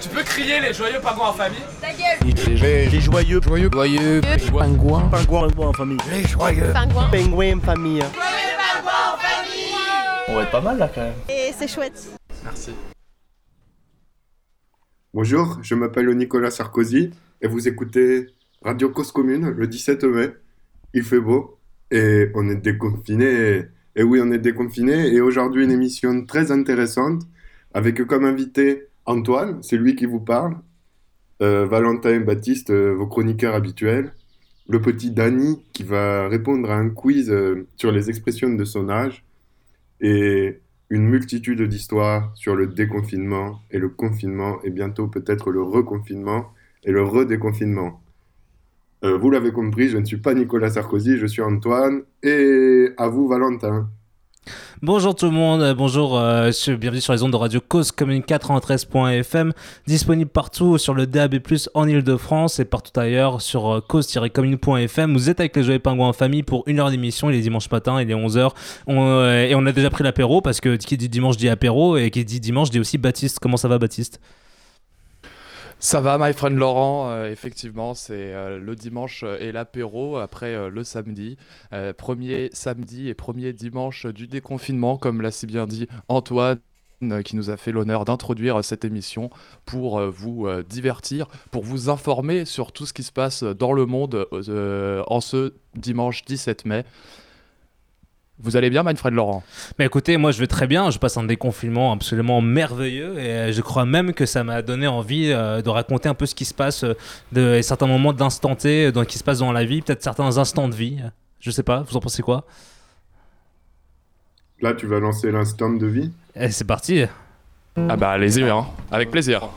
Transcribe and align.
Tu 0.00 0.08
peux 0.08 0.22
crier 0.22 0.60
les 0.60 0.72
joyeux 0.72 0.98
pingouins 1.02 1.28
en 1.28 1.32
famille 1.34 1.58
Ta 1.78 1.88
gueule 1.92 2.58
Les, 2.62 2.88
les 2.88 3.00
joyeux, 3.00 3.38
joyeux, 3.42 3.68
Joyeux 3.70 4.22
pingouins, 4.50 5.08
pingouins, 5.10 5.48
pingouins 5.48 5.66
en 5.66 5.72
famille. 5.74 5.98
Les 6.10 6.26
joyeux 6.26 6.72
Pingouin 6.72 7.10
pingouins 7.10 7.56
en 7.56 7.60
famille. 7.60 8.02
On 10.28 10.34
va 10.36 10.42
être 10.44 10.50
pas 10.50 10.62
mal 10.62 10.78
là 10.78 10.90
quand 10.94 11.02
même. 11.02 11.12
Et 11.28 11.52
c'est 11.54 11.68
chouette. 11.68 12.08
Merci. 12.44 12.70
Bonjour, 15.12 15.58
je 15.60 15.74
m'appelle 15.74 16.08
Nicolas 16.16 16.50
Sarkozy 16.50 17.10
et 17.42 17.46
vous 17.46 17.68
écoutez 17.68 18.28
Radio 18.62 18.88
Cause 18.88 19.12
Commune 19.12 19.50
le 19.50 19.66
17 19.66 20.04
mai. 20.04 20.30
Il 20.94 21.02
fait 21.02 21.20
beau 21.20 21.58
et 21.90 22.30
on 22.34 22.48
est 22.48 22.56
déconfiné. 22.56 23.66
Et 23.96 24.02
oui, 24.02 24.18
on 24.24 24.32
est 24.32 24.38
déconfiné 24.38 25.08
et 25.08 25.20
aujourd'hui 25.20 25.64
une 25.64 25.72
émission 25.72 26.24
très 26.24 26.52
intéressante 26.52 27.20
avec 27.74 28.02
comme 28.06 28.24
invité 28.24 28.86
Antoine, 29.06 29.62
c'est 29.62 29.76
lui 29.76 29.96
qui 29.96 30.06
vous 30.06 30.20
parle, 30.20 30.56
euh, 31.42 31.66
Valentin 31.66 32.20
Baptiste, 32.20 32.70
euh, 32.70 32.92
vos 32.94 33.06
chroniqueurs 33.06 33.54
habituels, 33.54 34.12
le 34.68 34.80
petit 34.80 35.10
Danny 35.10 35.64
qui 35.72 35.82
va 35.82 36.28
répondre 36.28 36.70
à 36.70 36.76
un 36.76 36.90
quiz 36.90 37.30
euh, 37.30 37.66
sur 37.76 37.90
les 37.90 38.08
expressions 38.08 38.54
de 38.54 38.64
son 38.64 38.88
âge 38.88 39.24
et 40.00 40.60
une 40.90 41.04
multitude 41.08 41.62
d'histoires 41.62 42.32
sur 42.36 42.54
le 42.56 42.66
déconfinement 42.66 43.60
et 43.70 43.78
le 43.78 43.88
confinement 43.88 44.62
et 44.62 44.70
bientôt 44.70 45.08
peut-être 45.08 45.50
le 45.50 45.62
reconfinement 45.62 46.52
et 46.84 46.92
le 46.92 47.02
redéconfinement. 47.02 48.00
Euh, 49.02 49.16
vous 49.16 49.30
l'avez 49.30 49.52
compris, 49.52 49.88
je 49.88 49.98
ne 49.98 50.04
suis 50.04 50.18
pas 50.18 50.34
Nicolas 50.34 50.70
Sarkozy, 50.70 51.16
je 51.16 51.26
suis 51.26 51.42
Antoine 51.42 52.02
et 52.22 52.90
à 52.96 53.08
vous 53.08 53.28
Valentin. 53.28 53.88
Bonjour 54.82 55.14
tout 55.14 55.26
le 55.26 55.32
monde, 55.32 55.60
euh, 55.60 55.74
bonjour, 55.74 56.18
euh, 56.18 56.50
bienvenue 56.78 57.02
sur 57.02 57.12
les 57.12 57.22
ondes 57.22 57.32
de 57.32 57.36
Radio 57.36 57.60
Cause 57.60 57.92
Commune 57.92 58.22
93.fm, 58.22 59.52
disponible 59.86 60.30
partout 60.30 60.78
sur 60.78 60.94
le 60.94 61.06
DAB+, 61.06 61.38
en 61.74 61.86
Ile-de-France 61.86 62.60
et 62.60 62.64
partout 62.64 62.98
ailleurs 62.98 63.42
sur 63.42 63.68
euh, 63.68 63.80
cause-commune.fm. 63.80 65.12
Vous 65.12 65.28
êtes 65.28 65.40
avec 65.40 65.54
les 65.54 65.64
Joyeux 65.64 65.80
Pingouins 65.80 66.08
en 66.08 66.12
famille 66.14 66.42
pour 66.42 66.64
une 66.66 66.80
heure 66.80 66.90
d'émission, 66.90 67.28
il 67.28 67.36
est 67.36 67.40
dimanche 67.40 67.70
matin, 67.70 68.00
il 68.00 68.10
est 68.10 68.14
11h, 68.14 68.50
on, 68.86 69.06
euh, 69.06 69.46
et 69.46 69.54
on 69.54 69.66
a 69.66 69.72
déjà 69.72 69.90
pris 69.90 70.02
l'apéro 70.02 70.40
parce 70.40 70.60
que 70.60 70.76
qui 70.76 70.96
dit 70.96 71.10
dimanche 71.10 71.36
dit 71.36 71.50
apéro 71.50 71.98
et 71.98 72.10
qui 72.10 72.24
dit 72.24 72.40
dimanche 72.40 72.70
dit 72.70 72.80
aussi 72.80 72.96
Baptiste. 72.96 73.38
Comment 73.38 73.58
ça 73.58 73.68
va 73.68 73.78
Baptiste? 73.78 74.18
Ça 75.82 76.02
va, 76.02 76.18
my 76.18 76.34
friend 76.34 76.58
Laurent. 76.58 77.08
euh, 77.10 77.30
effectivement, 77.30 77.94
c'est 77.94 78.34
euh, 78.34 78.58
le 78.58 78.76
dimanche 78.76 79.24
euh, 79.24 79.38
et 79.40 79.50
l'apéro 79.50 80.18
après 80.18 80.68
le 80.68 80.84
samedi. 80.84 81.38
Premier 81.96 82.50
samedi 82.52 83.08
et 83.08 83.14
premier 83.14 83.54
dimanche 83.54 84.04
du 84.04 84.26
déconfinement, 84.26 84.98
comme 84.98 85.22
l'a 85.22 85.30
si 85.30 85.46
bien 85.46 85.66
dit 85.66 85.88
Antoine 86.08 86.58
qui 87.24 87.34
nous 87.34 87.48
a 87.48 87.56
fait 87.56 87.72
l'honneur 87.72 88.04
d'introduire 88.04 88.62
cette 88.62 88.84
émission 88.84 89.30
pour 89.64 90.02
vous 90.10 90.46
divertir, 90.68 91.28
pour 91.50 91.64
vous 91.64 91.88
informer 91.88 92.44
sur 92.44 92.72
tout 92.72 92.84
ce 92.84 92.92
qui 92.92 93.02
se 93.02 93.10
passe 93.10 93.42
dans 93.42 93.72
le 93.72 93.86
monde 93.86 94.26
en 94.30 95.20
ce 95.22 95.54
dimanche 95.74 96.26
17 96.26 96.66
mai. 96.66 96.84
Vous 98.42 98.56
allez 98.56 98.70
bien, 98.70 98.82
my 98.82 98.96
friend 98.96 99.14
Laurent? 99.14 99.42
Bah 99.78 99.84
écoutez, 99.84 100.16
moi 100.16 100.32
je 100.32 100.40
vais 100.40 100.46
très 100.46 100.66
bien, 100.66 100.90
je 100.90 100.98
passe 100.98 101.18
un 101.18 101.24
déconfinement 101.24 101.92
absolument 101.92 102.40
merveilleux 102.40 103.18
et 103.18 103.52
je 103.52 103.60
crois 103.60 103.84
même 103.84 104.14
que 104.14 104.24
ça 104.24 104.44
m'a 104.44 104.62
donné 104.62 104.86
envie 104.86 105.30
euh, 105.30 105.60
de 105.60 105.68
raconter 105.68 106.08
un 106.08 106.14
peu 106.14 106.24
ce 106.24 106.34
qui 106.34 106.46
se 106.46 106.54
passe, 106.54 106.84
euh, 106.84 106.94
de 107.32 107.56
et 107.56 107.62
certains 107.62 107.86
moments 107.86 108.14
d'instant 108.14 108.56
T 108.56 108.86
euh, 108.86 108.92
dans, 108.92 109.04
qui 109.04 109.18
se 109.18 109.24
passe 109.24 109.40
dans 109.40 109.52
la 109.52 109.64
vie, 109.64 109.82
peut-être 109.82 110.02
certains 110.02 110.38
instants 110.38 110.68
de 110.68 110.74
vie. 110.74 111.00
Je 111.38 111.50
sais 111.50 111.62
pas, 111.62 111.82
vous 111.82 111.96
en 111.96 112.00
pensez 112.00 112.22
quoi? 112.22 112.46
Là, 114.62 114.72
tu 114.72 114.86
vas 114.86 115.00
lancer 115.00 115.30
l'instant 115.30 115.70
de 115.70 115.86
vie? 115.86 116.10
Et 116.34 116.50
c'est 116.50 116.66
parti 116.66 117.04
Ah 117.76 117.96
bah 117.96 118.10
allez-y, 118.10 118.42
hein, 118.44 118.66
avec 118.90 119.10
plaisir. 119.10 119.50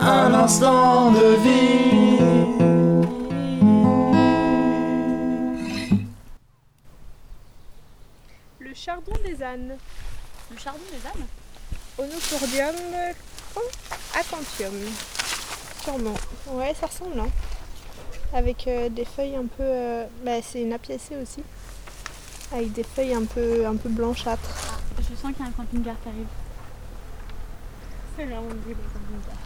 Un 0.00 0.34
instant 0.34 1.12
de 1.12 1.36
vie. 1.42 2.07
Chardon 8.84 9.12
des 9.24 9.42
ânes. 9.42 9.76
Le 10.50 10.58
chardon 10.58 10.80
des 10.90 11.06
ânes 11.06 11.26
Onocordium 11.98 12.74
acanthium. 14.14 14.74
Sûrement. 15.82 16.14
Ouais, 16.48 16.74
ça 16.78 16.86
ressemble, 16.86 17.18
hein. 17.20 17.28
Avec 18.32 18.66
euh, 18.68 18.88
des 18.88 19.04
feuilles 19.04 19.36
un 19.36 19.46
peu... 19.46 19.62
euh, 19.64 20.04
Bah, 20.24 20.40
c'est 20.42 20.62
une 20.62 20.72
apiacée 20.72 21.16
aussi. 21.16 21.42
Avec 22.52 22.72
des 22.72 22.82
feuilles 22.84 23.14
un 23.14 23.24
peu, 23.24 23.66
un 23.66 23.76
peu 23.76 23.88
blanchâtres. 23.88 24.50
Ah, 24.70 24.78
Je 25.00 25.14
sens 25.16 25.32
qu'il 25.32 25.40
y 25.44 25.46
a 25.46 25.48
un 25.48 25.52
camping-car 25.52 25.94
qui 26.02 26.08
arrive. 26.08 26.26
C'est 28.16 28.24
vraiment 28.24 28.48
le 28.48 28.54
camping-car. 28.56 29.36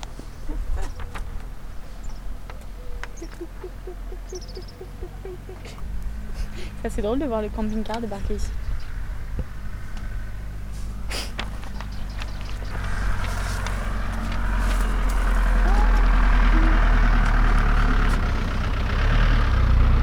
Ça 6.82 6.90
c'est 6.90 7.02
drôle 7.02 7.18
de 7.20 7.26
voir 7.26 7.42
le 7.42 7.48
camping-car 7.48 8.00
débarquer 8.00 8.34
ici. 8.34 8.48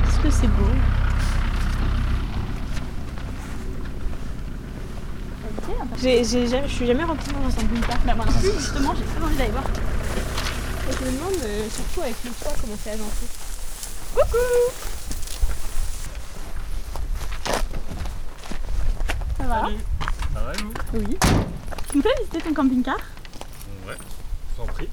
Est-ce 0.07 0.19
que 0.19 0.29
c'est 0.29 0.47
beau 0.47 0.71
Ok, 5.45 5.75
on 5.81 5.85
va- 5.85 5.88
J'ai, 6.01 6.23
j'ai 6.23 6.47
jamais, 6.47 6.67
je 6.67 6.73
suis 6.73 6.87
jamais 6.87 7.03
rentrée 7.03 7.31
dans 7.33 7.45
un 7.45 7.51
camping-car. 7.51 7.97
Bah, 8.05 8.15
moi 8.15 8.25
non 8.25 8.31
plus, 8.31 8.51
justement, 8.53 8.93
j'ai 8.95 9.03
très 9.05 9.23
envie 9.23 9.35
d'aller 9.35 9.51
voir. 9.51 9.63
Et 9.65 10.93
je 10.93 11.05
me 11.05 11.11
demande, 11.17 11.33
euh, 11.43 11.67
surtout 11.69 12.01
avec 12.01 12.15
le 12.23 12.31
toit, 12.31 12.53
comment 12.61 12.75
c'est 12.83 12.91
agencé. 12.91 13.25
Ça 19.37 19.43
va 19.45 19.69
Ça 20.33 20.39
va 20.41 20.51
vous? 20.53 20.73
Oui. 20.93 21.17
Tu 21.89 21.97
me 21.97 22.01
fais 22.01 22.09
visiter 22.19 22.41
ton 22.41 22.53
camping-car? 22.53 22.97
Ouais, 23.87 23.97
sans 24.57 24.65
prie. 24.65 24.89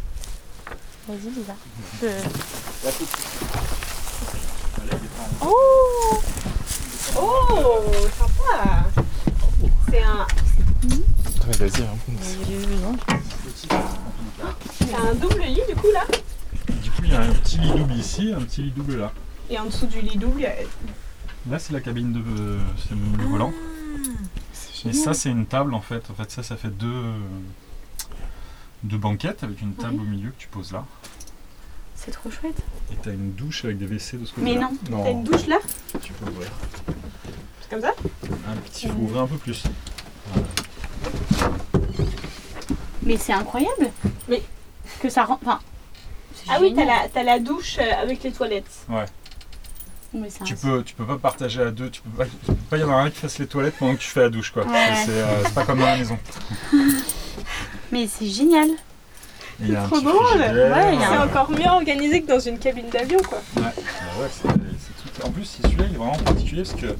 Vas-y, 1.08 1.30
Lisa. 1.30 1.54
Je- 2.02 2.36
Oh 5.42 6.20
Oh, 7.18 7.82
sympa 8.18 8.75
Vas-y, 11.58 11.82
hein. 11.82 11.96
c'est 14.78 14.94
un 14.94 15.14
double 15.14 15.42
lit, 15.42 15.60
du 15.68 15.74
coup, 15.74 15.86
là 15.92 16.04
Du 16.82 16.90
coup, 16.90 17.02
il 17.04 17.10
y 17.10 17.14
a 17.14 17.20
un 17.22 17.32
petit 17.32 17.58
lit 17.58 17.70
double 17.72 17.94
ici, 17.94 18.32
un 18.36 18.40
petit 18.42 18.62
lit 18.62 18.70
double 18.72 18.96
là. 18.98 19.12
Et 19.48 19.58
en 19.58 19.64
dessous 19.66 19.86
du 19.86 20.00
lit 20.00 20.16
double, 20.18 20.40
il 20.40 20.42
y 20.42 20.46
a- 20.46 20.54
Là, 21.50 21.58
c'est 21.58 21.72
la 21.72 21.80
cabine 21.80 22.12
de. 22.12 22.22
c'est 22.76 22.94
le 22.94 23.24
volant. 23.24 23.52
Et 24.84 24.92
ça, 24.92 25.14
c'est 25.14 25.30
une 25.30 25.46
table 25.46 25.74
en 25.74 25.80
fait. 25.80 26.10
En 26.10 26.14
fait, 26.14 26.30
ça, 26.30 26.42
ça 26.42 26.56
fait 26.56 26.68
deux. 26.70 27.04
deux 28.82 28.98
banquettes 28.98 29.42
avec 29.44 29.62
une 29.62 29.72
table 29.74 30.00
au 30.00 30.04
milieu 30.04 30.30
que 30.30 30.38
tu 30.38 30.48
poses 30.48 30.72
là. 30.72 30.84
C'est 31.94 32.10
trop 32.10 32.30
chouette. 32.30 32.58
Et 32.92 32.96
t'as 33.02 33.12
une 33.12 33.32
douche 33.32 33.64
avec 33.64 33.78
des 33.78 33.86
WC 33.86 34.18
de 34.18 34.26
ce 34.26 34.32
Mais 34.38 34.54
côté-là. 34.56 34.70
non, 34.90 35.02
t'as 35.04 35.10
une 35.10 35.24
douche 35.24 35.46
là 35.46 35.58
Tu 36.02 36.12
peux 36.12 36.30
ouvrir. 36.30 36.48
C'est 37.62 37.70
comme 37.70 37.80
ça 37.80 37.92
Un 38.48 38.56
petit, 38.56 38.88
faut 38.88 38.94
ouvrir 38.98 39.22
un 39.22 39.26
peu 39.26 39.36
plus. 39.38 39.64
Mais 43.06 43.16
c'est 43.16 43.32
incroyable. 43.32 43.90
Mais- 44.28 44.42
Que 45.00 45.08
ça 45.08 45.24
rend. 45.24 45.38
Enfin. 45.42 45.58
Ah 46.48 46.58
oui, 46.60 46.72
t'as 46.76 46.84
la, 46.84 47.08
t'as 47.12 47.22
la 47.24 47.38
douche 47.40 47.78
euh, 47.80 48.02
avec 48.02 48.22
les 48.22 48.30
toilettes. 48.32 48.86
Mais 50.14 50.28
c'est 50.30 50.42
un- 50.42 50.44
Tu 50.44 50.54
peux, 50.56 50.82
tu 50.84 50.94
peux 50.94 51.04
pas 51.06 51.18
partager 51.18 51.60
à 51.62 51.70
deux. 51.70 51.90
Tu 51.90 52.00
peux 52.02 52.10
pas, 52.10 52.24
tu 52.24 52.30
peux 52.46 52.54
pas 52.70 52.76
y 52.78 52.82
en 52.82 52.88
avoir 52.88 53.00
un 53.00 53.10
qui 53.10 53.18
fasse 53.18 53.38
les 53.38 53.46
toilettes 53.46 53.74
pendant 53.78 53.94
que 53.94 54.00
tu 54.00 54.08
fais 54.08 54.20
la 54.20 54.28
douche 54.30 54.50
quoi. 54.52 54.64
Ouais. 54.64 54.94
C'est 55.04 55.10
euh, 55.10 55.42
c'est 55.44 55.54
pas 55.54 55.64
comme 55.64 55.78
dans 55.80 55.86
la 55.86 55.96
maison. 55.96 56.18
Mais 57.92 58.06
c'est 58.06 58.26
génial. 58.26 58.68
Il 59.60 59.70
y 59.70 59.76
a 59.76 59.82
un 59.84 59.86
trop 59.86 59.96
petit 59.96 60.04
drôle. 60.04 60.26
frigidaire, 60.26 60.76
Ouais, 60.76 60.94
il 60.94 61.00
y 61.00 61.04
a 61.04 61.08
C'est 61.08 61.18
encore 61.18 61.50
mieux 61.50 61.66
organisé 61.68 62.22
que 62.22 62.28
dans 62.28 62.38
une 62.40 62.58
cabine 62.58 62.88
d'avion, 62.90 63.18
quoi. 63.26 63.38
Ouais, 63.56 63.62
bah 63.62 63.70
ouais, 64.20 64.28
c'est 64.30 64.48
c'est 64.48 65.12
tout. 65.20 65.26
En 65.26 65.30
plus, 65.30 65.44
celui-là, 65.62 65.84
il 65.88 65.94
est 65.94 65.98
vraiment 65.98 66.12
particulier 66.18 66.62
parce 66.62 66.74
que 66.80 66.94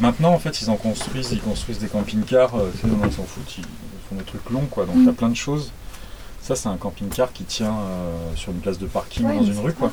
maintenant, 0.00 0.32
en 0.32 0.38
fait, 0.38 0.60
ils 0.62 0.70
en 0.70 0.76
construisent, 0.76 1.30
ils 1.32 1.40
construisent 1.40 1.78
des 1.80 1.88
camping-cars. 1.88 2.54
euh, 2.54 2.70
tu 2.72 2.78
sais, 2.80 2.86
non, 2.86 2.98
ils 3.04 3.12
s'en 3.12 3.24
foutent, 3.24 3.58
ils 3.58 3.64
font 4.08 4.16
des 4.16 4.24
trucs 4.24 4.48
longs, 4.50 4.66
quoi. 4.70 4.84
Donc, 4.86 4.94
il 4.98 5.04
y 5.04 5.08
a 5.08 5.12
plein 5.12 5.28
de 5.28 5.36
choses. 5.36 5.72
Ça, 6.42 6.56
c'est 6.56 6.68
un 6.68 6.76
camping-car 6.76 7.32
qui 7.32 7.44
tient 7.44 7.74
euh, 7.74 8.34
sur 8.36 8.52
une 8.52 8.60
place 8.60 8.78
de 8.78 8.86
parking 8.86 9.26
Ouais, 9.26 9.36
dans 9.36 9.44
une 9.44 9.54
c'est 9.54 9.60
rue, 9.60 9.72
quoi. 9.74 9.90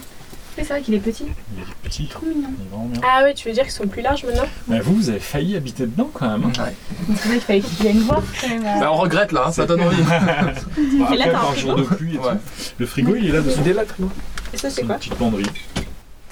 Mais 0.58 0.64
c'est 0.64 0.70
vrai 0.70 0.82
qu'il 0.82 0.94
est 0.94 1.00
petit. 1.00 1.26
Il 1.54 1.62
est 1.64 1.66
petit, 1.84 2.08
Trop 2.08 2.26
mignon. 2.26 2.48
il 2.58 2.66
est 2.66 2.70
vraiment 2.70 2.86
bien. 2.86 3.02
Ah 3.06 3.24
ouais, 3.24 3.34
tu 3.34 3.50
veux 3.50 3.54
dire 3.54 3.64
qu'ils 3.64 3.74
sont 3.74 3.88
plus 3.88 4.02
larges 4.02 4.24
maintenant? 4.24 4.46
Mais 4.70 4.80
vous, 4.80 4.96
vous 4.96 5.10
avez 5.10 5.20
failli 5.20 5.58
habiter 5.58 5.86
dedans 5.86 6.10
quand 6.14 6.30
même. 6.30 6.46
hein. 6.58 6.70
C'est 7.18 7.28
vrai 7.28 7.34
qu'il 7.34 7.42
fallait 7.42 7.60
qu'il 7.60 7.78
vienne 7.86 8.00
voir 8.00 8.22
quand 8.40 8.48
même. 8.48 8.64
Bah 8.80 8.90
on 8.90 8.96
regrette 8.96 9.34
là, 9.34 9.46
hein, 9.48 9.52
ça 9.52 9.66
donne 9.66 9.82
envie. 9.82 10.02
Bah, 10.04 10.14
là, 10.16 11.04
après, 11.04 11.18
t'as 11.18 11.28
un 11.28 11.32
par 11.34 11.54
frigo 11.54 11.68
jour 11.68 11.76
de 11.76 11.84
pluie 11.84 12.16
et 12.16 12.20
Ouais. 12.20 12.32
tout. 12.32 12.38
Le 12.78 12.86
frigo, 12.86 13.16
il 13.18 13.26
est 13.26 13.32
là 13.34 13.42
dessous. 13.42 13.60
Il 13.66 13.68
est 13.70 13.74
là, 13.74 13.82
le 13.82 13.88
frigo. 13.90 14.10
Et 14.54 14.58
ça, 14.58 14.70
C'est 14.70 14.76
c'est 14.76 14.82
une 14.84 14.88
quoi? 14.88 14.96
petite 14.96 15.18
banderie. 15.18 15.46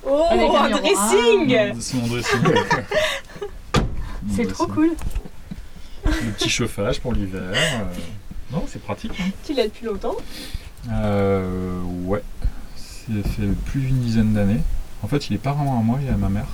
Oh, 0.05 0.23
un 0.31 0.71
un 0.71 1.79
C'est 1.81 1.97
mon 1.97 2.07
dressing. 2.07 2.39
C'est 4.33 4.47
trop 4.47 4.67
cool. 4.67 4.91
Le 6.05 6.31
petit 6.31 6.49
chauffage 6.49 6.99
pour 6.99 7.13
l'hiver. 7.13 7.41
euh. 7.53 7.83
Non, 8.51 8.65
c'est 8.67 8.81
pratique. 8.81 9.11
hein. 9.19 9.29
Tu 9.45 9.53
l'as 9.53 9.65
depuis 9.65 9.85
longtemps? 9.85 10.15
Euh, 10.91 11.81
ouais, 12.05 12.21
ça 12.75 13.13
fait 13.29 13.47
plus 13.65 13.81
d'une 13.81 13.99
dizaine 13.99 14.33
d'années. 14.33 14.59
En 15.01 15.07
fait, 15.07 15.29
il 15.29 15.35
est 15.35 15.39
pas 15.39 15.51
vraiment 15.53 15.79
à 15.79 15.83
moi, 15.83 15.99
il 16.01 16.07
est 16.07 16.11
à 16.11 16.17
ma 16.17 16.29
mère. 16.29 16.47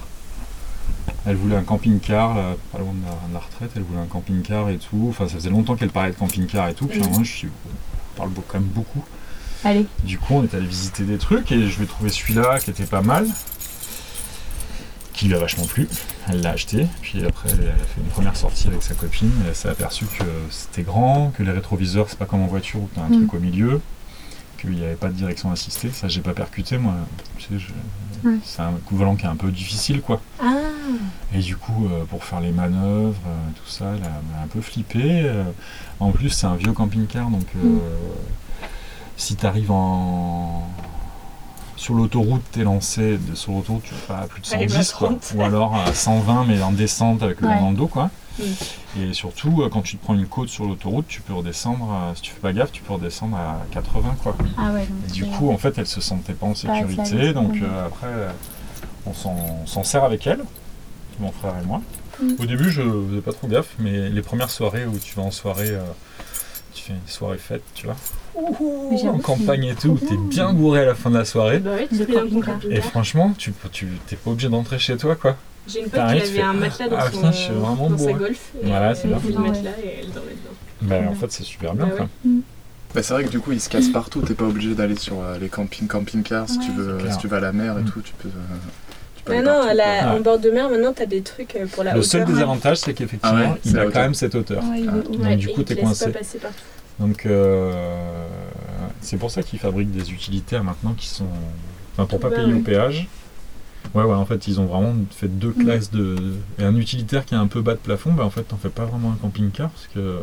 Elle 1.25 1.35
voulait 1.35 1.55
un 1.55 1.63
camping-car, 1.63 2.35
là, 2.35 2.55
pas 2.71 2.79
loin 2.79 2.93
de 2.93 3.05
la, 3.05 3.27
de 3.29 3.33
la 3.33 3.39
retraite, 3.39 3.71
elle 3.75 3.83
voulait 3.83 3.99
un 4.01 4.05
camping-car 4.05 4.69
et 4.69 4.77
tout. 4.77 5.07
Enfin, 5.09 5.27
ça 5.27 5.35
faisait 5.35 5.49
longtemps 5.49 5.75
qu'elle 5.75 5.89
parlait 5.89 6.11
de 6.11 6.15
camping-car 6.15 6.69
et 6.69 6.73
tout. 6.73 6.87
Puis 6.87 6.99
Mhm. 6.99 7.05
moment, 7.09 7.23
je 7.23 7.31
suis, 7.37 7.47
on 7.47 8.17
parle 8.17 8.31
quand 8.47 8.59
même 8.59 8.63
beaucoup. 8.69 9.03
Allez. 9.65 9.85
Du 10.03 10.17
coup, 10.17 10.35
on 10.35 10.43
est 10.43 10.53
allé 10.53 10.65
visiter 10.65 11.03
des 11.03 11.17
trucs 11.17 11.51
et 11.51 11.67
je 11.67 11.83
ai 11.83 11.85
trouvé 11.85 12.09
celui-là 12.09 12.59
qui 12.59 12.69
était 12.69 12.85
pas 12.85 13.01
mal, 13.01 13.27
qui 15.19 15.27
lui 15.27 15.35
a 15.35 15.39
vachement 15.39 15.65
plu. 15.65 15.85
Elle 16.29 16.39
l'a 16.41 16.51
acheté, 16.51 16.87
puis 17.01 17.25
après, 17.25 17.49
elle 17.51 17.67
a 17.67 17.73
fait 17.73 17.99
une 17.99 18.07
première 18.07 18.37
sortie 18.37 18.67
avec 18.69 18.81
sa 18.81 18.93
copine. 18.93 19.29
Et 19.43 19.49
elle 19.49 19.55
s'est 19.55 19.67
aperçue 19.67 20.05
que 20.05 20.23
c'était 20.49 20.83
grand, 20.83 21.31
que 21.37 21.43
les 21.43 21.51
rétroviseurs, 21.51 22.07
c'est 22.09 22.17
pas 22.17 22.25
comme 22.25 22.41
en 22.41 22.47
voiture 22.47 22.79
où 22.79 22.89
tu 22.93 22.99
as 23.01 23.03
un 23.03 23.09
Mm. 23.09 23.27
truc 23.27 23.33
au 23.33 23.39
milieu, 23.39 23.81
qu'il 24.57 24.69
n'y 24.71 24.83
avait 24.83 24.95
pas 24.95 25.07
de 25.09 25.13
direction 25.13 25.51
assistée. 25.51 25.89
Ça, 25.91 26.07
j'ai 26.07 26.21
pas 26.21 26.33
percuté, 26.33 26.77
moi. 26.77 26.93
Tu 27.37 27.47
sais, 27.47 27.59
je- 27.59 28.29
c'est 28.45 28.61
un 28.61 28.71
coup 28.85 28.95
volant 28.95 29.15
qui 29.17 29.25
est 29.25 29.29
un 29.29 29.35
peu 29.35 29.51
difficile, 29.51 30.01
quoi. 30.01 30.21
Ah 30.41 30.53
Et 31.33 31.39
du 31.39 31.57
coup, 31.57 31.87
euh, 31.91 32.05
pour 32.05 32.23
faire 32.23 32.39
les 32.39 32.51
manœuvres, 32.51 33.19
euh, 33.27 33.49
tout 33.55 33.69
ça, 33.69 33.85
elle 33.97 34.03
a, 34.03 34.07
elle 34.07 34.39
a 34.39 34.43
un 34.43 34.47
peu 34.47 34.61
flippé. 34.61 35.01
euh. 35.25 35.43
en 35.99 36.11
plus, 36.11 36.29
c'est 36.29 36.47
un 36.47 36.55
vieux 36.55 36.71
camping-car, 36.71 37.29
donc 37.29 37.45
Mm. 37.55 37.79
si 39.17 39.35
tu 39.35 39.45
arrives 39.45 39.71
en... 39.71 40.65
sur 41.79 41.93
l'autoroute, 41.93 42.41
t'es 42.51 42.63
lancé, 42.63 43.17
de- 43.17 43.35
sur 43.35 43.53
l'autoroute, 43.53 43.83
tu 43.83 43.93
vas 43.93 44.15
pas 44.15 44.23
à 44.23 44.27
plus 44.27 44.41
de 44.41 44.53
Arrive 44.53 44.69
à 44.75 44.83
110, 44.83 44.91
quoi. 44.93 45.07
30. 45.09 45.33
Ou 45.35 45.41
alors 45.43 45.75
à 45.75 45.93
120, 45.93 46.43
mais 46.45 46.61
en 46.61 46.71
descente 46.71 47.23
avec 47.23 47.39
le 47.39 47.47
Ouais. 47.47 47.55
vent 47.55 47.61
dans 47.61 47.69
le 47.71 47.77
dos, 47.77 47.87
quoi. 47.87 48.09
Mm. 48.37 48.43
Et 49.01 49.13
surtout, 49.13 49.61
euh, 49.61 49.69
quand 49.69 49.81
tu 49.81 49.95
te 49.97 50.03
prends 50.03 50.13
une 50.13 50.25
côte 50.27 50.49
sur 50.49 50.65
l'autoroute, 50.65 51.07
tu 51.07 51.21
peux 51.21 51.33
redescendre, 51.33 51.89
à- 51.91 52.15
si 52.15 52.21
tu 52.21 52.31
fais 52.31 52.39
pas 52.41 52.51
gaffe, 52.53 52.71
tu 52.73 52.81
peux 52.81 52.93
redescendre 52.93 53.37
à 53.37 53.59
80, 53.71 54.15
quoi. 54.21 54.35
Ah 54.57 54.71
ouais, 54.73 54.85
donc 54.87 54.89
Et 55.09 55.11
du 55.11 55.25
coup, 55.25 55.51
en 55.51 55.57
fait, 55.57 55.77
elle 55.77 55.87
se 55.87 56.01
sentait 56.01 56.33
pas 56.33 56.47
en 56.47 56.55
sécurité, 56.55 57.33
donc 57.33 57.55
euh, 57.61 57.85
après, 57.87 58.07
euh, 58.07 58.29
on 59.05 59.13
s'en 59.13 59.35
on 59.63 59.65
s'en 59.65 59.83
sert 59.85 60.03
avec 60.03 60.27
elle, 60.27 60.41
mon 61.21 61.31
frère 61.31 61.53
et 61.61 61.65
moi. 61.65 61.81
Mm. 62.21 62.33
Au 62.39 62.45
début, 62.45 62.69
je 62.69 62.81
faisais 62.81 63.21
pas 63.21 63.31
trop 63.31 63.47
gaffe, 63.47 63.73
mais 63.79 64.09
les 64.09 64.21
premières 64.21 64.49
soirées 64.51 64.85
où 64.85 64.97
tu 64.99 65.15
vas 65.15 65.23
en 65.23 65.31
soirée, 65.31 65.69
euh, 65.69 65.81
tu 66.73 66.83
fais 66.83 66.93
une 66.93 67.07
soirée 67.07 67.37
fête, 67.37 67.63
tu 67.73 67.85
vois, 67.85 67.95
En 68.35 69.17
campagne 69.19 69.65
et 69.65 69.75
tout, 69.75 69.97
t'es 70.07 70.15
bien. 70.17 70.53
bourré 70.53 70.81
à 70.81 70.85
la 70.85 70.95
fin 70.95 71.09
de 71.09 71.17
la 71.17 71.25
soirée. 71.25 71.59
Bah 71.59 71.71
oui, 71.79 71.87
tu. 72.61 72.73
Et 72.73 72.81
franchement, 72.81 73.33
tu 73.37 73.53
tu 73.71 73.87
t'es 74.07 74.15
pas 74.15 74.31
obligé 74.31 74.49
d'entrer 74.49 74.79
chez 74.79 74.97
toi, 74.97 75.15
quoi. 75.15 75.35
J'ai 75.67 75.79
une 75.81 75.89
pote 75.89 76.01
qui 76.07 76.15
tu 76.21 76.21
avait 76.29 76.41
un 76.41 76.53
matelas 76.53 76.87
dans, 76.89 76.95
ah, 76.97 77.05
son, 77.11 77.17
putain, 77.17 77.31
je 77.31 77.37
suis 77.37 77.53
vraiment 77.53 77.89
dans 77.89 77.97
sa 77.97 78.13
golf. 78.13 78.39
Et 78.63 78.67
Voilà, 78.67 78.95
c'est 78.95 79.07
bien. 79.07 79.17
pris 79.17 79.29
le 79.29 79.35
Ah 79.37 79.41
ouais. 79.41 79.47
matelas 79.49 79.69
et 79.83 79.99
elle 80.01 80.11
dormait 80.11 80.31
dedans. 80.31 80.55
Bah, 80.81 80.95
en 81.09 81.13
fait, 81.15 81.31
c'est 81.31 81.43
super 81.43 81.73
bien, 81.75 81.85
Bah 81.87 81.91
quoi. 81.95 82.07
Bah, 82.95 83.03
c'est 83.03 83.13
vrai 83.13 83.23
que 83.25 83.29
du 83.29 83.39
coup, 83.39 83.51
ils 83.51 83.61
se 83.61 83.69
cassent 83.69 83.89
partout. 83.89 84.21
T'es 84.21 84.33
pas 84.33 84.45
obligé 84.45 84.73
d'aller 84.73 84.95
sur 84.95 85.21
euh, 85.21 85.37
les 85.39 85.47
camping 85.49 85.87
camping-cars 85.87 86.49
si 86.49 86.57
Ouais, 86.57 86.65
tu 86.65 86.71
veux. 86.71 86.97
Si 87.11 87.17
tu 87.19 87.27
vas 87.27 87.37
à 87.37 87.41
la 87.41 87.51
mer 87.51 87.77
et 87.77 87.81
Mm. 87.81 87.85
tout, 87.85 88.01
tu 88.01 88.13
peux. 88.13 88.29
euh, 88.29 88.31
tu 89.15 89.23
peux 89.23 89.31
Mais 89.33 89.37
aller 89.39 89.45
non, 89.47 89.53
partout, 89.61 89.77
la- 89.77 90.15
en 90.15 90.19
bord 90.21 90.39
de 90.39 90.49
mer, 90.49 90.69
maintenant, 90.69 90.93
t'as 90.93 91.05
des 91.05 91.21
trucs 91.21 91.55
euh, 91.55 91.67
pour 91.67 91.83
la 91.83 91.91
Le 91.93 91.99
hauteur. 91.99 92.09
seul 92.09 92.21
hein. 92.21 92.25
désavantage, 92.25 92.77
c'est 92.77 92.93
qu'effectivement, 92.95 93.37
Ah 93.37 93.51
ouais, 93.53 93.59
il 93.65 93.77
a 93.77 93.85
quand 93.85 93.99
même 93.99 94.13
cette 94.15 94.33
hauteur. 94.33 94.63
Ouais, 94.63 94.81
Ah. 94.87 94.91
Donc, 94.91 95.19
Ouais, 95.21 95.35
du 95.35 95.49
coup, 95.49 95.61
te 95.61 95.73
laissent 95.73 95.83
coincé. 95.83 96.11
Donc 96.99 97.25
euh, 97.25 98.27
c'est 99.01 99.17
pour 99.17 99.31
ça 99.31 99.41
qu'ils 99.43 99.59
fabriquent 99.59 99.91
des 99.91 100.11
utilitaires 100.11 100.63
maintenant 100.63 100.93
qui 100.93 101.07
sont. 101.07 101.27
Enfin, 101.93 102.05
pour 102.05 102.19
pas 102.19 102.29
Bah, 102.29 102.35
payer 102.37 102.53
au 102.53 102.59
péage. 102.59 103.07
Ouais, 103.95 104.03
ouais, 104.03 104.13
en 104.15 104.25
fait, 104.25 104.47
ils 104.47 104.59
ont 104.59 104.65
vraiment 104.65 104.93
fait 105.09 105.27
deux 105.29 105.53
Mm. 105.55 105.63
classes 105.63 105.91
de. 105.91 106.15
Et 106.59 106.63
un 106.63 106.75
utilitaire 106.75 107.25
qui 107.25 107.33
est 107.33 107.37
un 107.37 107.47
peu 107.47 107.61
bas 107.61 107.73
de 107.73 107.79
plafond, 107.79 108.11
bah 108.13 108.25
en 108.25 108.29
fait, 108.29 108.43
t'en 108.43 108.57
fais 108.57 108.69
pas 108.69 108.85
vraiment 108.85 109.11
un 109.11 109.15
camping-car 109.15 109.69
parce 109.69 109.87
que 109.87 110.19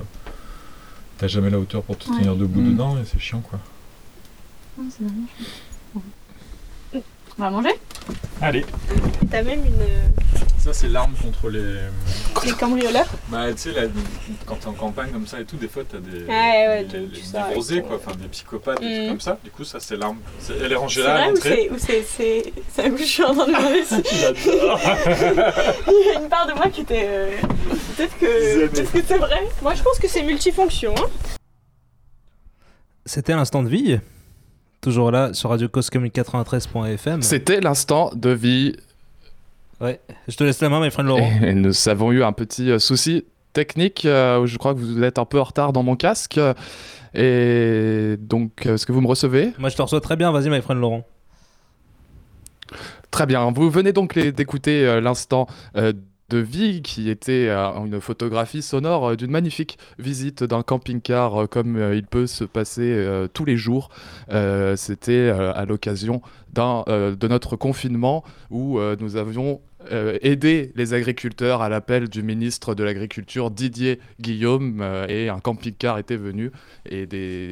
t'as 1.19 1.27
jamais 1.29 1.49
la 1.51 1.59
hauteur 1.59 1.83
pour 1.83 1.97
te 1.97 2.09
Ouais. 2.11 2.19
tenir 2.19 2.37
debout 2.37 2.61
Mm. 2.61 2.71
dedans 2.73 2.97
et 2.99 3.05
c'est 3.05 3.19
chiant 3.19 3.41
quoi. 3.41 3.59
C'est 4.91 5.03
vraiment. 5.05 5.27
On 7.39 7.43
va 7.43 7.51
manger 7.51 7.75
Allez, 8.41 8.65
T'as 9.31 9.43
même 9.43 9.61
une. 9.65 9.81
euh, 9.83 10.09
ça 10.59 10.73
c'est 10.73 10.89
l'arme 10.89 11.13
contre 11.23 11.49
les. 11.51 11.77
Les 12.45 12.53
cambrioleurs 12.53 13.07
Bah, 13.29 13.51
tu 13.53 13.59
sais, 13.59 13.73
là, 13.73 13.83
quand 14.45 14.57
t'es 14.57 14.67
en 14.69 14.73
campagne 14.75 15.11
comme 15.11 15.27
ça 15.27 15.41
et 15.41 15.45
tout, 15.45 15.57
des 15.57 15.69
fois 15.69 15.83
t'as 15.91 15.99
des. 15.99 16.25
Ouais, 16.25 16.67
ouais, 16.69 16.85
des, 16.85 17.09
tu- 17.09 17.21
des 17.23 17.81
ton- 17.83 17.89
quoi, 17.89 17.97
enfin 17.97 18.13
des 18.17 18.29
psychopathes, 18.29 18.81
des 18.81 18.87
Mm. 18.87 18.95
trucs 18.97 19.09
comme 19.09 19.21
ça. 19.21 19.39
Du 19.43 19.51
coup, 19.51 19.65
ça 19.65 19.81
c'est 19.81 19.97
l'arme. 19.97 20.19
Elle 20.63 20.71
est 20.71 20.77
rangée 20.77 21.03
là 21.03 21.15
à 21.25 21.29
l'entrée. 21.29 21.69
c'est. 21.71 21.71
Ou 21.71 21.79
c'est. 22.79 22.91
où 22.91 22.97
je 22.97 23.03
suis 23.03 23.23
en 23.25 23.35
train 23.35 23.47
de 23.47 23.53
demander 23.53 23.85
si. 23.85 24.03
J'adore. 24.21 24.81
Il 25.89 26.07
y 26.07 26.17
a 26.17 26.21
une 26.23 26.29
part 26.29 26.47
de 26.47 26.53
moi 26.53 26.69
qui 26.69 26.83
était. 26.83 27.07
euh, 27.09 27.31
Peut-être 27.97 28.19
que. 28.19 28.67
Peut-être 28.69 28.93
que 28.93 28.99
c'est 29.07 29.19
vrai. 29.19 29.49
Moi, 29.63 29.75
je 29.75 29.83
pense 29.83 29.99
que 29.99 30.09
c'est 30.09 30.23
multifonction. 30.23 30.95
Hein. 30.99 31.09
C'était 33.07 33.35
l'instant 33.35 33.63
de 33.63 33.69
vie. 33.69 33.99
Toujours 34.87 35.11
là 35.11 35.35
sur 35.35 35.51
Radio 35.51 35.69
Coscomic 35.69 36.15
93.fm. 36.15 37.21
C'était 37.21 37.61
l'instant 37.61 38.13
de 38.15 38.31
vie. 38.31 38.77
Ouais. 39.81 39.99
Je 40.29 40.37
te 40.37 40.45
laisse 40.45 40.61
la 40.61 40.69
main, 40.69 40.79
mes 40.79 40.91
frères 40.91 41.05
Laurent. 41.05 41.29
Et 41.43 41.55
nous 41.55 41.89
avons 41.89 42.13
eu 42.13 42.23
un 42.23 42.31
petit 42.31 42.71
euh, 42.71 42.79
souci 42.79 43.25
technique. 43.53 44.05
euh, 44.05 44.39
où 44.39 44.47
je 44.47 44.57
crois 44.59 44.75
que 44.75 44.79
vous 44.79 45.03
êtes 45.03 45.19
un 45.19 45.25
peu 45.25 45.41
en 45.41 45.43
retard 45.43 45.73
dans 45.73 45.83
mon 45.83 45.97
casque. 45.97 46.39
Et 47.15 48.15
donc, 48.21 48.65
euh, 48.67 48.75
est-ce 48.75 48.87
que 48.87 48.93
vous 48.93 49.01
me 49.01 49.09
recevez? 49.09 49.55
Moi, 49.59 49.71
je 49.71 49.77
te 49.77 49.83
reçois 49.83 50.01
très 50.01 50.15
bien. 50.15 50.31
Vas-y, 50.31 50.51
my 50.51 50.63
friend 50.63 50.81
Laurent. 50.81 51.05
Très 53.11 53.27
bien. 53.27 53.51
Vous 53.51 53.69
venez 53.69 53.93
donc 53.93 54.17
d'écouter 54.17 54.87
euh, 54.87 55.01
l'instant 55.01 55.49
euh, 55.77 55.93
de 56.29 56.39
vie 56.39 56.83
qui 56.83 57.09
était 57.09 57.49
euh, 57.49 57.85
une 57.85 58.01
photographie 58.01 58.63
sonore 58.63 59.11
euh, 59.11 59.17
d'une 59.17 59.31
magnifique 59.31 59.79
visite 59.99 60.43
d'un 60.43 60.63
camping-car 60.63 61.43
euh, 61.43 61.47
comme 61.47 61.77
il 61.95 62.07
peut 62.07 62.27
se 62.27 62.45
passer 62.45 63.07
tous 63.33 63.45
les 63.45 63.57
jours. 63.57 63.89
C'était 64.77 65.31
à 65.31 65.65
l'occasion 65.65 66.23
de 66.55 67.29
notre 67.29 67.57
confinement 67.57 68.25
où 68.51 68.79
nous 69.01 69.17
avions 69.17 69.61
euh, 69.93 70.19
aidé 70.23 70.73
les 70.75 70.95
agriculteurs 70.95 71.63
à 71.63 71.69
l'appel 71.69 72.09
du 72.09 72.23
ministre 72.23 72.75
de 72.75 72.85
l'Agriculture 72.85 73.51
Didier 73.51 74.01
Guillaume 74.21 74.81
euh, 74.81 75.07
et 75.09 75.29
un 75.29 75.41
camping-car 75.41 75.99
était 75.99 76.17
venu 76.17 76.51
et 76.89 77.07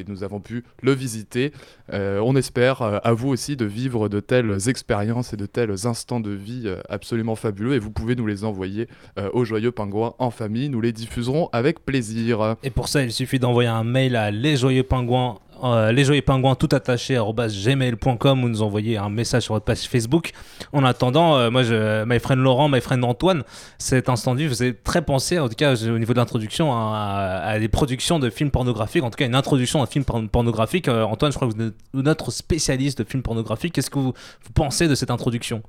nous 0.07 0.23
avons 0.23 0.39
pu 0.39 0.63
le 0.81 0.91
visiter. 0.91 1.51
Euh, 1.93 2.19
on 2.23 2.35
espère 2.35 2.81
à 2.81 3.13
vous 3.13 3.29
aussi 3.29 3.55
de 3.55 3.65
vivre 3.65 4.09
de 4.09 4.19
telles 4.19 4.69
expériences 4.69 5.33
et 5.33 5.37
de 5.37 5.45
tels 5.45 5.87
instants 5.87 6.19
de 6.19 6.31
vie 6.31 6.73
absolument 6.89 7.35
fabuleux 7.35 7.73
et 7.73 7.79
vous 7.79 7.91
pouvez 7.91 8.15
nous 8.15 8.25
les 8.25 8.43
envoyer 8.43 8.87
au 9.33 9.45
Joyeux 9.45 9.71
Pingouin 9.71 10.15
en 10.19 10.31
famille. 10.31 10.69
Nous 10.69 10.81
les 10.81 10.91
diffuserons 10.91 11.49
avec 11.51 11.83
plaisir. 11.85 12.55
Et 12.63 12.69
pour 12.69 12.87
ça, 12.87 13.03
il 13.03 13.11
suffit 13.11 13.39
d'envoyer 13.39 13.69
un 13.69 13.83
mail 13.83 14.15
à 14.15 14.31
lesjoyeuxpingouins, 14.31 15.39
euh, 15.73 15.91
lesjoyeuxpingouins 15.91 16.55
tout 16.55 16.69
attaché 16.71 17.17
gmail.com 17.17 18.43
ou 18.43 18.49
nous 18.49 18.61
envoyer 18.61 18.97
un 18.97 19.09
message 19.09 19.43
sur 19.43 19.53
votre 19.53 19.65
page 19.65 19.87
Facebook. 19.87 20.31
En 20.73 20.83
attendant, 20.83 21.37
euh, 21.37 21.49
moi, 21.49 21.63
je, 21.63 22.03
my 22.05 22.19
friend 22.19 22.41
Laurent, 22.41 22.69
my 22.69 22.81
friend 22.81 23.03
Antoine, 23.03 23.43
cet 23.77 24.09
vie 24.35 24.47
faisait 24.47 24.73
très 24.73 25.01
penser, 25.01 25.39
en 25.39 25.47
tout 25.49 25.55
cas 25.55 25.75
au 25.75 25.97
niveau 25.97 26.13
de 26.13 26.19
l'introduction, 26.19 26.73
à, 26.73 27.41
à 27.43 27.59
des 27.59 27.67
productions 27.67 28.19
de 28.19 28.29
films 28.29 28.51
pornographiques, 28.51 29.03
en 29.03 29.09
tout 29.09 29.17
cas 29.17 29.25
une 29.25 29.35
introduction 29.35 29.79
à 29.79 29.83
un 29.83 29.87
film 29.87 30.05
por- 30.05 30.27
pornographique. 30.29 30.87
Euh, 30.87 31.03
Antoine, 31.03 31.31
je 31.31 31.37
crois 31.37 31.47
que 31.49 31.55
vous 31.55 31.61
êtes 31.61 31.73
notre 31.93 32.31
spécialiste 32.31 32.99
de 32.99 33.03
films 33.07 33.23
pornographiques. 33.23 33.73
Qu'est-ce 33.73 33.89
que 33.89 33.99
vous, 33.99 34.13
vous 34.43 34.53
pensez 34.53 34.87
de 34.87 34.95
cette 34.95 35.11
introduction? 35.11 35.61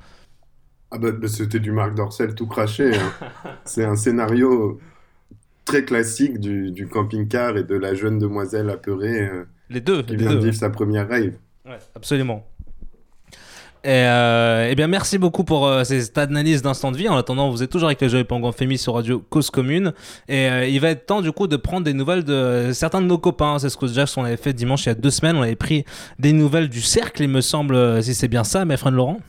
Ah 0.91 0.99
bah, 0.99 1.11
bah, 1.13 1.29
c'était 1.29 1.59
du 1.61 1.73
Marc 1.73 1.95
Dorcel 1.95 2.35
tout 2.35 2.47
craché. 2.47 2.97
hein. 2.97 3.13
C'est 3.65 3.85
un 3.85 3.97
scénario 3.97 4.81
très 5.65 5.85
classique 5.85 6.39
du, 6.39 6.71
du 6.71 6.87
camping-car 6.89 7.57
et 7.57 7.65
de 7.65 7.75
la 7.75 7.95
jeune 7.95 8.19
demoiselle 8.19 8.71
apeurée 8.71 9.21
euh, 9.23 9.45
Les 9.71 9.81
deux, 9.81 10.03
qui 10.03 10.13
les 10.13 10.19
vient 10.19 10.31
deux. 10.31 10.39
de 10.39 10.45
vivre 10.45 10.57
sa 10.57 10.71
première 10.71 11.09
rave. 11.09 11.33
Ouais, 11.65 11.79
absolument. 11.95 12.47
Et 13.85 13.91
euh, 13.91 14.67
eh 14.69 14.75
bien, 14.75 14.89
merci 14.89 15.17
beaucoup 15.17 15.45
pour 15.45 15.69
euh, 15.69 15.85
cette 15.85 16.19
analyse 16.19 16.61
d'instant 16.61 16.91
de 16.91 16.97
vie. 16.97 17.09
En 17.09 17.17
attendant, 17.17 17.51
vous 17.51 17.63
êtes 17.63 17.71
toujours 17.71 17.87
avec 17.87 18.01
le 18.01 18.09
Joyeux 18.09 18.25
Pingouin 18.25 18.51
Fémis 18.51 18.79
sur 18.79 18.95
Radio 18.95 19.21
Cause 19.31 19.49
Commune. 19.51 19.93
Et 20.27 20.49
euh, 20.51 20.67
il 20.67 20.81
va 20.81 20.91
être 20.91 21.07
temps, 21.07 21.21
du 21.21 21.31
coup, 21.31 21.47
de 21.47 21.57
prendre 21.57 21.85
des 21.85 21.93
nouvelles 21.93 22.25
de 22.25 22.71
certains 22.73 23.01
de 23.01 23.07
nos 23.07 23.19
copains. 23.19 23.61
C'est 23.61 23.69
ce 23.69 23.77
que 23.77 23.87
déjà 23.87 24.05
on 24.17 24.25
avait 24.25 24.37
fait 24.37 24.53
dimanche 24.53 24.87
il 24.87 24.89
y 24.89 24.93
a 24.93 24.97
deux 24.97 25.11
semaines. 25.11 25.37
On 25.37 25.43
avait 25.43 25.55
pris 25.55 25.85
des 26.19 26.33
nouvelles 26.33 26.69
du 26.69 26.81
Cercle, 26.81 27.23
il 27.23 27.29
me 27.29 27.41
semble, 27.41 27.77
euh, 27.77 28.03
si 28.03 28.13
c'est 28.15 28.27
bien 28.27 28.43
ça, 28.43 28.65
mes 28.65 28.77
frères 28.77 28.91
Laurent? 28.91 29.21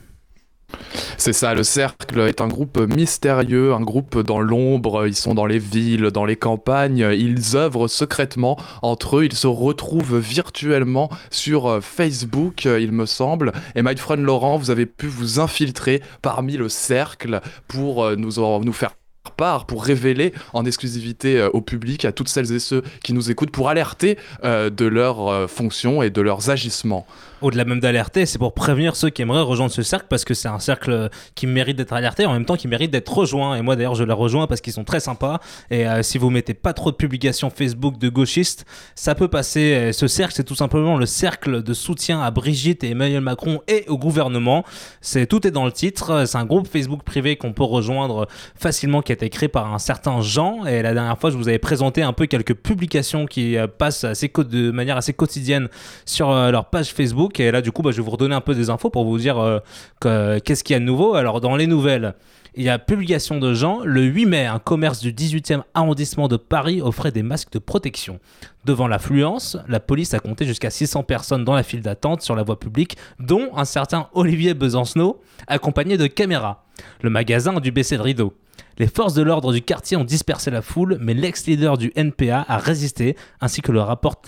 C'est 1.16 1.32
ça, 1.32 1.54
le 1.54 1.64
Cercle 1.64 2.20
est 2.20 2.40
un 2.40 2.48
groupe 2.48 2.78
mystérieux, 2.78 3.72
un 3.72 3.80
groupe 3.80 4.20
dans 4.20 4.40
l'ombre, 4.40 5.06
ils 5.06 5.16
sont 5.16 5.34
dans 5.34 5.46
les 5.46 5.58
villes, 5.58 6.10
dans 6.12 6.24
les 6.24 6.36
campagnes, 6.36 7.08
ils 7.12 7.56
œuvrent 7.56 7.88
secrètement 7.88 8.56
entre 8.82 9.18
eux, 9.18 9.24
ils 9.24 9.34
se 9.34 9.46
retrouvent 9.46 10.18
virtuellement 10.18 11.10
sur 11.30 11.66
euh, 11.66 11.80
Facebook, 11.80 12.66
euh, 12.66 12.80
il 12.80 12.92
me 12.92 13.06
semble. 13.06 13.52
Et 13.74 13.82
my 13.82 13.96
friend 13.96 14.22
Laurent, 14.22 14.58
vous 14.58 14.70
avez 14.70 14.86
pu 14.86 15.06
vous 15.06 15.40
infiltrer 15.40 16.02
parmi 16.22 16.56
le 16.56 16.68
Cercle 16.68 17.40
pour 17.66 18.04
euh, 18.04 18.16
nous, 18.16 18.72
faire 18.72 18.92
part 19.36 19.66
pour 19.66 19.84
révéler 19.84 20.32
en 20.52 20.64
exclusivité 20.64 21.48
au 21.52 21.60
public, 21.60 22.04
à 22.04 22.12
toutes 22.12 22.28
celles 22.28 22.52
et 22.52 22.58
ceux 22.58 22.82
qui 23.04 23.12
nous 23.12 23.30
écoutent, 23.30 23.50
pour 23.50 23.68
alerter 23.68 24.16
de 24.42 24.84
leurs 24.86 25.50
fonctions 25.50 26.02
et 26.02 26.08
de 26.08 26.22
leurs 26.22 26.48
agissements. 26.48 27.06
Au-delà 27.42 27.64
même 27.64 27.80
d'alerter, 27.80 28.26
c'est 28.26 28.38
pour 28.38 28.54
prévenir 28.54 28.96
ceux 28.96 29.10
qui 29.10 29.22
aimeraient 29.22 29.42
rejoindre 29.42 29.72
ce 29.72 29.82
cercle 29.82 30.06
parce 30.08 30.24
que 30.24 30.34
c'est 30.34 30.48
un 30.48 30.58
cercle 30.58 31.08
qui 31.34 31.46
mérite 31.46 31.76
d'être 31.76 31.92
alerté 31.92 32.26
en 32.26 32.32
même 32.32 32.44
temps 32.44 32.56
qui 32.56 32.68
mérite 32.68 32.90
d'être 32.90 33.12
rejoint. 33.12 33.56
Et 33.56 33.62
moi 33.62 33.76
d'ailleurs, 33.76 33.94
je 33.94 34.04
les 34.04 34.12
rejoins 34.12 34.46
parce 34.46 34.60
qu'ils 34.60 34.72
sont 34.72 34.84
très 34.84 35.00
sympas. 35.00 35.40
Et 35.70 35.86
euh, 35.86 36.02
si 36.02 36.18
vous 36.18 36.30
mettez 36.30 36.54
pas 36.54 36.72
trop 36.72 36.90
de 36.90 36.96
publications 36.96 37.50
Facebook 37.50 37.98
de 37.98 38.08
gauchistes, 38.08 38.64
ça 38.94 39.14
peut 39.14 39.28
passer. 39.28 39.92
Ce 39.92 40.06
cercle, 40.06 40.34
c'est 40.34 40.44
tout 40.44 40.54
simplement 40.54 40.96
le 40.96 41.06
cercle 41.06 41.62
de 41.62 41.74
soutien 41.74 42.20
à 42.20 42.30
Brigitte 42.30 42.84
et 42.84 42.90
Emmanuel 42.90 43.20
Macron 43.20 43.60
et 43.68 43.84
au 43.88 43.98
gouvernement. 43.98 44.64
C'est 45.00 45.26
tout 45.26 45.46
est 45.46 45.50
dans 45.50 45.64
le 45.64 45.72
titre. 45.72 46.24
C'est 46.26 46.38
un 46.38 46.44
groupe 46.44 46.66
Facebook 46.66 47.02
privé 47.02 47.36
qu'on 47.36 47.52
peut 47.52 47.64
rejoindre 47.64 48.26
facilement 48.56 49.02
qui 49.02 49.12
a 49.12 49.14
été 49.14 49.28
créé 49.30 49.48
par 49.48 49.72
un 49.72 49.78
certain 49.78 50.20
Jean. 50.20 50.64
Et 50.66 50.82
la 50.82 50.94
dernière 50.94 51.18
fois, 51.18 51.30
je 51.30 51.36
vous 51.36 51.48
avais 51.48 51.58
présenté 51.58 52.02
un 52.02 52.12
peu 52.12 52.26
quelques 52.26 52.54
publications 52.54 53.26
qui 53.26 53.56
euh, 53.56 53.66
passent 53.66 54.04
de 54.04 54.70
manière 54.70 54.96
assez 54.96 55.12
quotidienne 55.12 55.68
sur 56.04 56.30
euh, 56.30 56.50
leur 56.50 56.66
page 56.66 56.92
Facebook. 56.92 57.27
Et 57.40 57.50
là, 57.50 57.60
du 57.62 57.72
coup, 57.72 57.82
bah, 57.82 57.90
je 57.90 57.96
vais 57.98 58.02
vous 58.02 58.10
redonner 58.10 58.34
un 58.34 58.40
peu 58.40 58.54
des 58.54 58.70
infos 58.70 58.90
pour 58.90 59.04
vous 59.04 59.18
dire 59.18 59.38
euh, 59.38 59.58
que- 60.00 60.38
qu'est-ce 60.38 60.64
qu'il 60.64 60.74
y 60.74 60.76
a 60.76 60.80
de 60.80 60.84
nouveau. 60.84 61.14
Alors, 61.14 61.40
dans 61.40 61.56
les 61.56 61.66
nouvelles, 61.66 62.14
il 62.54 62.64
y 62.64 62.68
a 62.68 62.78
publication 62.78 63.38
de 63.38 63.54
Jean. 63.54 63.84
Le 63.84 64.02
8 64.02 64.26
mai, 64.26 64.46
un 64.46 64.58
commerce 64.58 65.00
du 65.00 65.12
18e 65.12 65.62
arrondissement 65.74 66.28
de 66.28 66.36
Paris 66.36 66.80
offrait 66.82 67.12
des 67.12 67.22
masques 67.22 67.52
de 67.52 67.58
protection. 67.58 68.18
Devant 68.64 68.88
l'affluence, 68.88 69.56
la 69.68 69.80
police 69.80 70.14
a 70.14 70.18
compté 70.18 70.44
jusqu'à 70.44 70.70
600 70.70 71.02
personnes 71.04 71.44
dans 71.44 71.54
la 71.54 71.62
file 71.62 71.82
d'attente 71.82 72.22
sur 72.22 72.34
la 72.34 72.42
voie 72.42 72.58
publique, 72.58 72.96
dont 73.20 73.50
un 73.56 73.64
certain 73.64 74.08
Olivier 74.12 74.54
Besancenot, 74.54 75.20
accompagné 75.46 75.96
de 75.96 76.06
caméras. 76.06 76.64
Le 77.02 77.10
magasin 77.10 77.56
a 77.56 77.60
dû 77.60 77.70
baisser 77.70 77.96
le 77.96 78.02
rideau. 78.02 78.34
Les 78.78 78.86
forces 78.86 79.14
de 79.14 79.22
l'ordre 79.22 79.52
du 79.52 79.60
quartier 79.62 79.96
ont 79.96 80.04
dispersé 80.04 80.50
la 80.50 80.62
foule, 80.62 80.98
mais 81.00 81.14
l'ex-leader 81.14 81.78
du 81.78 81.92
NPA 81.96 82.44
a 82.48 82.58
résisté, 82.58 83.16
ainsi 83.40 83.60
que 83.60 83.72
le 83.72 83.80
rapporte 83.80 84.24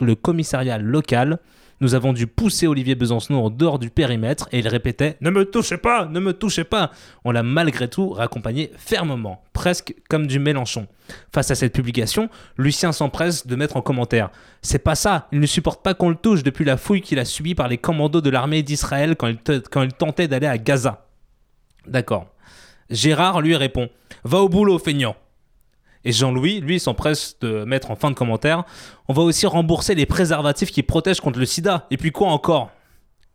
le 0.00 0.14
commissariat 0.14 0.78
local. 0.78 1.38
Nous 1.80 1.94
avons 1.94 2.12
dû 2.12 2.26
pousser 2.26 2.66
Olivier 2.66 2.94
Besancenot 2.94 3.44
en 3.44 3.50
dehors 3.50 3.78
du 3.78 3.90
périmètre 3.90 4.48
et 4.50 4.60
il 4.60 4.68
répétait 4.68 5.16
Ne 5.20 5.30
me 5.30 5.44
touchez 5.44 5.76
pas, 5.76 6.06
ne 6.06 6.20
me 6.20 6.32
touchez 6.32 6.64
pas 6.64 6.90
On 7.24 7.32
l'a 7.32 7.42
malgré 7.42 7.88
tout 7.88 8.10
raccompagné 8.10 8.70
fermement, 8.76 9.42
presque 9.52 9.94
comme 10.08 10.26
du 10.26 10.38
Mélenchon. 10.38 10.86
Face 11.32 11.50
à 11.50 11.54
cette 11.54 11.74
publication, 11.74 12.30
Lucien 12.56 12.92
s'empresse 12.92 13.46
de 13.46 13.56
mettre 13.56 13.76
en 13.76 13.82
commentaire 13.82 14.30
C'est 14.62 14.78
pas 14.78 14.94
ça, 14.94 15.28
il 15.32 15.40
ne 15.40 15.46
supporte 15.46 15.82
pas 15.82 15.94
qu'on 15.94 16.08
le 16.08 16.16
touche 16.16 16.42
depuis 16.42 16.64
la 16.64 16.76
fouille 16.76 17.02
qu'il 17.02 17.18
a 17.18 17.24
subie 17.24 17.54
par 17.54 17.68
les 17.68 17.78
commandos 17.78 18.22
de 18.22 18.30
l'armée 18.30 18.62
d'Israël 18.62 19.16
quand 19.16 19.32
quand 19.70 19.82
il 19.82 19.92
tentait 19.92 20.28
d'aller 20.28 20.46
à 20.46 20.58
Gaza. 20.58 21.06
D'accord. 21.86 22.26
Gérard 22.90 23.40
lui 23.40 23.56
répond 23.56 23.90
Va 24.24 24.38
au 24.38 24.48
boulot, 24.48 24.78
feignant. 24.78 25.16
Et 26.06 26.12
Jean-Louis, 26.12 26.60
lui, 26.60 26.78
s'empresse 26.78 27.36
de 27.40 27.64
mettre 27.64 27.90
en 27.90 27.96
fin 27.96 28.12
de 28.12 28.14
commentaire 28.14 28.62
On 29.08 29.12
va 29.12 29.22
aussi 29.22 29.44
rembourser 29.44 29.96
les 29.96 30.06
préservatifs 30.06 30.70
qui 30.70 30.84
protègent 30.84 31.20
contre 31.20 31.40
le 31.40 31.46
sida. 31.46 31.88
Et 31.90 31.96
puis 31.96 32.12
quoi 32.12 32.28
encore? 32.28 32.70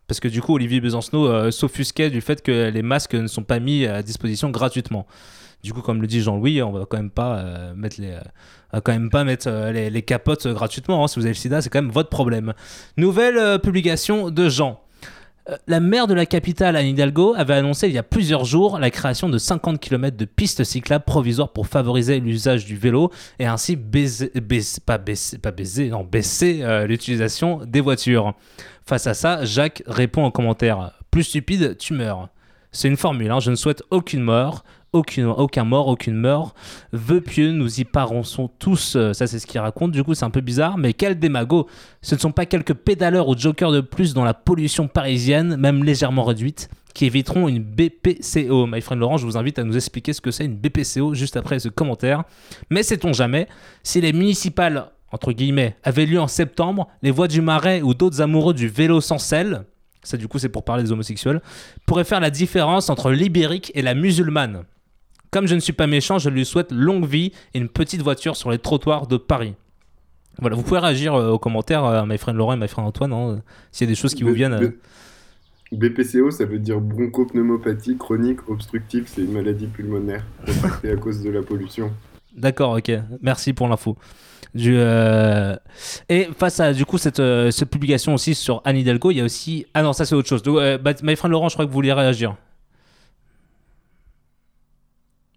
Parce 0.07 0.21
que 0.21 0.29
du 0.29 0.41
coup, 0.41 0.55
Olivier 0.55 0.79
Besancenot 0.79 1.27
euh, 1.27 1.51
s'offusquait 1.51 2.09
du 2.09 2.21
fait 2.21 2.41
que 2.41 2.69
les 2.69 2.81
masques 2.81 3.15
ne 3.15 3.27
sont 3.27 3.43
pas 3.43 3.59
mis 3.59 3.85
à 3.85 4.01
disposition 4.01 4.49
gratuitement. 4.51 5.05
Du 5.63 5.73
coup, 5.73 5.81
comme 5.81 6.01
le 6.01 6.07
dit 6.07 6.21
Jean-Louis, 6.21 6.61
on 6.61 6.71
va 6.71 6.85
quand 6.85 6.95
même 6.95 7.09
pas 7.09 7.39
euh, 7.39 7.73
mettre 7.75 7.99
les, 7.99 8.11
euh, 8.73 8.79
quand 8.79 8.93
même 8.93 9.09
pas 9.09 9.25
mettre 9.25 9.49
les, 9.71 10.01
capotes 10.01 10.47
gratuitement. 10.47 11.03
hein. 11.03 11.09
Si 11.09 11.19
vous 11.19 11.25
avez 11.25 11.33
le 11.33 11.39
sida, 11.39 11.61
c'est 11.61 11.69
quand 11.69 11.81
même 11.81 11.91
votre 11.91 12.09
problème. 12.09 12.53
Nouvelle 12.95 13.59
publication 13.59 14.29
de 14.29 14.47
Jean. 14.47 14.81
Euh, 15.49 15.57
La 15.67 15.79
maire 15.79 16.07
de 16.07 16.13
la 16.13 16.25
capitale, 16.25 16.75
Anne 16.75 16.87
Hidalgo, 16.87 17.33
avait 17.35 17.53
annoncé 17.55 17.87
il 17.87 17.93
y 17.93 17.97
a 17.97 18.03
plusieurs 18.03 18.45
jours 18.45 18.79
la 18.79 18.91
création 18.91 19.29
de 19.29 19.37
50 19.37 19.79
km 19.79 20.15
de 20.17 20.25
pistes 20.25 20.63
cyclables 20.63 21.05
provisoires 21.05 21.51
pour 21.51 21.67
favoriser 21.67 22.19
l'usage 22.19 22.65
du 22.65 22.75
vélo 22.77 23.11
et 23.39 23.45
ainsi 23.45 23.75
baisser 23.75 24.31
euh, 26.61 26.87
l'utilisation 26.87 27.61
des 27.65 27.81
voitures. 27.81 28.33
Face 28.85 29.07
à 29.07 29.13
ça, 29.13 29.45
Jacques 29.45 29.83
répond 29.87 30.23
en 30.23 30.31
commentaire 30.31 30.91
Plus 31.11 31.23
stupide, 31.23 31.77
tu 31.77 31.93
meurs. 31.93 32.29
C'est 32.71 32.87
une 32.87 32.97
formule, 32.97 33.31
hein, 33.31 33.39
je 33.39 33.51
ne 33.51 33.55
souhaite 33.55 33.83
aucune 33.89 34.21
mort, 34.21 34.63
aucun 34.93 35.63
mort, 35.63 35.87
aucune 35.87 36.15
mort. 36.15 36.53
Vœux 36.91 37.21
pieux, 37.21 37.51
nous 37.51 37.79
y 37.79 37.85
parançons 37.85 38.49
tous. 38.59 38.95
Euh, 38.95 39.13
Ça, 39.13 39.27
c'est 39.27 39.39
ce 39.39 39.47
qu'il 39.47 39.59
raconte. 39.59 39.91
Du 39.91 40.03
coup, 40.03 40.13
c'est 40.13 40.25
un 40.25 40.29
peu 40.29 40.41
bizarre, 40.41 40.77
mais 40.77 40.93
quel 40.93 41.17
démago 41.17 41.67
Ce 42.01 42.15
ne 42.15 42.19
sont 42.19 42.31
pas 42.31 42.45
quelques 42.45 42.73
pédaleurs 42.73 43.27
ou 43.27 43.37
jokers 43.37 43.71
de 43.71 43.81
plus 43.81 44.13
dans 44.13 44.23
la 44.23 44.33
pollution 44.33 44.87
parisienne, 44.87 45.55
même 45.55 45.83
légèrement 45.83 46.23
réduite, 46.23 46.69
qui 46.93 47.05
éviteront 47.05 47.47
une 47.47 47.59
BPCO. 47.63 48.67
My 48.67 48.81
friend 48.81 48.99
Laurent, 48.99 49.17
je 49.17 49.25
vous 49.25 49.37
invite 49.37 49.59
à 49.59 49.63
nous 49.63 49.75
expliquer 49.75 50.13
ce 50.13 50.21
que 50.21 50.31
c'est 50.31 50.45
une 50.45 50.57
BPCO 50.57 51.13
juste 51.13 51.37
après 51.37 51.59
ce 51.59 51.69
commentaire. 51.69 52.23
Mais 52.69 52.83
sait-on 52.83 53.13
jamais, 53.13 53.47
si 53.83 54.01
les 54.01 54.11
municipales, 54.11 54.87
entre 55.11 55.31
guillemets, 55.31 55.77
avaient 55.83 56.05
lieu 56.05 56.19
en 56.19 56.27
septembre, 56.27 56.87
les 57.01 57.11
voies 57.11 57.27
du 57.29 57.41
Marais 57.41 57.81
ou 57.81 57.93
d'autres 57.93 58.21
amoureux 58.21 58.53
du 58.53 58.67
vélo 58.67 58.99
sans 58.99 59.19
selle, 59.19 59.63
ça 60.03 60.17
du 60.17 60.27
coup 60.27 60.39
c'est 60.39 60.49
pour 60.49 60.63
parler 60.63 60.83
des 60.83 60.91
homosexuels, 60.91 61.41
pourraient 61.85 62.03
faire 62.03 62.19
la 62.19 62.29
différence 62.29 62.89
entre 62.89 63.11
l'ibérique 63.11 63.71
et 63.75 63.81
la 63.81 63.93
musulmane. 63.93 64.63
Comme 65.31 65.47
je 65.47 65.55
ne 65.55 65.59
suis 65.61 65.73
pas 65.73 65.87
méchant, 65.87 66.19
je 66.19 66.29
lui 66.29 66.45
souhaite 66.45 66.71
longue 66.71 67.05
vie 67.05 67.31
et 67.53 67.59
une 67.59 67.69
petite 67.69 68.01
voiture 68.01 68.35
sur 68.35 68.51
les 68.51 68.59
trottoirs 68.59 69.07
de 69.07 69.15
Paris. 69.17 69.55
Voilà, 70.39 70.55
vous 70.57 70.61
pouvez 70.63 70.79
réagir 70.79 71.13
euh, 71.13 71.29
aux 71.31 71.39
commentaires, 71.39 71.85
euh, 71.85 72.05
my 72.05 72.17
friend 72.17 72.37
Laurent 72.37 72.53
et 72.53 72.57
my 72.57 72.67
friend 72.67 72.87
Antoine, 72.87 73.13
hein, 73.13 73.29
euh, 73.29 73.37
s'il 73.71 73.87
y 73.87 73.89
a 73.89 73.91
des 73.91 73.95
choses 73.99 74.13
qui 74.13 74.23
vous 74.23 74.33
viennent. 74.33 74.53
euh. 74.53 74.71
BPCO, 75.71 76.31
ça 76.31 76.43
veut 76.45 76.59
dire 76.59 76.81
bronchopneumopathie 76.81 77.97
chronique 77.97 78.39
obstructive. 78.49 79.05
C'est 79.07 79.21
une 79.21 79.31
maladie 79.31 79.67
pulmonaire 79.67 80.25
contractée 80.45 80.91
à 80.91 80.97
cause 80.97 81.21
de 81.23 81.29
la 81.29 81.41
pollution. 81.41 81.91
D'accord, 82.35 82.77
ok. 82.77 82.91
Merci 83.21 83.53
pour 83.53 83.69
l'info. 83.69 83.97
Euh, 84.57 85.55
Et 86.09 86.27
face 86.37 86.59
à 86.59 86.73
du 86.73 86.85
coup 86.85 86.97
cette, 86.97 87.21
euh, 87.21 87.51
cette 87.51 87.69
publication 87.69 88.13
aussi 88.13 88.35
sur 88.35 88.61
Anne 88.65 88.75
Hidalgo, 88.75 89.11
il 89.11 89.17
y 89.17 89.21
a 89.21 89.23
aussi 89.23 89.65
ah 89.73 89.81
non 89.81 89.93
ça 89.93 90.03
c'est 90.03 90.13
autre 90.15 90.27
chose. 90.27 90.43
Donc, 90.43 90.57
bah, 90.81 90.91
my 91.03 91.15
friend 91.15 91.31
Laurent, 91.31 91.47
je 91.47 91.55
crois 91.55 91.63
que 91.63 91.69
vous 91.69 91.75
vouliez 91.75 91.93
réagir. 91.93 92.35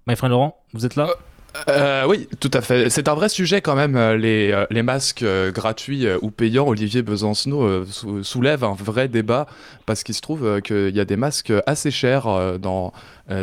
My 0.07 0.17
friend 0.17 0.31
Laurent, 0.33 0.57
vous 0.75 0.85
êtes 0.85 0.97
là? 0.97 1.09
Euh, 1.69 2.05
oui, 2.09 2.29
tout 2.41 2.51
à 2.53 2.61
fait. 2.61 2.91
C'est 2.91 3.09
un 3.09 3.15
vrai 3.15 3.29
sujet 3.29 3.61
quand 3.61 3.77
même, 3.77 3.97
euh, 3.97 4.17
les, 4.17 4.51
euh, 4.53 4.67
les 4.71 4.83
masques 4.83 5.25
gratuits 5.53 6.07
ou 6.21 6.31
payants. 6.31 6.67
Olivier 6.67 7.03
Besancenot 7.03 7.85
sou- 7.87 8.25
soulève 8.25 8.65
un 8.65 8.75
vrai 8.75 9.07
débat 9.09 9.47
parce 9.87 10.03
qu'il 10.03 10.15
se 10.15 10.21
trouve 10.21 10.61
qu'il 10.63 10.95
y 10.95 11.01
a 11.01 11.05
des 11.05 11.17
masques 11.17 11.53
assez 11.67 11.91
chers 11.91 12.59
dans 12.59 12.93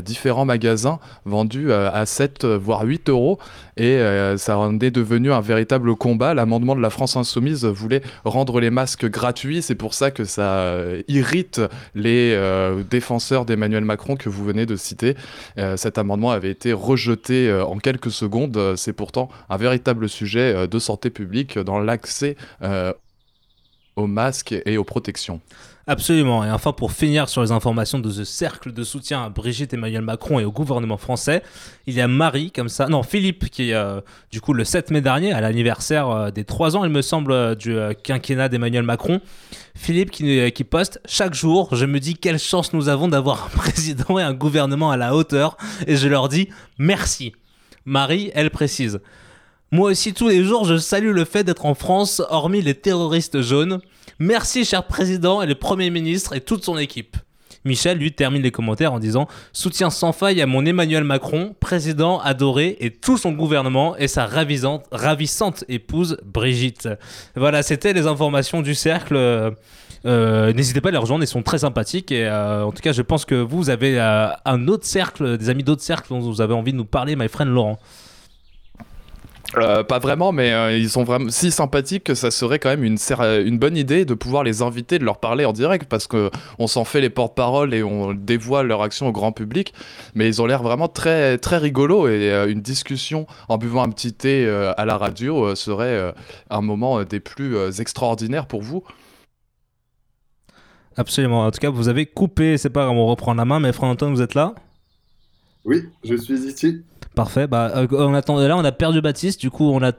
différents 0.05 0.45
magasins 0.45 0.99
vendus 1.25 1.71
à 1.73 2.05
7 2.05 2.43
euh, 2.43 2.55
voire 2.55 2.83
8 2.83 3.09
euros 3.09 3.39
et 3.77 3.99
ça 4.37 4.57
en 4.59 4.79
est 4.79 4.91
devenu 4.91 5.31
un 5.31 5.41
véritable 5.41 5.95
combat. 5.95 6.33
L'amendement 6.35 6.75
de 6.75 6.81
la 6.81 6.89
France 6.91 7.15
Insoumise 7.15 7.65
voulait 7.65 8.01
rendre 8.25 8.59
les 8.59 8.69
masques 8.69 9.07
gratuits. 9.09 9.61
C'est 9.63 9.73
pour 9.75 9.93
ça 9.95 10.11
que 10.11 10.23
ça 10.23 10.75
irrite 11.07 11.61
les 11.95 12.37
défenseurs 12.91 13.45
d'Emmanuel 13.45 13.83
Macron 13.83 14.15
que 14.17 14.29
vous 14.29 14.43
venez 14.43 14.67
de 14.67 14.75
citer. 14.75 15.15
Cet 15.77 15.97
amendement 15.97 16.29
avait 16.31 16.51
été 16.51 16.73
rejeté 16.73 17.51
en 17.65 17.77
quelques 17.79 18.00
secondes. 18.10 18.58
Euh, 18.58 18.75
C'est 18.75 18.93
pourtant 18.93 19.29
un 19.50 19.58
véritable 19.58 20.10
sujet 20.10 20.53
euh, 20.55 20.67
de 20.67 20.79
santé 20.79 21.10
publique 21.10 21.60
dans 21.60 21.79
l'accès 21.79 22.36
euh, 22.62 22.93
aux 23.96 24.08
masques 24.08 24.55
et 24.65 24.77
aux 24.77 24.84
protections. 24.84 25.41
Absolument. 25.88 26.46
Et 26.46 26.51
enfin, 26.51 26.74
pour 26.74 26.91
finir 26.91 27.27
sur 27.27 27.41
les 27.41 27.51
informations 27.51 28.00
de 28.00 28.10
ce 28.10 28.24
cercle 28.24 28.72
de 28.72 28.84
soutien 28.84 29.24
à 29.24 29.29
Brigitte 29.29 29.74
Emmanuel 29.74 30.03
Macron 30.03 30.39
et 30.39 30.46
au 30.46 30.51
gouvernement 30.51 30.98
français, 30.98 31.41
il 31.88 31.96
y 31.96 32.01
a 32.01 32.08
Marie, 32.08 32.51
comme 32.51 32.70
ça, 32.70 32.88
non, 32.88 33.01
Philippe, 33.01 33.50
qui, 33.50 33.74
euh, 33.74 34.00
du 34.31 34.41
coup, 34.41 34.53
le 34.53 34.63
7 34.63 34.91
mai 34.91 35.01
dernier, 35.01 35.34
à 35.34 35.41
l'anniversaire 35.41 36.10
euh, 36.10 36.31
des 36.31 36.46
3 36.46 36.77
ans, 36.77 36.86
il 36.86 36.91
me 36.91 37.01
semble, 37.01 37.31
euh, 37.31 37.55
du 37.55 37.75
euh, 37.75 37.93
quinquennat 37.93 38.48
d'Emmanuel 38.48 38.84
Macron, 38.84 39.22
Philippe 39.75 40.12
euh, 40.22 40.50
qui 40.51 40.63
poste 40.63 41.01
Chaque 41.05 41.34
jour, 41.34 41.75
je 41.75 41.86
me 41.86 42.00
dis 42.00 42.15
quelle 42.15 42.39
chance 42.39 42.74
nous 42.74 42.88
avons 42.88 43.08
d'avoir 43.08 43.48
un 43.48 43.50
président 43.58 44.20
et 44.20 44.24
un 44.24 44.34
gouvernement 44.34 44.91
à 44.91 44.98
la 44.98 45.15
hauteur, 45.15 45.58
et 45.88 45.96
je 45.96 46.08
leur 46.08 46.29
dis 46.29 46.50
merci. 46.77 47.34
Marie, 47.85 48.31
elle 48.33 48.51
précise 48.51 49.00
Moi 49.71 49.91
aussi, 49.91 50.13
tous 50.13 50.27
les 50.27 50.43
jours, 50.43 50.65
je 50.65 50.77
salue 50.77 51.13
le 51.13 51.25
fait 51.25 51.43
d'être 51.43 51.65
en 51.65 51.73
France, 51.73 52.21
hormis 52.29 52.61
les 52.61 52.75
terroristes 52.75 53.41
jaunes. 53.41 53.79
Merci, 54.19 54.65
cher 54.65 54.85
président 54.85 55.41
et 55.41 55.47
le 55.47 55.55
premier 55.55 55.89
ministre 55.89 56.35
et 56.35 56.41
toute 56.41 56.63
son 56.63 56.77
équipe. 56.77 57.17
Michel, 57.63 57.97
lui, 57.97 58.11
termine 58.11 58.41
les 58.41 58.51
commentaires 58.51 58.93
en 58.93 59.00
disant 59.00 59.27
Soutien 59.53 59.89
sans 59.89 60.13
faille 60.13 60.41
à 60.41 60.47
mon 60.47 60.65
Emmanuel 60.65 61.03
Macron, 61.03 61.55
président 61.59 62.19
adoré, 62.19 62.77
et 62.79 62.89
tout 62.91 63.17
son 63.17 63.31
gouvernement 63.33 63.95
et 63.97 64.07
sa 64.07 64.25
ravissante 64.25 65.63
épouse 65.69 66.17
Brigitte. 66.25 66.89
Voilà, 67.35 67.61
c'était 67.61 67.93
les 67.93 68.07
informations 68.07 68.61
du 68.61 68.73
cercle. 68.73 69.53
Euh, 70.05 70.53
N'hésitez 70.53 70.81
pas 70.81 70.89
à 70.89 70.91
les 70.91 70.98
rejoindre, 70.98 71.24
ils 71.24 71.27
sont 71.27 71.43
très 71.43 71.60
sympathiques. 71.60 72.12
Et 72.12 72.25
euh, 72.25 72.65
en 72.65 72.72
tout 72.72 72.81
cas, 72.81 72.91
je 72.91 73.01
pense 73.01 73.25
que 73.25 73.36
vous 73.36 73.70
avez 73.70 74.00
euh, 74.00 74.29
un 74.46 74.67
autre 74.67 74.86
cercle, 74.86 75.38
des 75.38 75.50
amis 75.50 75.63
d'autres 75.63 75.84
cercles 75.84 76.10
dont 76.10 76.20
vous 76.20 76.41
avez 76.41 76.53
envie 76.53 76.72
de 76.72 76.77
nous 76.77 76.86
parler, 76.86 77.15
my 77.15 77.27
friend 77.27 77.51
Laurent. 77.51 77.79
Pas 79.53 80.00
vraiment, 80.00 80.31
mais 80.31 80.79
ils 80.79 80.89
sont 80.89 81.03
vraiment 81.03 81.29
si 81.29 81.51
sympathiques 81.51 82.05
que 82.05 82.15
ça 82.15 82.31
serait 82.31 82.58
quand 82.58 82.70
même 82.70 82.86
une, 82.86 83.60
bonne 83.60 83.75
idée 83.75 84.05
de 84.05 84.13
pouvoir 84.13 84.46
les 84.46 84.62
inviter, 84.62 84.98
de 84.98 85.03
leur 85.03 85.20
parler 85.20 85.43
en 85.43 85.51
direct, 85.51 85.89
parce 85.89 86.08
que 86.08 86.31
on 86.58 86.67
s'en 86.67 86.86
fait 86.86 87.01
les 87.01 87.10
porte-paroles 87.10 87.74
et 87.74 87.84
on 87.84 88.13
dévoile 88.13 88.67
leur 88.67 88.81
action 88.81 89.10
au 89.10 89.12
grand 89.12 89.34
public. 89.34 89.74
Mais 90.15 90.25
ils 90.25 90.41
ont 90.41 90.46
l'air 90.46 90.63
vraiment 90.63 90.88
très 90.88 91.38
très 91.38 91.58
rigolos 91.58 92.08
et 92.08 92.31
une 92.48 92.62
discussion 92.62 93.27
en 93.50 93.58
buvant 93.58 93.84
un 93.84 93.89
petit 93.89 94.13
thé 94.13 94.48
à 94.77 94.86
la 94.86 94.96
radio 94.96 95.53
serait 95.53 96.13
un 96.50 96.62
moment 96.62 97.03
des 97.03 97.20
plus 97.20 97.81
extraordinaires 97.81 98.46
pour 98.46 98.62
vous. 98.62 98.86
Absolument. 100.98 101.45
En 101.45 101.51
tout 101.51 101.60
cas, 101.60 101.69
vous 101.69 101.88
avez 101.89 102.05
coupé, 102.05 102.57
c'est 102.57 102.69
pas 102.69 102.83
grave, 102.86 102.98
on 102.98 103.05
reprend 103.07 103.33
la 103.33 103.45
main, 103.45 103.60
mais 103.60 103.71
frère 103.71 103.89
Antoine, 103.89 104.13
vous 104.13 104.21
êtes 104.21 104.33
là? 104.36 104.53
Oui, 105.65 105.83
je 106.03 106.15
suis 106.15 106.39
ici. 106.48 106.83
Parfait. 107.15 107.48
Bah, 107.48 107.71
euh, 107.75 107.88
on 107.91 108.13
attend... 108.13 108.38
Là, 108.39 108.57
on 108.57 108.63
a 108.65 108.71
perdu 108.71 109.01
Baptiste, 109.01 109.39
du 109.39 109.50
coup, 109.51 109.69
on 109.71 109.81
a. 109.83 109.91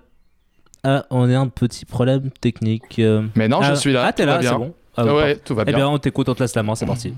Ah, 0.85 1.07
on 1.11 1.31
a 1.31 1.39
un 1.39 1.47
petit 1.49 1.85
problème 1.85 2.31
technique. 2.41 2.99
euh. 2.99 3.23
Mais 3.37 3.47
non, 3.49 3.63
je 3.63 3.71
Ah, 3.73 3.77
suis 3.77 3.93
là, 3.93 4.05
Ah, 4.07 4.13
t'es 4.13 4.25
tout 4.25 4.29
va 4.29 4.35
là, 4.37 4.43
c'est 4.43 4.49
bien. 4.49 4.59
bon. 4.59 4.75
Ah, 4.97 5.05
Ouais, 5.05 5.13
parfait. 5.13 5.41
tout 5.45 5.55
va 5.55 5.63
Eh 5.63 5.67
bien. 5.67 5.77
bien, 5.77 5.89
on 5.89 5.99
t'écoute, 5.99 6.29
on 6.29 6.35
te 6.35 6.43
laisse 6.43 6.55
la 6.57 6.63
main, 6.65 6.75
c'est 6.75 6.87
parti. 6.95 7.15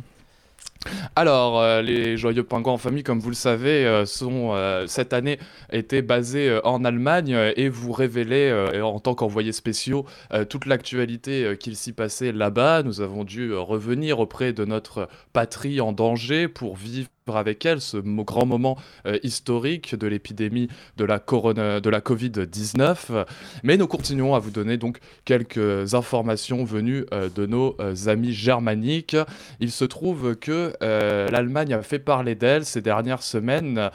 Alors, 1.17 1.61
euh, 1.61 1.83
les 1.83 2.17
Joyeux 2.17 2.43
Pingouins 2.43 2.75
en 2.75 2.79
famille, 2.79 3.03
comme 3.03 3.21
vous 3.21 3.31
le 3.31 3.35
savez, 3.35 3.87
euh, 3.87 4.05
sont 4.05 4.51
euh, 4.53 4.87
cette 4.87 5.13
année 5.13 5.39
étaient 5.73 6.03
basés 6.03 6.59
en 6.65 6.85
Allemagne 6.85 7.37
et 7.57 7.69
vous 7.69 7.93
révélez 7.93 8.53
en 8.83 9.01
tant 9.01 9.15
qu'envoyés 9.15 9.53
spéciaux 9.53 10.07
toute 10.49 10.67
l'actualité 10.67 11.57
qu'il 11.59 11.77
s'y 11.77 11.93
passait 11.93 12.33
là-bas. 12.33 12.83
Nous 12.83 13.01
avons 13.01 13.25
dû 13.25 13.53
revenir 13.55 14.21
auprès 14.21 14.53
de 14.53 14.65
notre 14.65 15.09
patrie 15.33 15.81
en 15.81 15.93
danger 15.93 16.49
pour 16.49 16.77
vivre 16.77 17.09
avec 17.33 17.65
elle 17.65 17.81
ce 17.81 17.97
grand 17.97 18.45
moment 18.45 18.77
euh, 19.07 19.19
historique 19.23 19.95
de 19.95 20.07
l'épidémie 20.07 20.69
de 20.99 21.05
la 21.05 21.19
corona, 21.19 21.81
de 21.81 21.89
la 21.91 22.01
Covid-19. 22.01 23.25
Mais 23.63 23.79
nous 23.79 23.87
continuons 23.87 24.35
à 24.35 24.39
vous 24.39 24.51
donner 24.51 24.77
donc 24.77 24.99
quelques 25.25 25.95
informations 25.95 26.65
venues 26.65 27.07
euh, 27.13 27.31
de 27.35 27.47
nos 27.47 27.77
euh, 27.81 27.95
amis 28.07 28.33
germaniques. 28.33 29.17
Il 29.61 29.71
se 29.71 29.85
trouve 29.87 30.37
que 30.37 30.73
l'Allemagne 30.81 31.73
a 31.73 31.83
fait 31.83 31.99
parler 31.99 32.35
d'elle 32.35 32.65
ces 32.65 32.83
dernières 32.83 33.23
semaines 33.23 33.91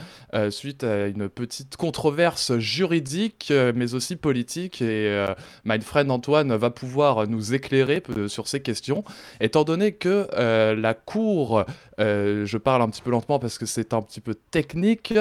suite 0.50 0.84
à 0.84 1.08
une 1.08 1.30
petite 1.30 1.76
controverse 1.76 2.58
juridique 2.58 3.52
mais 3.76 3.94
aussi 3.94 4.16
politique 4.16 4.82
et 4.82 5.26
my 5.66 5.80
friend 5.82 6.10
Antoine 6.10 6.56
va 6.56 6.70
pouvoir 6.70 7.28
nous 7.28 7.54
éclairer 7.54 8.02
sur 8.28 8.48
ces 8.48 8.62
questions 8.62 9.04
étant 9.42 9.64
donné 9.64 9.92
que 9.92 10.28
la 10.74 10.94
Cour, 10.94 11.66
euh, 12.00 12.46
je 12.46 12.58
parle 12.58 12.82
un 12.82 12.90
petit 12.90 13.02
peu 13.02 13.12
lentement 13.12 13.40
parce 13.40 13.58
que 13.58 13.66
c'est 13.66 13.94
un 13.94 14.02
petit 14.02 14.22
peu 14.22 14.36
technique, 14.36 15.14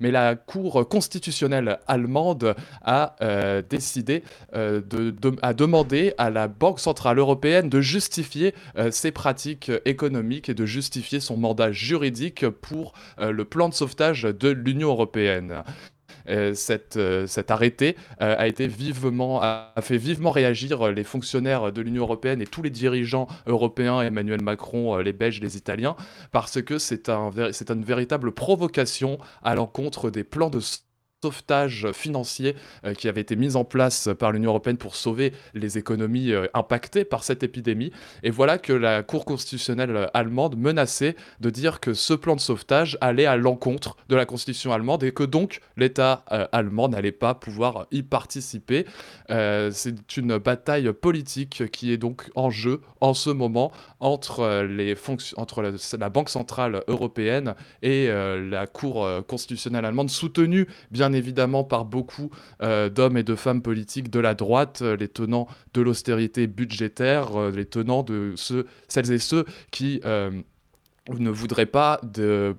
mais 0.00 0.10
la 0.10 0.34
Cour 0.34 0.88
constitutionnelle 0.88 1.78
allemande 1.86 2.54
a 2.82 3.14
euh, 3.22 3.62
décidé 3.62 4.24
euh, 4.54 4.80
de, 4.80 5.14
a 5.42 5.54
demandé 5.54 6.14
à 6.18 6.30
la 6.30 6.48
Banque 6.48 6.80
centrale 6.80 7.18
européenne 7.18 7.68
de 7.68 7.80
justifier 7.80 8.54
ses 8.90 9.12
pratiques 9.12 9.70
économiques 9.84 10.48
et 10.48 10.54
de 10.54 10.66
justifier 10.66 11.20
son 11.20 11.36
mandat 11.36 11.72
juridique 11.72 12.48
pour 12.48 12.92
le 13.20 13.44
plan 13.44 13.68
de 13.68 13.74
sauvetage 13.74 14.22
de 14.22 14.48
l'Union 14.48 14.88
européenne. 14.88 15.62
Euh, 16.28 16.54
euh, 16.96 17.26
cet 17.26 17.50
arrêté 17.50 17.96
euh, 18.20 18.34
a 18.38 18.46
été 18.46 18.66
vivement 18.66 19.40
a, 19.42 19.72
fait 19.80 19.96
vivement 19.96 20.30
réagir 20.30 20.88
les 20.88 21.04
fonctionnaires 21.04 21.72
de 21.72 21.80
l'Union 21.80 22.02
européenne 22.02 22.42
et 22.42 22.46
tous 22.46 22.62
les 22.62 22.70
dirigeants 22.70 23.26
européens, 23.46 24.00
Emmanuel 24.00 24.42
Macron, 24.42 24.96
les 24.98 25.12
Belges, 25.12 25.40
les 25.40 25.56
Italiens, 25.56 25.96
parce 26.32 26.60
que 26.62 26.78
c'est 26.78 27.08
un, 27.08 27.30
c'est 27.52 27.70
une 27.70 27.84
véritable 27.84 28.32
provocation 28.32 29.18
à 29.42 29.54
l'encontre 29.54 30.10
des 30.10 30.24
plans 30.24 30.50
de 30.50 30.60
sauvetage 31.22 31.90
financier 31.92 32.54
euh, 32.84 32.94
qui 32.94 33.08
avait 33.08 33.20
été 33.20 33.34
mis 33.34 33.56
en 33.56 33.64
place 33.64 34.08
par 34.20 34.30
l'Union 34.30 34.50
européenne 34.50 34.76
pour 34.76 34.94
sauver 34.94 35.32
les 35.52 35.76
économies 35.76 36.32
euh, 36.32 36.46
impactées 36.54 37.04
par 37.04 37.24
cette 37.24 37.42
épidémie. 37.42 37.90
Et 38.22 38.30
voilà 38.30 38.56
que 38.56 38.72
la 38.72 39.02
Cour 39.02 39.24
constitutionnelle 39.24 39.96
euh, 39.96 40.06
allemande 40.14 40.56
menaçait 40.56 41.16
de 41.40 41.50
dire 41.50 41.80
que 41.80 41.92
ce 41.92 42.14
plan 42.14 42.36
de 42.36 42.40
sauvetage 42.40 42.96
allait 43.00 43.26
à 43.26 43.36
l'encontre 43.36 43.96
de 44.08 44.14
la 44.14 44.26
constitution 44.26 44.72
allemande 44.72 45.02
et 45.02 45.10
que 45.10 45.24
donc 45.24 45.60
l'État 45.76 46.24
allemand 46.52 46.88
n'allait 46.88 47.10
pas 47.10 47.34
pouvoir 47.34 47.86
y 47.90 48.02
participer. 48.02 48.86
C'est 49.28 50.16
une 50.16 50.38
bataille 50.38 50.92
politique 50.92 51.70
qui 51.70 51.92
est 51.92 51.96
donc 51.96 52.30
en 52.34 52.50
jeu 52.50 52.80
en 53.00 53.14
ce 53.14 53.30
moment 53.30 53.72
entre, 54.00 54.64
les 54.64 54.94
entre 55.36 55.62
la, 55.62 56.08
Banque 56.08 56.28
centrale 56.28 56.82
européenne 56.88 57.54
et 57.82 58.08
la 58.08 58.66
Cour 58.66 59.08
constitutionnelle 59.26 59.84
allemande, 59.84 60.10
soutenue 60.10 60.66
bien 60.90 61.07
évidemment 61.12 61.64
par 61.64 61.84
beaucoup 61.84 62.30
euh, 62.62 62.88
d'hommes 62.88 63.16
et 63.16 63.22
de 63.22 63.34
femmes 63.34 63.62
politiques 63.62 64.10
de 64.10 64.20
la 64.20 64.34
droite, 64.34 64.80
euh, 64.82 64.96
les 64.96 65.08
tenants 65.08 65.48
de 65.74 65.80
l'austérité 65.80 66.46
budgétaire, 66.46 67.36
euh, 67.36 67.50
les 67.50 67.64
tenants 67.64 68.02
de 68.02 68.32
ceux, 68.36 68.66
celles 68.88 69.12
et 69.12 69.18
ceux 69.18 69.44
qui 69.70 70.00
ne 70.04 71.30
voudraient 71.30 71.66
pas 71.66 72.00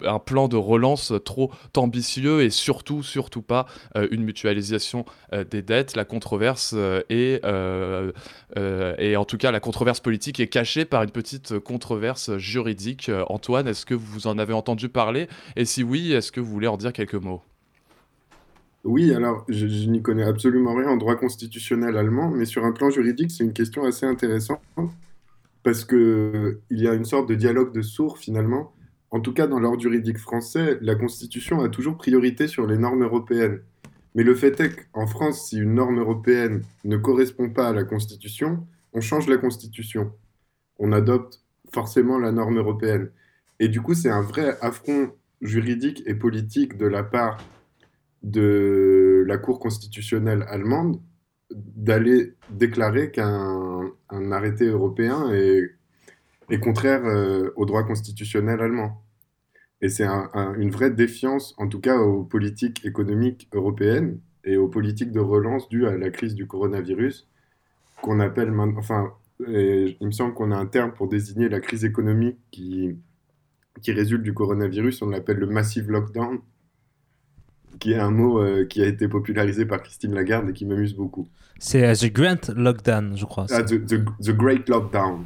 un 0.04 0.20
plan 0.20 0.48
de 0.48 0.56
relance 0.56 1.14
trop 1.24 1.52
ambitieux 1.78 2.42
et 2.42 2.50
surtout, 2.50 3.04
surtout 3.04 3.44
pas 3.44 3.68
une 4.10 4.24
mutualisation 4.24 5.06
des 5.52 5.62
dettes. 5.62 5.96
La 5.96 6.04
controverse 6.04 6.74
est, 7.10 7.44
et 7.46 9.18
en 9.18 9.26
tout 9.26 9.38
cas 9.38 9.52
la 9.52 9.60
controverse 9.60 10.00
politique 10.00 10.40
est 10.40 10.48
cachée 10.48 10.86
par 10.86 11.04
une 11.04 11.12
petite 11.12 11.60
controverse 11.60 12.38
juridique. 12.38 13.12
Antoine, 13.28 13.68
est-ce 13.68 13.86
que 13.86 13.94
vous 13.94 14.26
en 14.26 14.40
avez 14.40 14.54
entendu 14.54 14.90
parler? 14.90 15.28
Et 15.56 15.66
si 15.66 15.84
oui, 15.84 16.14
est-ce 16.14 16.32
que 16.32 16.40
vous 16.40 16.50
voulez 16.50 16.68
en 16.68 16.78
dire 16.78 16.92
quelques 16.92 17.14
mots? 17.14 17.44
Oui, 18.86 19.14
alors 19.14 19.46
je, 19.50 19.66
n'y 19.66 20.02
connais 20.02 20.24
absolument 20.24 20.74
rien 20.74 20.90
en 20.90 20.98
droit 20.98 21.16
constitutionnel 21.16 21.98
allemand, 21.98 22.32
mais 22.32 22.46
sur 22.46 22.64
un 22.66 22.72
plan 22.72 22.90
juridique, 22.90 23.32
c'est 23.32 23.44
une 23.44 23.54
question 23.54 23.84
assez 23.84 24.06
intéressante 24.06 24.62
parce 25.64 25.84
que 25.84 26.60
il 26.70 26.80
y 26.80 26.88
a 26.88 26.94
une 26.94 27.04
sorte 27.06 27.28
de 27.28 27.36
dialogue 27.36 27.74
de 27.74 27.82
sourds 27.82 28.18
finalement. 28.18 28.74
En 29.12 29.20
tout 29.20 29.34
cas, 29.34 29.48
dans 29.48 29.60
l'ordre 29.60 29.82
juridique 29.82 30.18
français, 30.18 30.78
la 30.82 30.96
Constitution 30.96 31.62
a 31.62 31.70
toujours 31.70 31.98
priorité 31.98 32.48
sur 32.48 32.68
les 32.68 32.78
normes 32.78 33.04
européennes. 33.04 33.60
Mais 34.16 34.24
le 34.24 34.36
fait 34.36 34.60
est 34.60 34.90
qu'en 34.92 35.08
France, 35.08 35.50
si 35.50 35.58
une 35.58 35.74
norme 35.76 36.00
européenne 36.00 36.62
ne 36.86 36.98
correspond 36.98 37.50
pas 37.50 37.70
à 37.70 37.74
la 37.74 37.84
Constitution, 37.84 38.66
on 38.94 39.02
change 39.02 39.28
la 39.28 39.38
Constitution. 39.38 40.12
On 40.78 40.92
adopte 40.92 41.42
forcément 41.74 42.18
la 42.18 42.32
norme 42.32 42.58
européenne. 42.58 43.10
Et 43.60 43.68
du 43.68 43.82
coup, 43.82 43.94
c'est 43.94 44.10
un 44.10 44.22
vrai 44.22 44.58
affront 44.62 45.12
juridique 45.42 46.04
et 46.06 46.16
politique 46.16 46.78
de 46.78 46.86
la 46.86 47.04
part 47.04 47.38
de 48.24 49.24
la 49.28 49.38
Cour 49.38 49.60
constitutionnelle 49.60 50.44
allemande 50.50 51.02
d'aller 51.52 52.34
déclarer 52.52 53.12
qu'un 53.12 53.92
un 54.10 54.32
arrêté 54.32 54.66
européen 54.66 55.32
est, 55.32 55.72
est 56.50 56.60
contraire 56.60 57.06
euh, 57.06 57.52
au 57.56 57.66
droit 57.66 57.84
constitutionnel 57.84 58.60
allemand. 58.62 59.04
Et 59.82 59.90
c'est 59.90 60.04
un- 60.06 60.30
un- 60.34 60.54
une 60.56 60.72
vraie 60.72 60.92
défiance, 60.92 61.56
en 61.58 61.68
tout 61.68 61.80
cas 61.80 61.98
aux 62.00 62.24
politiques 62.24 62.86
économiques 62.86 63.48
européennes 63.54 64.20
et 64.44 64.58
aux 64.58 64.68
politiques 64.68 65.12
de 65.12 65.20
relance 65.20 65.70
dues 65.70 65.88
à 65.88 65.98
la 65.98 66.10
crise 66.10 66.36
du 66.36 66.48
coronavirus, 66.48 67.28
qu'on 68.02 68.20
appelle 68.20 68.52
maintenant, 68.52 68.80
enfin, 68.80 69.14
il 69.48 69.96
me 70.02 70.12
semble 70.12 70.34
qu'on 70.34 70.52
a 70.52 70.58
un 70.58 70.66
terme 70.66 70.92
pour 70.92 71.08
désigner 71.08 71.48
la 71.50 71.62
crise 71.62 71.86
économique 71.86 72.38
qui, 72.52 72.96
qui 73.82 73.92
résulte 73.94 74.24
du 74.24 74.34
coronavirus, 74.34 75.02
on 75.02 75.10
l'appelle 75.10 75.38
le 75.38 75.48
massive 75.48 75.90
lockdown, 75.90 76.40
qui 77.80 77.94
est 77.94 77.98
un 78.00 78.12
mot 78.12 78.40
euh, 78.42 78.66
qui 78.66 78.82
a 78.82 78.88
été 78.88 79.08
popularisé 79.08 79.66
par 79.66 79.82
Christine 79.82 80.14
Lagarde 80.14 80.50
et 80.50 80.54
qui 80.54 80.66
m'amuse 80.66 80.94
beaucoup. 80.96 81.28
C'est 81.58 81.86
euh, 81.86 81.94
The 81.96 82.12
Grant 82.14 82.54
Lockdown, 82.56 83.18
je 83.18 83.26
crois. 83.26 83.46
Ah, 83.52 83.64
the, 83.64 83.86
the- 83.86 84.06
the 84.24 84.32
Great 84.32 84.70
Lockdown. 84.70 85.26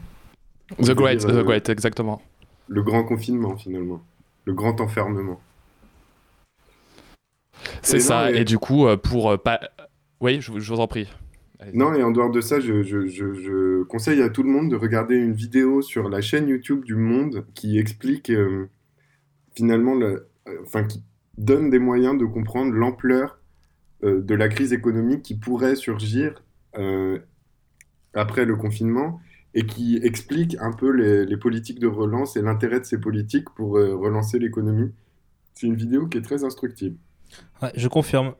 The 0.81 0.91
Great, 0.91 1.19
dire, 1.19 1.29
The 1.29 1.33
euh, 1.33 1.43
Great, 1.43 1.69
exactement. 1.69 2.21
Le 2.67 2.81
grand 2.81 3.03
confinement, 3.03 3.57
finalement. 3.57 4.01
Le 4.45 4.53
grand 4.53 4.79
enfermement. 4.81 5.39
C'est 7.81 7.97
Et 7.97 7.99
ça, 7.99 8.25
non, 8.31 8.35
et- 8.37 8.41
et 8.41 8.45
du 8.45 8.57
coup, 8.57 8.85
pour 9.03 9.31
euh, 9.31 9.37
pas... 9.37 9.59
Oui, 10.21 10.39
je, 10.41 10.51
vous- 10.51 10.59
je 10.59 10.73
vous 10.73 10.79
en 10.79 10.87
prie. 10.87 11.07
Non, 11.73 11.93
et 11.93 12.03
en 12.03 12.11
dehors 12.11 12.29
de 12.31 12.41
ça, 12.41 12.59
je, 12.59 12.83
je- 12.83 13.07
je- 13.07 13.33
je 13.33 13.83
conseille 13.83 14.21
à 14.21 14.29
tout 14.29 14.43
le 14.43 14.49
monde 14.49 14.69
de 14.69 14.75
regarder 14.75 15.15
une 15.15 15.33
vidéo 15.33 15.81
sur 15.81 16.09
la 16.09 16.19
chaîne 16.19 16.47
YouTube 16.49 16.83
du 16.83 16.95
Monde 16.95 17.45
qui 17.53 17.77
explique 17.79 18.29
euh, 18.29 18.67
finalement, 19.55 19.95
le- 19.95 20.27
euh, 20.49 20.57
enfin, 20.63 20.83
qui 20.83 21.01
donne 21.37 21.69
des 21.69 21.79
moyens 21.79 22.17
de 22.17 22.25
comprendre 22.25 22.71
l'ampleur 22.71 23.39
euh, 24.03 24.21
de 24.21 24.35
la 24.35 24.49
crise 24.49 24.73
économique 24.73 25.23
qui 25.23 25.35
pourrait 25.35 25.75
surgir 25.75 26.43
euh, 26.77 27.19
après 28.13 28.45
le 28.45 28.55
confinement 28.55 29.19
et 29.53 29.65
qui 29.65 29.97
explique 30.03 30.57
un 30.59 30.71
peu 30.71 30.91
les, 30.91 31.37
politiques 31.37 31.79
de 31.79 31.87
relance 31.87 32.35
et 32.35 32.41
l'intérêt 32.41 32.79
de 32.79 32.85
ces 32.85 32.99
politiques 32.99 33.49
pour 33.55 33.77
euh, 33.77 33.95
relancer 33.95 34.39
l'économie. 34.39 34.91
C'est 35.53 35.67
une 35.67 35.75
vidéo 35.75 36.07
qui 36.07 36.17
est 36.17 36.21
très 36.21 36.43
instructive. 36.43 36.95
Je 37.75 37.87
confirme. 37.87 38.33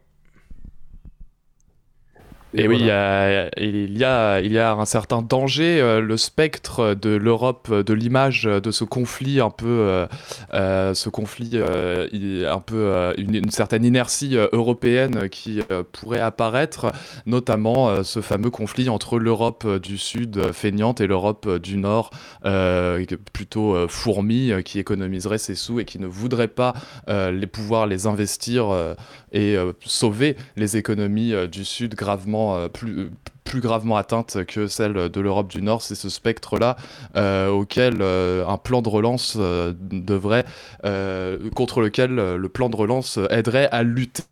Et, 2.55 2.67
oui, 2.67 2.77
il 2.79 2.85
y, 2.85 2.91
a, 2.91 3.49
il, 3.59 3.97
y 3.97 4.03
a, 4.03 4.39
il 4.39 4.51
y 4.51 4.59
a 4.59 4.73
un 4.73 4.85
certain 4.85 5.21
danger. 5.21 5.81
euh, 5.81 6.01
le 6.01 6.17
spectre 6.17 6.93
de 6.93 7.09
l'Europe, 7.09 7.67
euh, 7.71 7.83
de 7.83 7.93
l'image 7.93 8.43
de 8.43 8.71
ce 8.71 8.83
conflit 8.83 9.39
un 9.39 9.49
peu, 9.49 10.05
euh, 10.53 10.93
ce 10.93 11.09
conflit, 11.09 11.51
euh, 11.53 12.07
un 12.51 12.59
peu, 12.59 13.13
une, 13.17 13.35
une 13.35 13.51
certaine 13.51 13.83
inertie 13.85 14.35
européenne 14.51 15.29
qui 15.29 15.61
pourrait 15.91 16.19
apparaître, 16.19 16.91
notamment 17.25 18.03
ce 18.03 18.21
fameux 18.21 18.49
conflit 18.49 18.89
entre 18.89 19.17
l'Europe 19.17 19.67
du 19.77 19.97
Sud 19.97 20.51
feignante 20.51 21.01
et 21.01 21.07
l'Europe 21.07 21.57
du 21.57 21.77
Nord 21.77 22.11
euh, 22.45 23.03
plutôt 23.31 23.87
fourmi, 23.87 24.51
qui 24.63 24.79
économiserait 24.79 25.37
ses 25.37 25.55
sous 25.55 25.79
et 25.79 25.85
qui 25.85 25.99
ne 25.99 26.07
voudrait 26.07 26.47
pas 26.47 26.73
les 27.07 27.47
pouvoir 27.47 27.87
les 27.87 28.07
investir 28.07 28.95
et 29.31 29.55
sauver 29.85 30.35
les 30.55 30.77
économies 30.77 31.33
du 31.51 31.65
Sud 31.65 31.95
gravement 31.95 32.42
euh, 32.51 32.67
plus 32.67 33.09
plus 33.43 33.59
gravement 33.59 33.97
atteintes 33.97 34.45
que 34.45 34.67
celles 34.67 35.09
de 35.09 35.21
l'Europe 35.21 35.49
du 35.49 35.61
Nord, 35.61 35.81
c'est 35.81 35.95
ce 35.95 36.09
spectre-là 36.09 36.77
euh, 37.15 37.49
auquel 37.49 37.97
euh, 38.01 38.47
un 38.47 38.57
plan 38.57 38.81
de 38.81 38.89
relance 38.89 39.35
euh, 39.37 39.73
devrait, 39.77 40.45
euh, 40.85 41.49
contre 41.51 41.81
lequel 41.81 42.19
euh, 42.19 42.37
le 42.37 42.49
plan 42.49 42.69
de 42.69 42.75
relance 42.75 43.19
aiderait 43.29 43.69
à 43.71 43.83
lutter. 43.83 44.23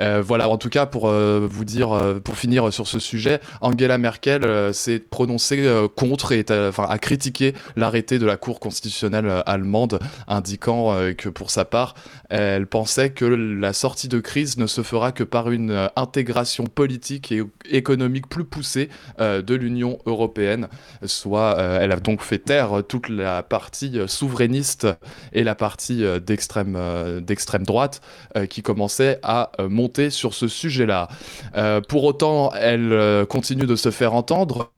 Euh, 0.00 0.22
voilà, 0.24 0.48
en 0.48 0.58
tout 0.58 0.68
cas, 0.68 0.86
pour 0.86 1.08
euh, 1.08 1.46
vous 1.50 1.64
dire, 1.64 1.92
euh, 1.92 2.20
pour 2.20 2.36
finir 2.36 2.72
sur 2.72 2.86
ce 2.86 2.98
sujet, 2.98 3.40
Angela 3.60 3.98
Merkel 3.98 4.44
euh, 4.44 4.72
s'est 4.72 4.98
prononcée 4.98 5.66
euh, 5.66 5.88
contre 5.88 6.32
et 6.32 6.44
euh, 6.50 6.70
a 6.76 6.98
critiqué 6.98 7.54
l'arrêté 7.76 8.18
de 8.18 8.26
la 8.26 8.36
Cour 8.36 8.60
constitutionnelle 8.60 9.26
euh, 9.26 9.42
allemande, 9.46 9.98
indiquant 10.28 10.92
euh, 10.92 11.12
que 11.12 11.28
pour 11.28 11.50
sa 11.50 11.64
part, 11.64 11.94
elle 12.32 12.66
pensait 12.66 13.10
que 13.10 13.26
la 13.26 13.74
sortie 13.74 14.08
de 14.08 14.18
crise 14.18 14.56
ne 14.56 14.66
se 14.66 14.82
fera 14.82 15.12
que 15.12 15.22
par 15.22 15.50
une 15.50 15.70
euh, 15.70 15.88
intégration 15.96 16.64
politique 16.64 17.30
et 17.30 17.42
économique 17.68 18.26
plus 18.26 18.44
poussée 18.44 18.88
euh, 19.20 19.42
de 19.42 19.54
l'Union 19.54 19.98
européenne. 20.06 20.68
Soit, 21.04 21.58
euh, 21.58 21.78
elle 21.80 21.92
a 21.92 21.96
donc 21.96 22.22
fait 22.22 22.38
taire 22.38 22.82
toute 22.88 23.10
la 23.10 23.42
partie 23.42 24.00
souverainiste 24.06 24.88
et 25.34 25.44
la 25.44 25.54
partie 25.54 26.04
d'extrême 26.20 26.76
droite 27.66 28.00
qui 28.48 28.62
commençait 28.62 29.18
à 29.22 29.52
monter 29.68 30.10
sur 30.10 30.32
ce 30.34 30.48
sujet-là. 30.48 31.08
Pour 31.88 32.04
autant, 32.04 32.52
elle 32.54 33.26
continue 33.28 33.66
de 33.66 33.76
se 33.76 33.90
faire 33.90 34.14
entendre. 34.14 34.72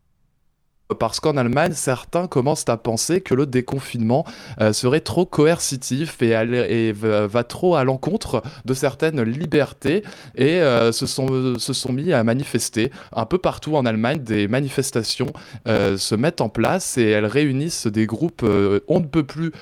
Parce 0.99 1.19
qu'en 1.19 1.39
Allemagne, 1.39 1.73
certains 1.73 2.27
commencent 2.27 2.69
à 2.69 2.77
penser 2.77 3.23
que 3.23 3.35
le 3.35 3.47
déconfinement 3.47 4.27
euh, 4.61 4.75
serait 4.75 5.01
trop 5.01 5.25
coercitif 5.25 6.21
et, 6.21 6.93
va, 6.93 7.45
trop 7.45 7.75
à 7.75 7.85
l'encontre 7.85 8.43
de 8.67 8.75
certaines 8.75 9.23
libertés 9.23 10.03
et 10.35 10.61
euh, 10.61 10.93
se, 10.93 11.07
sont, 11.07 11.93
mis 11.93 12.13
à 12.13 12.23
manifester. 12.23 12.91
Un 13.15 13.25
peu 13.25 13.39
partout 13.39 13.77
en 13.77 13.87
Allemagne, 13.87 14.19
des 14.19 14.47
manifestations 14.47 15.33
euh, 15.67 15.97
se 15.97 16.15
mettent 16.15 16.43
en 16.43 16.51
place 16.51 16.99
et 16.99 17.09
elles 17.09 17.25
réunissent 17.25 17.87
des 17.87 18.05
groupes 18.05 18.45
on 18.87 19.01
ne 19.01 19.07
peut 19.07 19.25
plus 19.25 19.53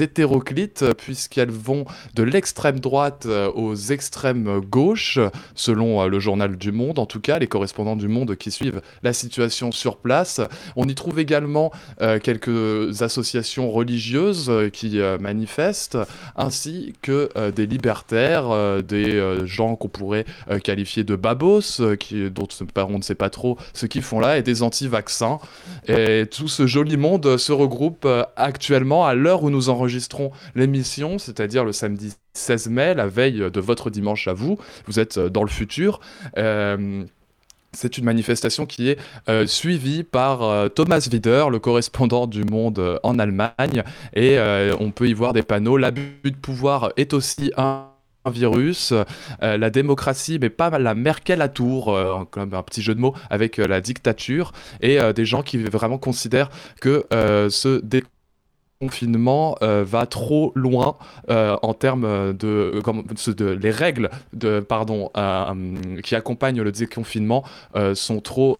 hétéroclites 0.00 0.94
puisqu'elles 0.94 1.50
vont 1.50 1.84
de 2.14 2.22
l'extrême 2.22 2.80
droite 2.80 3.26
aux 3.54 3.74
extrêmes 3.74 4.60
gauches, 4.60 5.18
selon 5.54 6.06
le 6.06 6.18
journal 6.20 6.56
du 6.56 6.72
Monde, 6.72 6.98
en 6.98 7.06
tout 7.06 7.20
cas 7.20 7.38
les 7.38 7.48
correspondants 7.48 7.96
du 7.96 8.08
Monde 8.08 8.36
qui 8.36 8.50
suivent 8.50 8.80
la 9.02 9.12
situation 9.12 9.72
sur 9.72 9.98
place. 9.98 10.40
On 10.76 10.88
y 10.88 10.94
trouve 10.94 11.18
également 11.18 11.72
euh, 12.00 12.18
quelques 12.18 13.02
associations 13.02 13.70
religieuses 13.70 14.48
euh, 14.48 14.68
qui 14.68 15.00
euh, 15.00 15.18
manifestent, 15.18 15.98
ainsi 16.36 16.94
que 17.02 17.30
des 17.50 17.66
libertaires, 17.66 18.82
des 18.82 19.22
gens 19.46 19.76
qu'on 19.76 19.88
pourrait 19.88 20.24
qualifier 20.62 21.04
de 21.04 21.16
babos, 21.16 21.80
qui, 21.98 22.30
dont 22.30 22.48
on 22.76 22.98
ne 22.98 23.02
sait 23.02 23.14
pas 23.14 23.30
trop 23.30 23.56
ce 23.72 23.86
qu'ils 23.86 24.02
font 24.02 24.20
là, 24.20 24.38
et 24.38 24.42
des 24.42 24.62
anti-vaccins. 24.62 25.38
Et 25.88 26.26
tout 26.30 26.48
ce 26.48 26.66
joli 26.66 26.96
monde 26.96 27.36
se 27.36 27.52
regroupe 27.52 28.06
actuellement 28.36 29.06
à 29.06 29.14
l'heure 29.14 29.42
où 29.42 29.50
nous 29.50 29.68
enregistrons 29.68 30.30
l'émission, 30.54 31.18
c'est-à-dire 31.18 31.64
le 31.64 31.72
samedi 31.72 32.14
16 32.34 32.68
mai, 32.68 32.94
la 32.94 33.06
veille 33.06 33.50
de 33.50 33.60
votre 33.60 33.90
dimanche 33.90 34.28
à 34.28 34.32
vous. 34.32 34.58
Vous 34.86 34.98
êtes 34.98 35.18
dans 35.18 35.42
le 35.42 35.50
futur. 35.50 36.00
C'est 37.72 37.98
une 37.98 38.04
manifestation 38.04 38.66
qui 38.66 38.88
est 38.88 38.98
euh, 39.28 39.46
suivie 39.46 40.02
par 40.02 40.42
euh, 40.42 40.68
Thomas 40.68 41.06
Wider, 41.10 41.46
le 41.50 41.58
correspondant 41.58 42.26
du 42.26 42.44
Monde 42.44 42.78
euh, 42.78 42.98
en 43.02 43.18
Allemagne, 43.18 43.82
et 44.14 44.38
on 44.78 44.90
peut 44.90 45.08
y 45.08 45.12
voir 45.12 45.32
des 45.32 45.42
panneaux. 45.42 45.76
L'abus 45.76 46.12
de 46.24 46.36
pouvoir 46.36 46.92
est 46.96 47.12
aussi 47.12 47.52
un 47.56 47.86
virus, 48.30 48.92
la 49.40 49.70
démocratie, 49.70 50.38
mais 50.40 50.50
pas 50.50 50.78
la 50.78 50.94
Merkel 50.94 51.40
à 51.42 51.48
tour, 51.48 51.96
comme 52.30 52.54
un 52.54 52.62
petit 52.62 52.82
jeu 52.82 52.94
de 52.94 53.00
mots 53.00 53.14
avec 53.30 53.56
la 53.56 53.80
dictature, 53.80 54.52
et 54.80 54.98
des 55.12 55.24
gens 55.24 55.42
qui 55.42 55.58
vraiment 55.58 55.98
considèrent 55.98 56.50
que 56.80 57.06
ce 57.10 57.80
déconfinement 58.80 59.56
euh, 59.62 59.84
va 59.84 60.06
trop 60.06 60.52
loin 60.54 60.96
euh, 61.28 61.54
en 61.62 61.74
termes 61.74 62.32
de, 62.32 62.72
euh, 62.76 62.80
comme- 62.80 63.04
ce- 63.16 63.30
de 63.30 63.46
les 63.50 63.70
règles 63.70 64.08
de 64.32 64.60
pardon 64.60 65.10
euh, 65.18 65.54
qui 66.02 66.14
accompagnent 66.14 66.62
le 66.62 66.72
déconfinement 66.72 67.44
euh, 67.76 67.94
sont 67.94 68.20
trop 68.20 68.56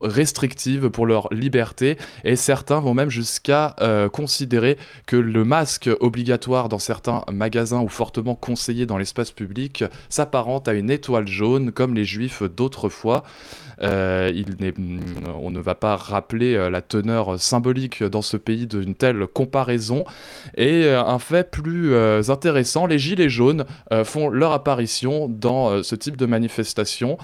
restrictives 0.00 0.90
pour 0.90 1.06
leur 1.06 1.32
liberté 1.32 1.96
et 2.24 2.34
certains 2.34 2.80
vont 2.80 2.92
même 2.92 3.08
jusqu'à 3.08 3.76
euh, 3.80 4.08
considérer 4.08 4.76
que 5.06 5.14
le 5.14 5.44
masque 5.44 5.88
obligatoire 6.00 6.68
dans 6.68 6.80
certains 6.80 7.22
magasins 7.32 7.82
ou 7.82 7.88
fortement 7.88 8.34
conseillé 8.34 8.84
dans 8.84 8.98
l'espace 8.98 9.30
public 9.30 9.84
s'apparente 10.08 10.66
à 10.66 10.72
une 10.72 10.90
étoile 10.90 11.28
jaune 11.28 11.70
comme 11.70 11.94
les 11.94 12.04
juifs 12.04 12.42
d'autrefois. 12.42 13.22
Euh, 13.80 14.32
n'est- 14.60 14.74
on 15.40 15.50
ne 15.50 15.60
va 15.60 15.74
pas 15.74 15.96
rappeler 15.96 16.54
euh, 16.54 16.70
la 16.70 16.82
teneur 16.82 17.40
symbolique 17.40 18.02
dans 18.02 18.22
ce 18.22 18.36
pays 18.36 18.66
d'une 18.66 18.94
telle 18.94 19.26
comparaison. 19.26 20.04
Et 20.56 20.84
euh, 20.84 21.02
un 21.02 21.18
fait 21.18 21.50
plus 21.50 21.94
intéressant, 22.28 22.86
les 22.86 22.98
gilets 22.98 23.28
jaunes 23.28 23.64
font 24.04 24.28
leur 24.28 24.52
apparition 24.52 25.28
dans 25.28 25.82
ce 25.82 25.94
type 25.94 26.16
de 26.16 26.26
manifestation. 26.26 27.18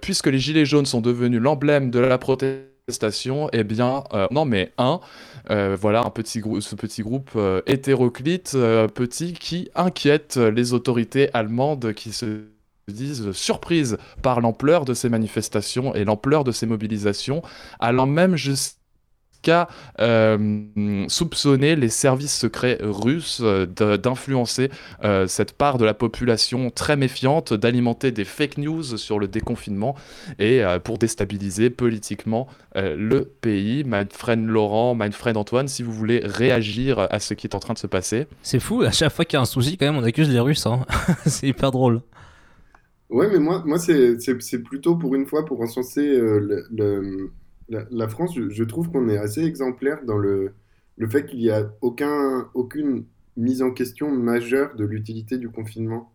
Puisque 0.00 0.26
les 0.26 0.38
gilets 0.38 0.64
jaunes 0.64 0.86
sont 0.86 1.00
devenus 1.00 1.40
l'emblème 1.40 1.90
de 1.90 1.98
la 1.98 2.18
protestation, 2.18 3.48
eh 3.52 3.64
bien, 3.64 4.04
non 4.30 4.44
mais 4.44 4.72
un, 4.78 5.00
voilà 5.48 6.02
un 6.04 6.10
petit 6.10 6.42
ce 6.60 6.74
petit 6.74 7.02
groupe 7.02 7.30
hétéroclite, 7.66 8.56
petit, 8.94 9.32
qui 9.32 9.70
inquiète 9.74 10.36
les 10.36 10.72
autorités 10.72 11.30
allemandes 11.34 11.92
qui 11.94 12.12
se 12.12 12.53
disent 12.88 13.32
surprises 13.32 13.96
par 14.22 14.40
l'ampleur 14.40 14.84
de 14.84 14.94
ces 14.94 15.08
manifestations 15.08 15.94
et 15.94 16.04
l'ampleur 16.04 16.44
de 16.44 16.52
ces 16.52 16.66
mobilisations, 16.66 17.42
allant 17.80 18.06
même 18.06 18.36
jusqu'à 18.36 19.68
euh, 20.00 20.62
soupçonner 21.08 21.76
les 21.76 21.90
services 21.90 22.34
secrets 22.34 22.78
russes 22.80 23.40
euh, 23.42 23.66
d'influencer 23.66 24.70
euh, 25.04 25.26
cette 25.26 25.52
part 25.52 25.76
de 25.76 25.84
la 25.84 25.92
population 25.92 26.70
très 26.70 26.96
méfiante, 26.96 27.52
d'alimenter 27.52 28.10
des 28.10 28.24
fake 28.24 28.56
news 28.56 28.96
sur 28.96 29.18
le 29.18 29.28
déconfinement 29.28 29.96
et 30.38 30.64
euh, 30.64 30.78
pour 30.78 30.96
déstabiliser 30.96 31.68
politiquement 31.68 32.48
euh, 32.76 32.96
le 32.98 33.24
pays. 33.24 33.84
Manfred 33.84 34.46
Laurent, 34.46 34.94
Manfred 34.94 35.36
Antoine, 35.36 35.68
si 35.68 35.82
vous 35.82 35.92
voulez 35.92 36.22
réagir 36.24 37.06
à 37.10 37.20
ce 37.20 37.34
qui 37.34 37.46
est 37.46 37.54
en 37.54 37.60
train 37.60 37.74
de 37.74 37.78
se 37.78 37.86
passer. 37.86 38.26
C'est 38.42 38.60
fou, 38.60 38.80
à 38.80 38.92
chaque 38.92 39.12
fois 39.12 39.26
qu'il 39.26 39.36
y 39.36 39.38
a 39.38 39.42
un 39.42 39.46
souci, 39.46 39.76
quand 39.76 39.84
même, 39.84 39.98
on 39.98 40.04
accuse 40.04 40.30
les 40.30 40.40
Russes. 40.40 40.64
hein. 40.66 40.86
c'est 41.26 41.48
hyper 41.48 41.70
drôle. 41.70 42.00
Ouais, 43.14 43.28
mais 43.30 43.38
moi, 43.38 43.62
moi 43.64 43.78
c'est 43.78 44.58
plutôt 44.64 44.96
pour 44.96 45.14
une 45.14 45.24
fois 45.24 45.44
pour 45.44 45.60
encenser 45.60 46.00
euh, 46.18 46.64
la, 47.68 48.08
France. 48.08 48.34
Je, 48.36 48.64
trouve 48.64 48.90
qu'on 48.90 49.08
est 49.08 49.18
assez 49.18 49.44
exemplaire 49.44 50.04
dans 50.04 50.18
le, 50.18 50.52
le 50.96 51.08
fait 51.08 51.24
qu'il 51.24 51.38
n'y 51.38 51.50
a 51.50 51.72
aucun, 51.80 52.50
aucune 52.54 53.04
mise 53.36 53.62
en 53.62 53.70
question 53.70 54.10
majeure 54.10 54.74
de 54.74 54.84
l'utilité 54.84 55.38
du 55.38 55.48
confinement. 55.48 56.12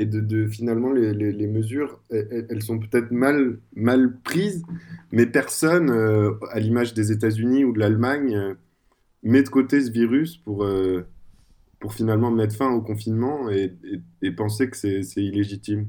Et 0.00 0.06
de, 0.06 0.48
finalement, 0.48 0.90
les, 0.90 1.14
les- 1.14 1.46
mesures, 1.46 2.02
elles, 2.10 2.62
sont 2.62 2.80
peut-être 2.80 3.12
mal, 3.12 3.60
mal 3.76 4.18
prises, 4.24 4.64
mais 5.12 5.26
personne, 5.26 5.90
euh, 5.90 6.32
à 6.50 6.58
l'image 6.58 6.94
des 6.94 7.12
États-Unis 7.12 7.64
ou 7.64 7.72
de 7.72 7.78
l'Allemagne, 7.78 8.34
euh, 8.34 8.54
met 9.22 9.44
de 9.44 9.48
côté 9.48 9.80
ce 9.80 9.92
virus 9.92 10.38
pour, 10.38 10.64
pour 11.84 11.92
finalement 11.92 12.30
mettre 12.30 12.56
fin 12.56 12.70
au 12.70 12.80
confinement 12.80 13.50
et, 13.50 13.74
et- 13.92 14.26
et 14.26 14.30
penser 14.30 14.70
que 14.70 14.76
c'est 14.78 15.02
illégitime. 15.22 15.88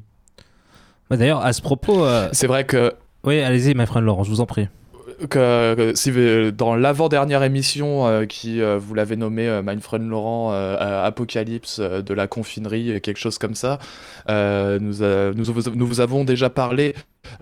Bah, 1.10 1.16
D'ailleurs, 1.16 1.40
à 1.46 1.54
ce 1.54 1.62
propos. 1.62 2.04
euh, 2.04 2.28
C'est 2.34 2.48
vrai 2.48 2.66
que 2.66 2.92
Oui, 3.24 3.40
allez-y, 3.40 3.74
my 3.76 3.86
friend 3.86 4.06
Laurent, 4.06 4.24
je 4.26 4.30
vous 4.30 4.42
en 4.42 4.46
prie. 4.46 4.68
que, 5.30 5.76
que 5.76 5.96
si 5.96 6.12
vous- 6.12 6.52
dans 6.52 6.76
l'avant-dernière 6.76 7.44
émission 7.44 8.06
euh, 8.08 8.26
qui 8.26 8.62
euh, 8.62 8.78
vous 8.78 8.94
l'avez 8.94 9.16
nommé 9.16 9.48
euh, 9.48 9.62
Mindfriend 9.64 10.00
Laurent 10.10 10.52
euh, 10.52 10.76
euh, 10.76 11.06
Apocalypse 11.06 11.78
euh, 11.80 12.02
de 12.02 12.14
la 12.14 12.28
confinerie 12.28 13.00
quelque 13.00 13.18
chose 13.18 13.38
comme 13.38 13.56
ça 13.56 13.80
euh, 14.30 14.78
nous, 14.82 15.02
a- 15.04 15.32
nous, 15.34 15.46
vous- 15.46 15.70
nous 15.74 15.88
vous 15.88 16.02
avons 16.02 16.26
déjà 16.26 16.50
parlé 16.50 16.94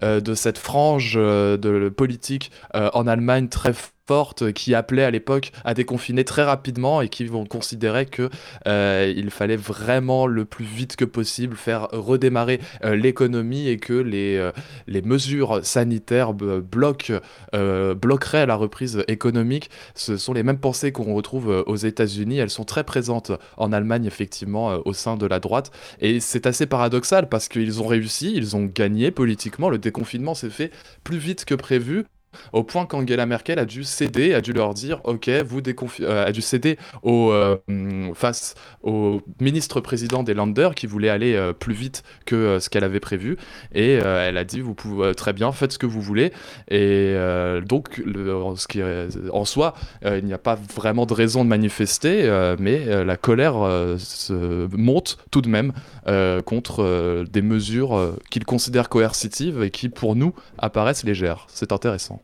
euh, 0.04 0.20
de 0.20 0.36
cette 0.36 0.60
frange 0.60 1.14
euh, 1.18 1.58
de 1.58 1.90
politique 1.90 2.52
euh, 2.76 2.92
en 2.94 3.08
Allemagne 3.08 3.48
très 3.48 3.74
qui 4.56 4.76
appelait 4.76 5.04
à 5.04 5.12
l'époque 5.12 5.52
à 5.64 5.74
déconfiner 5.74 6.24
très 6.24 6.44
rapidement 6.44 7.02
et 7.02 7.10
qui 7.10 7.26
vont 7.26 7.46
considérer 7.46 8.06
que 8.06 8.30
euh, 8.68 9.12
il 9.16 9.32
fallait 9.32 9.58
vraiment 9.58 10.28
le 10.28 10.46
plus 10.46 10.66
vite 10.66 10.96
que 10.96 11.06
possible 11.06 11.56
faire 11.56 11.88
redémarrer 11.92 12.60
euh, 12.84 12.96
l'économie 12.96 13.68
et 13.68 13.78
que 13.78 13.94
les, 13.94 14.38
euh, 14.38 14.52
les 14.88 15.02
mesures 15.02 15.60
sanitaires 15.64 16.34
bloquent, 16.34 17.20
bloqueraient 17.54 18.46
la 18.46 18.56
reprise 18.56 19.04
économique. 19.08 19.70
Ce 19.96 20.18
sont 20.18 20.34
les 20.34 20.44
mêmes 20.44 20.60
pensées 20.60 20.92
qu'on 20.92 21.14
retrouve 21.14 21.64
aux 21.66 21.76
États-Unis. 21.76 22.38
Elles 22.38 22.50
sont 22.50 22.66
très 22.66 22.84
présentes 22.84 23.32
en 23.58 23.72
Allemagne, 23.72 24.06
effectivement, 24.06 24.80
au 24.86 24.94
sein 24.94 25.18
de 25.18 25.26
la 25.26 25.40
droite. 25.40 25.72
Et 26.00 26.20
c'est 26.20 26.46
assez 26.46 26.66
paradoxal 26.66 27.30
parce 27.30 27.48
qu'ils 27.48 27.82
ont 27.82 27.88
réussi, 27.88 28.34
ils 28.36 28.56
ont 28.56 28.66
gagné 28.66 29.12
politiquement. 29.12 29.70
Le 29.70 29.78
déconfinement 29.78 30.34
s'est 30.36 30.50
fait 30.50 30.72
plus 31.04 31.18
vite 31.18 31.46
que 31.46 31.56
prévu. 31.56 32.06
Au 32.52 32.64
point 32.64 32.86
qu'Angela 32.86 33.26
Merkel 33.26 33.60
a 33.60 33.66
dû 33.66 33.84
céder, 33.84 34.34
a 34.34 34.42
dû 34.42 34.54
leur 34.54 34.74
dire 34.74 35.02
Ok, 35.04 35.30
vous 35.46 35.62
déconfi- 35.62 36.04
euh, 36.04 36.26
a 36.26 36.32
dû 36.32 36.42
céder 36.42 36.78
au, 37.02 37.32
euh, 37.32 37.58
face 38.14 38.56
au 38.82 39.22
ministre-président 39.40 40.24
des 40.24 40.34
Länder 40.34 40.70
qui 40.76 40.88
voulait 40.88 41.10
aller 41.10 41.36
euh, 41.36 41.54
plus 41.54 41.74
vite 41.74 42.04
que 42.26 42.60
ce 42.60 42.70
qu'elle 42.70 42.84
avait 42.84 43.00
prévu. 43.00 43.38
Et 43.74 43.94
elle 43.94 44.38
a 44.38 44.44
dit 44.44 44.62
Vous 44.62 44.74
pouvez 44.74 45.14
très 45.16 45.34
bien, 45.34 45.52
faites 45.52 45.74
ce 45.74 45.78
que 45.78 45.86
vous 45.86 46.02
voulez. 46.02 46.32
Et 46.70 47.16
donc, 47.66 48.02
en, 49.32 49.46
soi, 49.46 49.74
il 50.06 50.26
n'y 50.26 50.34
a 50.34 50.38
pas 50.38 50.56
vraiment 50.56 51.06
de 51.06 51.14
raison 51.14 51.44
de 51.44 51.50
manifester, 51.50 52.56
mais 52.60 53.04
la 53.04 53.18
colère 53.18 53.56
se 53.98 54.68
monte 54.76 55.18
tout 55.32 55.42
de 55.42 55.50
même 55.50 55.74
contre 56.46 57.24
des 57.32 57.42
mesures 57.42 58.16
qu'ils 58.30 58.46
considèrent 58.46 58.90
coercitives 58.90 59.62
et 59.64 59.72
qui, 59.72 59.90
pour 59.90 60.16
nous, 60.16 60.34
apparaissent 60.58 61.04
légères. 61.04 61.46
C'est 61.50 61.72
intéressant. 61.72 62.23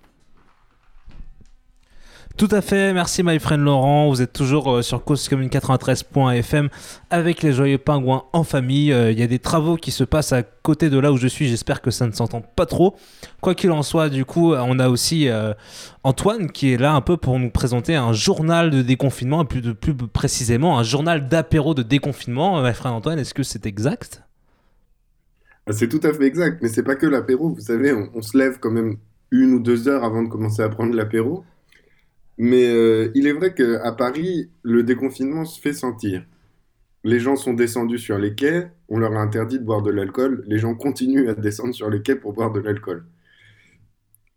Tout 2.39 2.47
à 2.51 2.61
fait, 2.61 2.93
merci 2.93 3.21
my 3.21 3.37
friend 3.37 3.65
Laurent. 3.65 4.07
Vous 4.07 4.21
êtes 4.21 4.31
toujours 4.31 4.71
euh, 4.71 4.81
sur 4.81 5.03
causecommune93.fm 5.03 6.69
avec 7.09 7.43
les 7.43 7.51
joyeux 7.51 7.77
pingouins 7.77 8.23
en 8.31 8.45
famille. 8.45 8.93
Euh, 8.93 9.11
Il 9.11 9.19
y 9.19 9.23
a 9.23 9.27
des 9.27 9.39
travaux 9.39 9.75
qui 9.75 9.91
se 9.91 10.05
passent 10.05 10.31
à 10.31 10.43
côté 10.43 10.89
de 10.89 10.97
là 10.97 11.11
où 11.11 11.17
je 11.17 11.27
suis. 11.27 11.49
J'espère 11.49 11.81
que 11.81 11.91
ça 11.91 12.07
ne 12.07 12.13
s'entend 12.13 12.39
pas 12.39 12.65
trop. 12.65 12.95
Quoi 13.41 13.55
qu'il 13.55 13.71
en 13.71 13.83
soit, 13.83 14.07
du 14.07 14.23
coup, 14.23 14.53
on 14.53 14.79
a 14.79 14.87
aussi 14.87 15.27
euh, 15.27 15.53
Antoine 16.05 16.49
qui 16.49 16.71
est 16.71 16.77
là 16.77 16.93
un 16.93 17.01
peu 17.01 17.17
pour 17.17 17.37
nous 17.37 17.49
présenter 17.49 17.97
un 17.97 18.13
journal 18.13 18.69
de 18.69 18.83
déconfinement, 18.83 19.43
et 19.43 19.45
plus, 19.45 19.93
précisément 19.93 20.79
un 20.79 20.83
journal 20.83 21.27
d'apéro 21.27 21.73
de 21.73 21.83
déconfinement. 21.83 22.59
Euh, 22.59 22.69
My 22.69 22.73
friend 22.73 22.95
Antoine, 22.95 23.19
est-ce 23.19 23.33
que 23.33 23.43
c'est 23.43 23.65
exact? 23.65 24.23
Ah, 25.67 25.73
C'est 25.73 25.89
tout 25.89 26.07
à 26.07 26.13
fait 26.13 26.23
exact, 26.23 26.59
mais 26.61 26.69
c'est 26.69 26.83
pas 26.83 26.95
que 26.95 27.05
l'apéro. 27.05 27.49
Vous 27.49 27.59
savez, 27.59 27.93
on 27.93 28.21
se 28.21 28.37
lève 28.37 28.59
quand 28.61 28.71
même 28.71 28.95
une 29.29 29.55
ou 29.55 29.59
deux 29.59 29.89
heures 29.89 30.05
avant 30.05 30.23
de 30.23 30.29
commencer 30.29 30.61
à 30.61 30.69
prendre 30.69 30.95
l'apéro. 30.95 31.43
Mais 32.39 32.65
euh, 32.69 33.11
il 33.15 33.27
est 33.27 33.33
vrai 33.33 33.53
qu'à 33.53 33.91
Paris, 33.91 34.49
le 34.63 34.83
déconfinement 34.83 35.43
se 35.43 35.59
fait 35.59 35.73
sentir. 35.73 36.23
Les 37.03 37.19
gens 37.19 37.35
sont 37.35 37.53
descendus 37.53 37.97
sur 37.99 38.17
les 38.17 38.33
quais, 38.33 38.71
on 38.87 38.97
leur 38.97 39.13
a 39.13 39.19
interdit 39.19 39.59
de 39.59 39.63
boire 39.65 39.81
de 39.81 39.91
l'alcool. 39.91 40.43
Les 40.47 40.57
gens 40.57 40.73
continuent 40.73 41.27
à 41.29 41.33
descendre 41.33 41.73
sur 41.73 41.89
les 41.89 42.01
quais 42.01 42.15
pour 42.15 42.31
boire 42.33 42.51
de 42.51 42.61
l'alcool. 42.61 43.05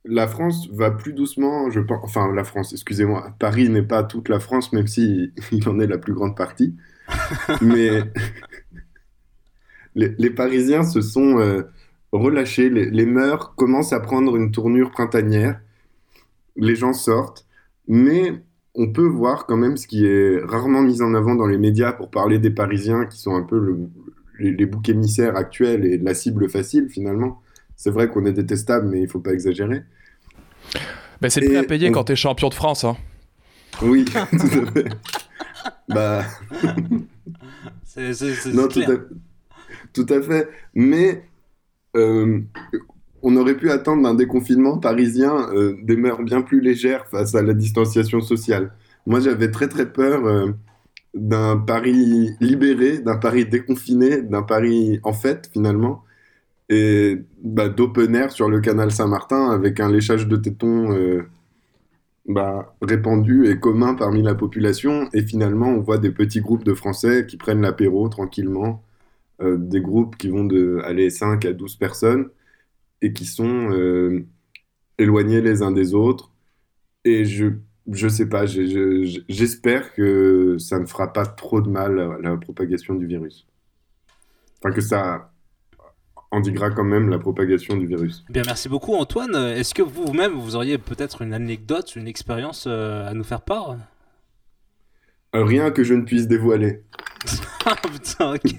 La 0.04 0.26
France 0.26 0.68
va 0.72 0.90
plus 0.90 1.12
doucement, 1.12 1.70
je 1.70 1.78
pense. 1.78 2.00
Enfin, 2.02 2.32
la 2.34 2.42
France, 2.42 2.72
excusez-moi. 2.72 3.36
Paris 3.38 3.68
n'est 3.68 3.82
pas 3.82 4.02
toute 4.02 4.28
la 4.28 4.40
France, 4.40 4.72
même 4.72 4.88
si 4.88 5.32
il 5.52 5.68
en 5.68 5.78
est 5.78 5.86
la 5.86 5.98
plus 5.98 6.12
grande 6.12 6.36
partie. 6.36 6.76
Mais 7.62 8.00
les, 9.94 10.12
les 10.18 10.30
Parisiens 10.30 10.82
se 10.82 11.00
sont 11.02 11.38
euh, 11.38 11.62
relâchés, 12.10 12.68
les, 12.68 12.90
les 12.90 13.06
mœurs 13.06 13.54
commencent 13.54 13.92
à 13.92 14.00
prendre 14.00 14.34
une 14.36 14.50
tournure 14.50 14.90
printanière, 14.90 15.60
les 16.56 16.74
gens 16.74 16.92
sortent, 16.92 17.46
mais 17.88 18.32
on 18.74 18.90
peut 18.92 19.06
voir 19.06 19.46
quand 19.46 19.56
même 19.56 19.76
ce 19.76 19.86
qui 19.86 20.06
est 20.06 20.40
rarement 20.44 20.82
mis 20.82 21.02
en 21.02 21.14
avant 21.14 21.34
dans 21.34 21.46
les 21.46 21.58
médias 21.58 21.92
pour 21.92 22.10
parler 22.10 22.38
des 22.38 22.50
Parisiens 22.50 23.04
qui 23.06 23.18
sont 23.20 23.34
un 23.34 23.42
peu 23.42 23.58
le- 23.58 23.88
les, 24.38 24.50
les 24.52 24.66
boucs 24.66 24.88
émissaires 24.88 25.36
actuels 25.36 25.84
et 25.84 25.98
la 25.98 26.14
cible 26.14 26.48
facile 26.48 26.88
finalement. 26.88 27.42
C'est 27.76 27.90
vrai 27.90 28.08
qu'on 28.08 28.24
est 28.24 28.32
détestable, 28.32 28.88
mais 28.88 29.02
il 29.02 29.08
faut 29.08 29.20
pas 29.20 29.32
exagérer. 29.32 29.82
Mais 31.20 31.28
c'est 31.30 31.40
le 31.40 31.48
prix 31.48 31.56
à 31.56 31.64
payer 31.64 31.88
on- 31.90 31.92
quand 31.92 32.04
t'es 32.04 32.16
champion 32.16 32.48
de 32.48 32.54
France. 32.54 32.84
Hein. 32.84 32.96
Oui, 33.82 34.04
tout 34.30 34.36
à 34.46 34.72
fait. 34.72 34.88
Bah. 35.88 36.24
C'est 37.84 38.14
c'est- 38.14 38.34
c'est 38.34 38.52
Non, 38.52 38.68
tout 38.68 38.80
clair. 38.80 38.90
à, 38.90 38.94
tout 39.92 40.06
à 40.08 40.22
fait. 40.22 40.48
Mais 40.74 41.24
euh, 41.96 42.40
on 43.22 43.36
aurait 43.36 43.56
pu 43.56 43.70
attendre 43.70 44.02
d'un 44.02 44.14
déconfinement 44.14 44.78
parisien 44.78 45.48
euh, 45.54 45.76
des 45.82 45.96
mœurs 45.96 46.22
bien 46.22 46.42
plus 46.42 46.60
légères 46.60 47.06
face 47.06 47.34
à 47.34 47.42
la 47.42 47.54
distanciation 47.54 48.20
sociale. 48.20 48.72
Moi, 49.06 49.20
j'avais 49.20 49.50
très 49.50 49.68
très 49.68 49.90
peur 49.92 50.26
euh, 50.26 50.52
d'un 51.14 51.56
Paris 51.56 52.30
libéré, 52.40 52.98
d'un 52.98 53.16
Paris 53.16 53.46
déconfiné, 53.46 54.22
d'un 54.22 54.42
Paris 54.42 55.00
en 55.04 55.12
fête 55.12 55.50
finalement, 55.52 56.04
et 56.68 57.18
bah, 57.42 57.68
d'open 57.68 58.14
air 58.16 58.32
sur 58.32 58.48
le 58.48 58.60
canal 58.60 58.90
Saint-Martin 58.92 59.50
avec 59.50 59.80
un 59.80 59.90
léchage 59.90 60.26
de 60.28 60.36
tétons 60.36 60.92
euh, 60.92 61.22
bah, 62.26 62.74
répandu 62.82 63.46
et 63.48 63.58
commun 63.58 63.94
parmi 63.94 64.22
la 64.22 64.34
population. 64.34 65.08
Et 65.12 65.22
finalement, 65.22 65.68
on 65.68 65.80
voit 65.80 65.98
des 65.98 66.10
petits 66.10 66.40
groupes 66.40 66.64
de 66.64 66.74
Français 66.74 67.26
qui 67.26 67.36
prennent 67.36 67.62
l'apéro 67.62 68.08
tranquillement, 68.08 68.82
des 69.44 69.80
groupes 69.80 70.16
qui 70.16 70.28
vont 70.28 70.44
de 70.44 70.80
aller 70.84 71.10
5 71.10 71.44
à 71.46 71.52
12 71.52 71.74
personnes 71.76 72.28
et 73.02 73.12
qui 73.12 73.26
sont 73.26 73.70
euh, 73.72 74.24
éloignés 74.98 75.42
les 75.42 75.60
uns 75.62 75.72
des 75.72 75.92
autres. 75.92 76.30
Et 77.04 77.24
je 77.26 77.46
je 77.90 78.06
sais 78.06 78.28
pas, 78.28 78.46
je- 78.46 79.20
j'espère 79.28 79.92
que 79.92 80.56
ça 80.58 80.78
ne 80.78 80.86
fera 80.86 81.12
pas 81.12 81.26
trop 81.26 81.60
de 81.60 81.68
mal 81.68 81.98
à 81.98 82.16
la 82.22 82.36
propagation 82.36 82.94
du 82.94 83.06
virus. 83.06 83.44
Enfin, 84.62 84.72
que 84.72 84.80
ça 84.80 85.32
endiguera 86.30 86.70
quand 86.70 86.84
même 86.84 87.10
la 87.10 87.18
propagation 87.18 87.76
du 87.76 87.86
virus. 87.86 88.24
Bien, 88.30 88.42
merci 88.46 88.68
beaucoup 88.68 88.94
Antoine. 88.94 89.34
Est-ce 89.34 89.74
que 89.74 89.82
vous-même, 89.82 90.32
vous 90.32 90.54
auriez 90.54 90.78
peut-être 90.78 91.22
une 91.22 91.34
anecdote, 91.34 91.96
une 91.96 92.06
expérience 92.06 92.66
euh, 92.68 93.06
à 93.08 93.14
nous 93.14 93.24
faire 93.24 93.40
part? 93.42 93.76
Euh, 95.34 95.44
Rien 95.44 95.72
que 95.72 95.82
je 95.82 95.94
ne 95.94 96.02
puisse 96.02 96.28
dévoiler. 96.28 96.82
Ah 97.64 97.76
putain, 97.82 98.34
ok. 98.34 98.54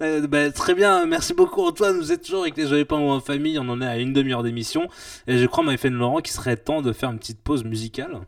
Euh, 0.00 0.26
bah, 0.26 0.50
très 0.50 0.74
bien, 0.74 1.04
merci 1.06 1.34
beaucoup 1.34 1.62
Antoine. 1.66 1.98
Vous 1.98 2.12
êtes 2.12 2.22
toujours 2.22 2.42
avec 2.42 2.56
les 2.56 2.66
Joyeux 2.66 2.84
Pingouins 2.84 3.16
en 3.16 3.20
famille. 3.20 3.58
On 3.58 3.68
en 3.68 3.80
est 3.82 3.86
à 3.86 3.98
une 3.98 4.12
demi-heure 4.12 4.42
d'émission. 4.42 4.88
Et 5.26 5.38
je 5.38 5.46
crois, 5.46 5.64
Maïfen 5.64 5.92
Laurent, 5.92 6.20
qu'il 6.20 6.32
serait 6.32 6.56
temps 6.56 6.82
de 6.82 6.92
faire 6.92 7.10
une 7.10 7.18
petite 7.18 7.42
pause 7.42 7.64
musicale. 7.64 8.20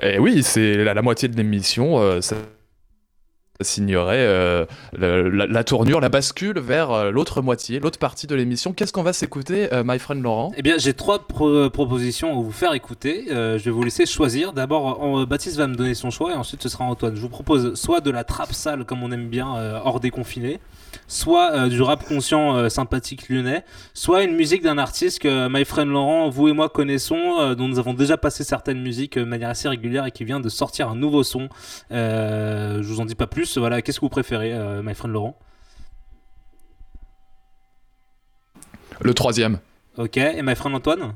Et 0.00 0.18
oui, 0.18 0.42
c'est 0.42 0.82
la, 0.82 1.00
moitié 1.02 1.28
de 1.28 1.36
l'émission. 1.36 2.00
euh, 2.00 2.20
signerait 3.62 4.16
euh, 4.18 4.64
la, 4.92 5.64
tournure, 5.64 6.00
la 6.00 6.08
bascule 6.08 6.58
vers 6.58 6.90
euh, 6.90 7.10
l'autre 7.10 7.42
moitié, 7.42 7.80
l'autre 7.80 7.98
partie 7.98 8.26
de 8.26 8.34
l'émission. 8.34 8.72
Qu'est-ce 8.72 8.92
qu'on 8.92 9.02
va 9.02 9.12
s'écouter, 9.12 9.72
euh, 9.72 9.82
my 9.84 9.98
friend 9.98 10.22
Laurent? 10.22 10.52
Eh 10.56 10.62
bien, 10.62 10.76
j'ai 10.78 10.94
trois 10.94 11.26
pro- 11.26 11.70
propositions 11.70 12.30
à 12.30 12.42
vous 12.42 12.52
faire 12.52 12.74
écouter. 12.74 13.24
Je 13.28 13.58
vais 13.58 13.70
vous 13.70 13.82
laisser 13.82 14.06
choisir. 14.06 14.52
D'abord, 14.52 15.26
Baptiste 15.26 15.56
va 15.56 15.66
me 15.66 15.74
donner 15.74 15.94
son 15.94 16.10
choix 16.10 16.32
et 16.32 16.36
ensuite 16.36 16.62
ce 16.62 16.68
sera 16.68 16.84
Antoine. 16.84 17.14
Je 17.14 17.20
vous 17.20 17.28
propose 17.28 17.74
soit 17.74 18.00
de 18.00 18.10
la 18.10 18.24
trappe 18.24 18.52
sale 18.52 18.84
comme 18.84 19.02
on 19.02 19.10
aime 19.12 19.28
bien 19.28 19.46
hors 19.84 20.00
déconfiné, 20.00 20.60
soit 21.08 21.68
du 21.68 21.82
rap 21.82 22.04
conscient 22.04 22.68
sympathique 22.68 23.28
lyonnais, 23.28 23.64
soit 23.94 24.22
une 24.22 24.34
musique 24.34 24.62
d'un 24.62 24.78
artiste 24.78 25.20
que 25.20 25.48
My 25.48 25.64
Friend 25.64 25.88
Laurent, 25.90 26.28
vous 26.28 26.48
et 26.48 26.52
moi 26.52 26.68
connaissons, 26.68 27.54
dont 27.54 27.68
nous 27.68 27.78
avons 27.78 27.94
déjà 27.94 28.16
passé 28.16 28.44
certaines 28.44 28.80
musiques 28.80 29.18
de 29.18 29.24
manière 29.24 29.50
assez 29.50 29.68
régulière 29.68 30.06
et 30.06 30.10
qui 30.10 30.24
vient 30.24 30.40
de 30.40 30.48
sortir 30.48 30.88
un 30.88 30.96
nouveau 30.96 31.22
son. 31.22 31.48
Je 31.90 32.82
vous 32.82 33.00
en 33.00 33.04
dis 33.04 33.14
pas 33.14 33.26
plus. 33.26 33.51
Voilà, 33.58 33.82
qu'est-ce 33.82 33.98
que 34.00 34.04
vous 34.04 34.08
préférez, 34.10 34.52
euh, 34.52 34.82
My 34.82 34.94
Friend 34.94 35.12
Laurent? 35.12 35.38
Le 39.00 39.14
troisième. 39.14 39.58
Ok, 39.96 40.16
et 40.16 40.42
My 40.42 40.54
Friend 40.54 40.74
Antoine? 40.74 41.14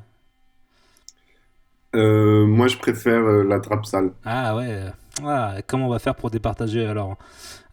Euh, 1.95 2.47
moi, 2.47 2.67
je 2.69 2.77
préfère 2.77 3.21
euh, 3.21 3.43
la 3.45 3.61
trappe 3.61 3.87
sale. 3.87 4.11
Ah 4.25 4.57
ouais. 4.57 4.83
Ah, 5.25 5.55
comment 5.67 5.87
on 5.87 5.91
va 5.91 5.99
faire 5.99 6.15
pour 6.15 6.31
départager 6.31 6.85
alors? 6.87 7.17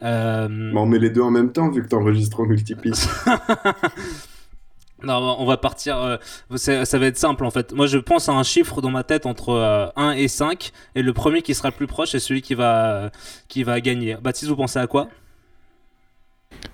Euh, 0.02 0.47
Bah, 0.73 0.80
on 0.80 0.86
met 0.86 0.99
les 0.99 1.10
deux 1.10 1.21
en 1.21 1.32
même 1.32 1.52
temps 1.52 1.69
vu 1.69 1.84
que 1.84 1.88
t'enregistres 1.89 2.39
en 2.39 2.45
multipiste. 2.45 3.10
Non, 5.04 5.36
on 5.39 5.46
va 5.46 5.58
partir. 5.58 5.98
euh, 5.98 6.18
ça 6.56 6.98
va 6.98 7.06
être 7.08 7.18
simple 7.18 7.44
en 7.46 7.52
fait. 7.52 7.74
Moi, 7.74 7.88
je 7.88 7.98
pense 7.98 8.30
à 8.30 8.34
un 8.34 8.44
chiffre 8.44 8.82
dans 8.82 8.89
ma 8.89 9.04
tête 9.04 9.26
entre 9.26 9.50
euh, 9.50 9.88
1 9.98 10.12
et 10.12 10.28
5. 10.28 10.72
Et 10.96 11.02
le 11.02 11.13
premier 11.13 11.42
qui 11.42 11.54
sera 11.56 11.70
le 11.70 11.76
plus 11.76 11.88
proche 11.88 12.16
est 12.16 12.20
celui 12.20 12.42
qui 12.42 12.56
va, 12.56 13.12
qui 13.50 13.63
va 13.63 13.82
gagner. 13.82 14.16
Baptiste, 14.16 14.48
vous 14.50 14.56
pensez 14.56 14.80
à 14.80 14.88
quoi? 14.88 15.10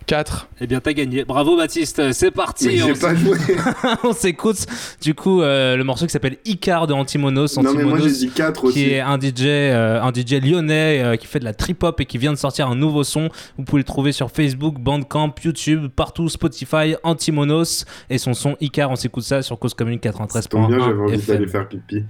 4. 0.10 0.48
Eh 0.62 0.68
bien, 0.68 0.80
t'as 0.80 0.94
gagné. 0.94 1.24
Bravo, 1.24 1.56
Baptiste. 1.56 2.12
C'est 2.14 2.32
parti. 2.32 2.82
On 2.84 2.94
pas 2.98 3.14
joué. 3.14 3.38
on 4.04 4.14
s'écoute 4.14 4.66
du 5.02 5.14
coup 5.14 5.42
euh, 5.42 5.78
le 5.78 5.84
morceau 5.84 6.06
qui 6.08 6.12
s'appelle 6.12 6.38
Icar 6.46 6.88
de 6.88 6.94
Antimonos. 6.94 7.58
Non, 7.58 7.74
mais 7.74 7.84
moi 7.84 7.94
Antimonos, 7.94 8.08
j'ai 8.08 8.28
dit 8.28 8.30
4 8.30 8.64
aussi. 8.64 8.74
qui 8.74 8.90
est 8.92 9.00
un 9.00 9.20
DJ, 9.20 9.46
euh, 9.46 10.02
un 10.02 10.12
DJ 10.12 10.42
lyonnais 10.44 11.04
euh, 11.04 11.16
qui 11.16 11.28
fait 11.28 11.40
de 11.40 11.46
la 11.46 11.54
trip 11.54 11.84
hop 11.84 12.02
et 12.02 12.06
qui 12.06 12.18
vient 12.18 12.34
de 12.34 12.38
sortir 12.38 12.68
un 12.70 12.76
nouveau 12.76 13.04
son. 13.04 13.30
Vous 13.58 13.64
pouvez 13.64 13.82
le 13.82 13.86
trouver 13.86 14.12
sur 14.12 14.32
Facebook, 14.32 14.80
Bandcamp, 14.80 15.36
YouTube, 15.44 15.88
partout, 15.96 16.28
Spotify, 16.28 16.96
Antimonos 17.04 17.86
et 18.10 18.18
son 18.18 18.34
son 18.34 18.58
Icar. 18.62 18.90
On 18.90 18.96
s'écoute 18.96 19.24
ça 19.24 19.44
sur 19.44 19.60
Cause 19.60 19.76
Commune 19.76 20.00
Tombe 20.00 20.70
bien, 20.70 20.80
j'avais 20.80 20.94
93.1 20.94 21.02
envie 21.02 21.14
FM. 21.16 21.36
d'aller 21.36 21.48
faire 21.48 21.68
pipi. 21.68 22.04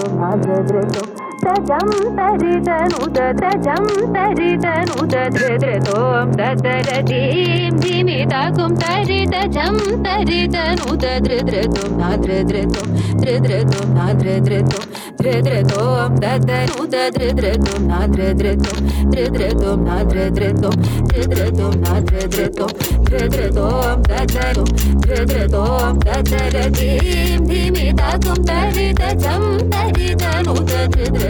ृतोदृतनुदृतृतु 0.00 1.19
तजं 1.44 1.88
तरितनुदतजं 2.16 3.84
तरितनुदधृतों 4.14 6.02
ततरतीं 6.38 7.70
जिमिताकुं 7.82 8.70
तरितजं 8.82 9.76
तरितनुदधृधृतुं 10.06 11.88
नाधृधृतुं 12.00 12.86
धृधृतुं 13.22 13.86
नाधृधृतुं 13.96 14.84
धृधृतों 15.22 15.88
ततनुदधृधृतुं 16.22 17.80
नाधृधृतुं 17.88 18.78
धृधृतुं 19.14 19.76
नाधृधृतुं 19.86 20.74
धृधृतुं 21.10 21.72
नाधृधृतुं 21.84 22.70
धृधृतों 23.10 23.72
ततनु 24.10 24.64
धृधृतों 25.06 25.92
ततरतीं 26.06 27.38
धिमिताकुं 27.48 28.38
तरितजं 28.50 29.44
तरितनुदधृधृ 29.74 31.29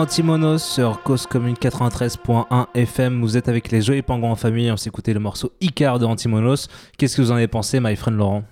Antimonos 0.00 0.60
sur 0.60 1.02
Cause 1.02 1.26
Commune 1.26 1.56
93.1 1.56 2.68
FM. 2.74 3.20
Vous 3.20 3.36
êtes 3.36 3.50
avec 3.50 3.70
les 3.70 3.82
Joyeux 3.82 4.00
Pingouins 4.00 4.30
en 4.30 4.34
famille. 4.34 4.70
On 4.70 4.78
s'est 4.78 4.88
écouté 4.88 5.12
le 5.12 5.20
morceau 5.20 5.52
Icar 5.60 5.98
de 5.98 6.06
Antimonos. 6.06 6.68
Qu'est-ce 6.96 7.18
que 7.18 7.20
vous 7.20 7.32
en 7.32 7.34
avez 7.34 7.48
pensé, 7.48 7.80
my 7.80 7.94
friend 7.96 8.16
Laurent? 8.16 8.44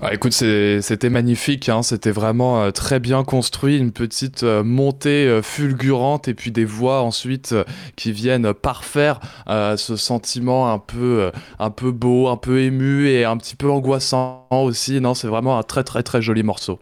Ah, 0.00 0.14
écoute, 0.14 0.32
c'était 0.32 1.10
magnifique, 1.10 1.68
hein, 1.68 1.82
c'était 1.82 2.12
vraiment 2.12 2.62
euh, 2.62 2.70
très 2.70 3.00
bien 3.00 3.24
construit, 3.24 3.76
une 3.76 3.90
petite 3.90 4.44
euh, 4.44 4.62
montée 4.62 5.26
euh, 5.26 5.42
fulgurante 5.42 6.28
et 6.28 6.34
puis 6.34 6.52
des 6.52 6.64
voix 6.64 7.02
ensuite 7.02 7.52
qui 7.96 8.12
viennent 8.12 8.54
parfaire 8.54 9.18
ce 9.48 9.96
sentiment 9.96 10.72
un 10.72 10.78
peu, 10.78 11.32
un 11.58 11.70
peu 11.70 11.90
beau, 11.90 12.28
un 12.28 12.36
peu 12.36 12.60
ému 12.60 13.08
et 13.08 13.24
un 13.24 13.36
petit 13.36 13.56
peu 13.56 13.68
angoissant 13.68 14.46
aussi. 14.52 15.00
Non, 15.00 15.14
c'est 15.14 15.28
vraiment 15.28 15.58
un 15.58 15.64
très 15.64 15.82
très 15.82 16.04
très 16.04 16.22
joli 16.22 16.44
morceau. 16.44 16.78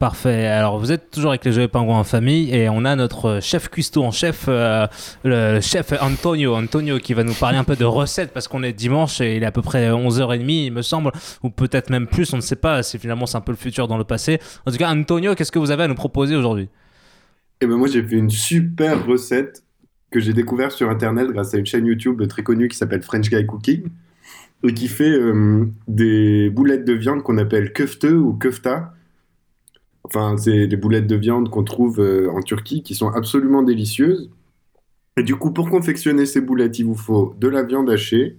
Parfait. 0.00 0.46
Alors, 0.46 0.78
vous 0.78 0.92
êtes 0.92 1.10
toujours 1.10 1.28
avec 1.28 1.44
les 1.44 1.52
Joyeux 1.52 1.68
Pingouins 1.68 1.98
en 1.98 2.04
famille 2.04 2.54
et 2.54 2.70
on 2.70 2.86
a 2.86 2.96
notre 2.96 3.40
chef 3.42 3.68
cuistot 3.68 4.02
en 4.02 4.10
chef, 4.10 4.46
euh, 4.48 4.86
le 5.24 5.60
chef 5.60 5.92
Antonio. 6.00 6.54
Antonio 6.54 6.98
qui 6.98 7.12
va 7.12 7.22
nous 7.22 7.34
parler 7.34 7.58
un 7.58 7.64
peu 7.64 7.76
de 7.76 7.84
recettes 7.84 8.32
parce 8.32 8.48
qu'on 8.48 8.62
est 8.62 8.72
dimanche 8.72 9.20
et 9.20 9.36
il 9.36 9.42
est 9.42 9.46
à 9.46 9.52
peu 9.52 9.60
près 9.60 9.90
11h30, 9.90 10.48
il 10.48 10.72
me 10.72 10.80
semble, 10.80 11.12
ou 11.42 11.50
peut-être 11.50 11.90
même 11.90 12.06
plus, 12.06 12.32
on 12.32 12.36
ne 12.36 12.40
sait 12.40 12.56
pas. 12.56 12.82
C'est 12.82 12.96
finalement 12.96 13.26
c'est 13.26 13.36
un 13.36 13.42
peu 13.42 13.52
le 13.52 13.58
futur 13.58 13.88
dans 13.88 13.98
le 13.98 14.04
passé. 14.04 14.40
En 14.64 14.70
tout 14.70 14.78
cas, 14.78 14.88
Antonio, 14.88 15.34
qu'est-ce 15.34 15.52
que 15.52 15.58
vous 15.58 15.70
avez 15.70 15.82
à 15.82 15.88
nous 15.88 15.94
proposer 15.94 16.34
aujourd'hui? 16.34 16.70
Et 17.60 17.66
ben 17.66 17.76
moi 17.76 17.86
j'ai 17.86 18.02
fait 18.02 18.16
une 18.16 18.30
super 18.30 19.04
recette 19.04 19.64
que 20.10 20.18
j'ai 20.18 20.32
découvert 20.32 20.72
sur 20.72 20.88
internet 20.88 21.28
grâce 21.28 21.52
à 21.52 21.58
une 21.58 21.66
chaîne 21.66 21.84
YouTube 21.84 22.26
très 22.26 22.42
connue 22.42 22.68
qui 22.68 22.78
s'appelle 22.78 23.02
French 23.02 23.28
Guy 23.28 23.44
Cooking 23.44 23.82
et 24.66 24.72
qui 24.72 24.88
fait 24.88 25.12
euh, 25.12 25.66
des 25.88 26.48
boulettes 26.48 26.86
de 26.86 26.94
viande 26.94 27.22
qu'on 27.22 27.36
appelle 27.36 27.74
köfte 27.74 28.04
ou 28.04 28.32
köfta. 28.32 28.94
Enfin, 30.04 30.36
c'est 30.36 30.66
des 30.66 30.76
boulettes 30.76 31.06
de 31.06 31.16
viande 31.16 31.50
qu'on 31.50 31.64
trouve 31.64 32.00
euh, 32.00 32.30
en 32.30 32.42
Turquie 32.42 32.82
qui 32.82 32.94
sont 32.94 33.08
absolument 33.08 33.62
délicieuses. 33.62 34.30
Et 35.16 35.22
du 35.22 35.36
coup, 35.36 35.52
pour 35.52 35.68
confectionner 35.68 36.26
ces 36.26 36.40
boulettes, 36.40 36.78
il 36.78 36.86
vous 36.86 36.96
faut 36.96 37.34
de 37.38 37.48
la 37.48 37.62
viande 37.62 37.90
hachée, 37.90 38.36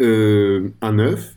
euh, 0.00 0.68
un 0.82 0.98
œuf, 0.98 1.36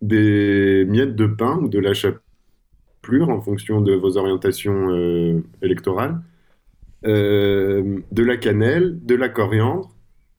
des 0.00 0.84
miettes 0.88 1.14
de 1.14 1.26
pain 1.26 1.58
ou 1.58 1.68
de 1.68 1.78
la 1.78 1.94
chapelure 1.94 3.28
en 3.28 3.40
fonction 3.40 3.80
de 3.80 3.94
vos 3.94 4.16
orientations 4.16 4.90
euh, 4.90 5.40
électorales, 5.62 6.20
de 7.04 8.22
la 8.22 8.38
cannelle, 8.38 8.98
de 9.04 9.14
la 9.14 9.28
coriandre, 9.28 9.94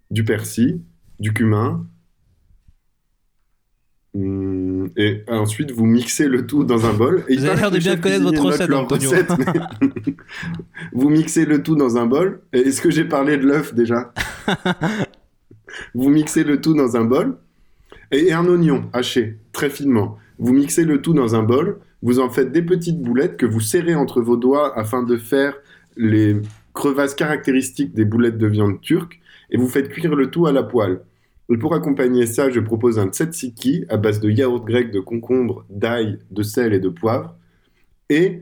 du 0.09 0.23
persil, 0.23 0.81
du 1.19 1.31
cumin. 1.31 1.85
Hum, 4.85 4.91
Et 4.97 5.23
ensuite, 5.27 5.71
vous 5.71 5.85
mixez 5.85 6.27
le 6.27 6.45
tout 6.47 6.63
dans 6.63 6.85
un 6.85 6.93
bol. 6.93 7.23
Et 7.27 7.35
Vous 7.37 7.45
avez 7.45 7.59
l'air 7.59 7.71
de 7.71 7.77
bien 7.79 7.95
connaître 7.97 8.23
votre 8.23 8.41
recette, 8.43 8.67
leur 8.69 8.81
Antonio. 8.81 9.09
recette, 9.09 9.29
mais- 9.37 10.15
vous 10.93 11.09
mixez 11.09 11.45
le 11.45 11.63
tout 11.63 11.75
dans 11.75 11.97
un 11.97 12.05
bol. 12.05 12.41
Est-ce 12.53 12.81
que 12.81 12.89
j'ai 12.91 13.05
parlé 13.05 13.37
de 13.37 13.45
l'œuf 13.45 13.73
déjà 13.73 14.13
Vous 15.93 16.09
mixez 16.09 16.43
le 16.43 16.61
tout 16.61 16.73
dans 16.73 16.95
un 16.97 17.03
bol. 17.05 17.37
Et 18.11 18.31
un 18.33 18.45
oignon 18.45 18.85
haché 18.93 19.37
très 19.51 19.69
finement. 19.69 20.17
Vous 20.37 20.53
mixez 20.53 20.85
le 20.85 21.01
tout 21.01 21.13
dans 21.13 21.35
un 21.35 21.43
bol. 21.43 21.79
Vous 22.01 22.19
en 22.19 22.29
faites 22.29 22.51
des 22.51 22.61
petites 22.61 23.01
boulettes 23.01 23.37
que 23.37 23.45
vous 23.45 23.59
serrez 23.59 23.95
entre 23.95 24.21
vos 24.21 24.37
doigts 24.37 24.77
afin 24.77 25.01
de 25.03 25.17
faire 25.17 25.55
les 25.97 26.37
crevasses 26.73 27.15
caractéristiques 27.15 27.93
des 27.93 28.05
boulettes 28.05 28.37
de 28.37 28.47
viande 28.47 28.79
turque. 28.81 29.19
Et 29.49 29.57
vous 29.57 29.67
faites 29.67 29.89
cuire 29.89 30.15
le 30.15 30.29
tout 30.29 30.45
à 30.45 30.51
la 30.51 30.63
poêle. 30.63 30.99
Pour 31.59 31.75
accompagner 31.75 32.25
ça, 32.25 32.49
je 32.49 32.59
propose 32.59 32.97
un 32.97 33.07
tzatziki 33.07 33.85
à 33.89 33.97
base 33.97 34.19
de 34.19 34.29
yaourt 34.29 34.65
grec, 34.65 34.91
de 34.91 34.99
concombre, 34.99 35.65
d'ail, 35.69 36.19
de 36.31 36.41
sel 36.41 36.73
et 36.73 36.79
de 36.79 36.89
poivre. 36.89 37.35
Et 38.09 38.41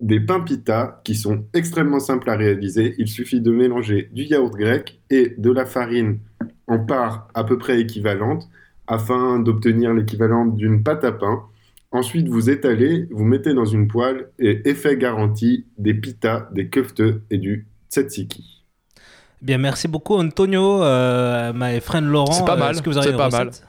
des 0.00 0.20
pains 0.20 0.40
pita 0.40 1.00
qui 1.04 1.14
sont 1.14 1.44
extrêmement 1.54 2.00
simples 2.00 2.30
à 2.30 2.36
réaliser. 2.36 2.94
Il 2.98 3.08
suffit 3.08 3.40
de 3.40 3.50
mélanger 3.50 4.08
du 4.12 4.22
yaourt 4.22 4.56
grec 4.56 5.00
et 5.10 5.34
de 5.36 5.50
la 5.50 5.66
farine 5.66 6.20
en 6.66 6.78
part 6.78 7.28
à 7.34 7.44
peu 7.44 7.58
près 7.58 7.80
équivalente 7.80 8.48
afin 8.86 9.38
d'obtenir 9.38 9.92
l'équivalent 9.92 10.46
d'une 10.46 10.82
pâte 10.82 11.04
à 11.04 11.12
pain. 11.12 11.42
Ensuite, 11.90 12.28
vous 12.28 12.50
étalez, 12.50 13.06
vous 13.10 13.24
mettez 13.24 13.54
dans 13.54 13.64
une 13.64 13.88
poêle 13.88 14.30
et 14.38 14.68
effet 14.68 14.96
garanti 14.96 15.66
des 15.78 15.94
pitas, 15.94 16.48
des 16.52 16.68
köfte 16.68 17.02
et 17.30 17.38
du 17.38 17.66
tzatziki. 17.90 18.57
Bien, 19.40 19.58
merci 19.58 19.86
beaucoup 19.88 20.16
Antonio, 20.16 20.82
euh, 20.82 21.52
my 21.54 21.80
friend 21.80 22.06
Laurent. 22.08 22.32
C'est 22.32 22.44
pas 22.44 22.54
Euh, 22.54 22.56
mal, 22.56 22.70
Est-ce 22.74 22.82
que 22.82 22.90
vous 22.90 22.96
avez 22.98 23.06
c'est 23.06 23.12
une 23.12 23.16
pas 23.18 23.26
recette 23.26 23.64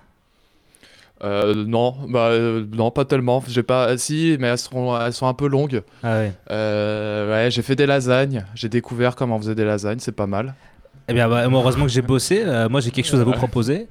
Euh, 1.24 1.54
non, 1.68 1.96
bah 2.08 2.28
euh, 2.30 2.66
non, 2.74 2.92
pas 2.92 3.06
tellement. 3.06 3.44
J'ai 3.48 3.62
pas, 3.64 3.98
si, 3.98 4.38
mais 4.40 4.48
elles 4.48 4.58
sont, 4.58 4.98
elles 5.00 5.14
sont 5.14 5.28
un 5.28 5.34
peu 5.34 5.48
longues. 5.48 5.84
Ah 6.02 6.16
ouais. 6.20 6.32
Euh, 6.50 7.30
ouais, 7.46 7.52
j'ai 7.52 7.62
fait 7.62 7.76
des 7.76 7.86
lasagnes. 7.86 8.46
J'ai 8.56 8.70
découvert 8.70 9.16
comment 9.16 9.36
on 9.36 9.40
faisait 9.40 9.56
des 9.56 9.66
lasagnes. 9.66 10.00
C'est 10.00 10.14
pas 10.16 10.28
mal. 10.28 10.56
Eh 11.08 11.14
bien, 11.14 11.28
bah, 11.28 11.44
heureusement 11.52 11.84
que 11.86 11.92
j'ai 11.92 12.02
bossé. 12.02 12.42
Euh, 12.46 12.70
moi, 12.70 12.80
j'ai 12.82 12.92
quelque 12.92 13.08
chose 13.08 13.20
à 13.20 13.24
vous 13.24 13.32
proposer. 13.34 13.88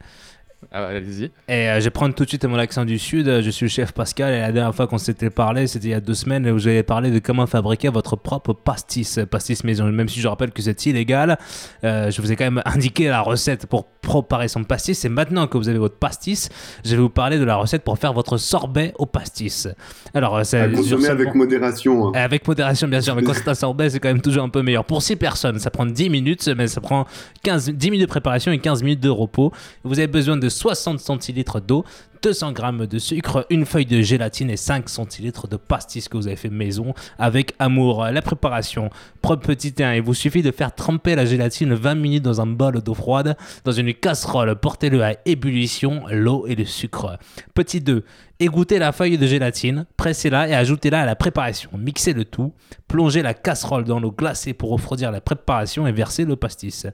Ah, 0.73 0.87
allez-y. 0.87 1.31
Et 1.49 1.69
euh, 1.69 1.79
je 1.79 1.85
vais 1.85 1.91
prendre 1.91 2.15
tout 2.17 2.25
de 2.25 2.29
suite 2.29 2.45
mon 2.45 2.59
accent 2.59 2.85
du 2.85 2.99
Sud. 2.99 3.27
Je 3.43 3.51
suis 3.51 3.67
le 3.67 3.71
chef 3.71 3.93
Pascal. 3.93 4.35
Et 4.35 4.41
la 4.41 4.51
dernière 4.51 4.75
fois 4.75 4.89
qu'on 4.89 4.99
s'était 4.99 5.31
parlé, 5.31 5.69
c'était 5.69 5.87
il 5.87 5.91
y 5.93 5.95
a 5.95 6.01
deux 6.01 6.15
semaines, 6.15 6.51
où 6.51 6.59
j'avais 6.59 6.83
parlé 6.83 7.13
de 7.13 7.21
comment 7.21 7.47
fabriquer 7.47 7.91
votre 7.91 8.17
propre 8.17 8.53
pastis, 8.55 9.21
pastis 9.31 9.63
maison. 9.63 9.85
Même 9.87 10.09
si 10.09 10.21
je 10.21 10.27
rappelle 10.27 10.51
que 10.51 10.61
c'est 10.61 10.85
illégal, 10.87 11.39
euh, 11.85 12.11
je 12.11 12.21
vous 12.21 12.33
ai 12.33 12.37
quand 12.37 12.45
même 12.45 12.61
indiqué 12.67 13.09
la 13.09 13.21
recette 13.21 13.67
pour 13.67 13.85
préparer 13.87 14.49
son 14.49 14.65
pastis. 14.65 15.05
Et 15.05 15.09
maintenant 15.09 15.47
que 15.47 15.57
vous 15.59 15.69
avez 15.69 15.79
votre 15.79 15.97
pastis, 15.97 16.49
je 16.85 16.91
vais 16.97 17.03
vous 17.03 17.09
parler 17.09 17.39
de 17.39 17.45
la 17.45 17.55
recette 17.55 17.85
pour 17.85 17.97
faire 17.97 18.13
votre 18.13 18.37
sorbet 18.37 18.93
au 18.99 19.07
pastis. 19.07 19.69
Alors, 20.13 20.39
euh, 20.39 20.43
c'est 20.45 20.61
À 20.61 20.69
consommer 20.69 21.07
avec 21.09 21.35
modération. 21.37 22.09
hein. 22.09 22.13
avec 22.17 22.47
modération, 22.49 22.89
bien 22.89 23.01
sûr, 23.01 23.15
mais 23.15 23.23
quand 23.23 23.35
c'est 23.35 23.49
un 23.49 23.55
sorbet, 23.55 23.91
c'est 23.91 24.01
quand 24.01 24.09
même 24.09 24.21
toujours 24.23 24.43
un 24.43 24.49
peu 24.49 24.63
meilleur. 24.63 24.85
Pour 24.85 25.03
6 25.03 25.15
personnes, 25.15 25.61
ça 25.61 25.71
prend 25.71 25.87
10 25.87 26.11
minutes, 26.11 26.51
mais 26.57 26.67
ça 26.67 26.81
prend 26.81 27.07
15, 27.45 27.71
10 27.71 27.91
minutes 27.93 28.07
de 28.07 28.11
préparation 28.11 28.51
et 28.51 28.59
15 28.59 28.83
minutes 28.83 29.01
de 29.01 29.09
repos. 29.09 29.53
Vous 29.85 29.97
avez 29.99 30.09
besoin 30.09 30.37
de 30.37 30.48
60 30.49 31.01
centilitres 31.01 31.61
d'eau, 31.61 31.85
200 32.23 32.53
grammes 32.53 32.87
de 32.87 32.99
sucre, 32.99 33.47
une 33.51 33.65
feuille 33.65 33.87
de 33.87 34.01
gélatine 34.03 34.51
et 34.51 34.57
5 34.57 34.89
centilitres 34.89 35.47
de 35.47 35.57
pastis 35.57 36.09
que 36.09 36.17
vous 36.17 36.27
avez 36.27 36.37
fait 36.37 36.51
maison 36.51 36.95
avec 37.19 37.55
amour. 37.59 38.05
La 38.05 38.23
préparation, 38.23 38.91
propre 39.23 39.47
petit 39.47 39.75
1, 39.81 39.95
il 39.95 40.03
vous 40.03 40.15
suffit 40.15 40.43
de 40.43 40.51
faire 40.51 40.75
tremper 40.75 41.15
la 41.15 41.25
gélatine 41.25 41.75
20 41.75 41.95
minutes 41.95 42.25
dans 42.25 42.41
un 42.41 42.47
bol 42.47 42.83
d'eau 42.83 42.95
froide, 42.95 43.37
dans 43.65 43.73
une 43.73 43.95
casserole, 43.95 44.57
portez-le 44.57 45.03
à 45.03 45.15
ébullition, 45.27 46.05
l'eau 46.11 46.47
et 46.47 46.55
le 46.55 46.65
sucre. 46.65 47.19
Petit 47.55 47.81
2, 47.81 48.05
égouttez 48.41 48.79
la 48.79 48.93
feuille 48.93 49.19
de 49.19 49.27
gélatine, 49.27 49.87
pressez-la 49.97 50.49
et 50.49 50.55
ajoutez-la 50.55 51.03
à 51.03 51.07
la 51.07 51.17
préparation. 51.17 51.71
Mixez 51.79 52.13
le 52.13 52.25
tout, 52.25 52.53
plongez 52.89 53.23
la 53.23 53.35
casserole 53.35 53.85
dans 53.85 54.01
l'eau 54.01 54.13
glacée 54.13 54.55
pour 54.55 54.71
refroidir 54.71 55.13
la 55.13 55.21
préparation 55.21 55.87
et 55.87 55.93
versez 55.93 56.25
le 56.25 56.37
pastis. 56.37 56.87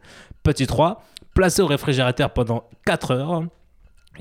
Petit 0.42 0.66
3, 0.66 1.02
placez 1.34 1.62
au 1.62 1.66
réfrigérateur 1.66 2.30
pendant 2.30 2.64
4 2.86 3.10
heures. 3.10 3.42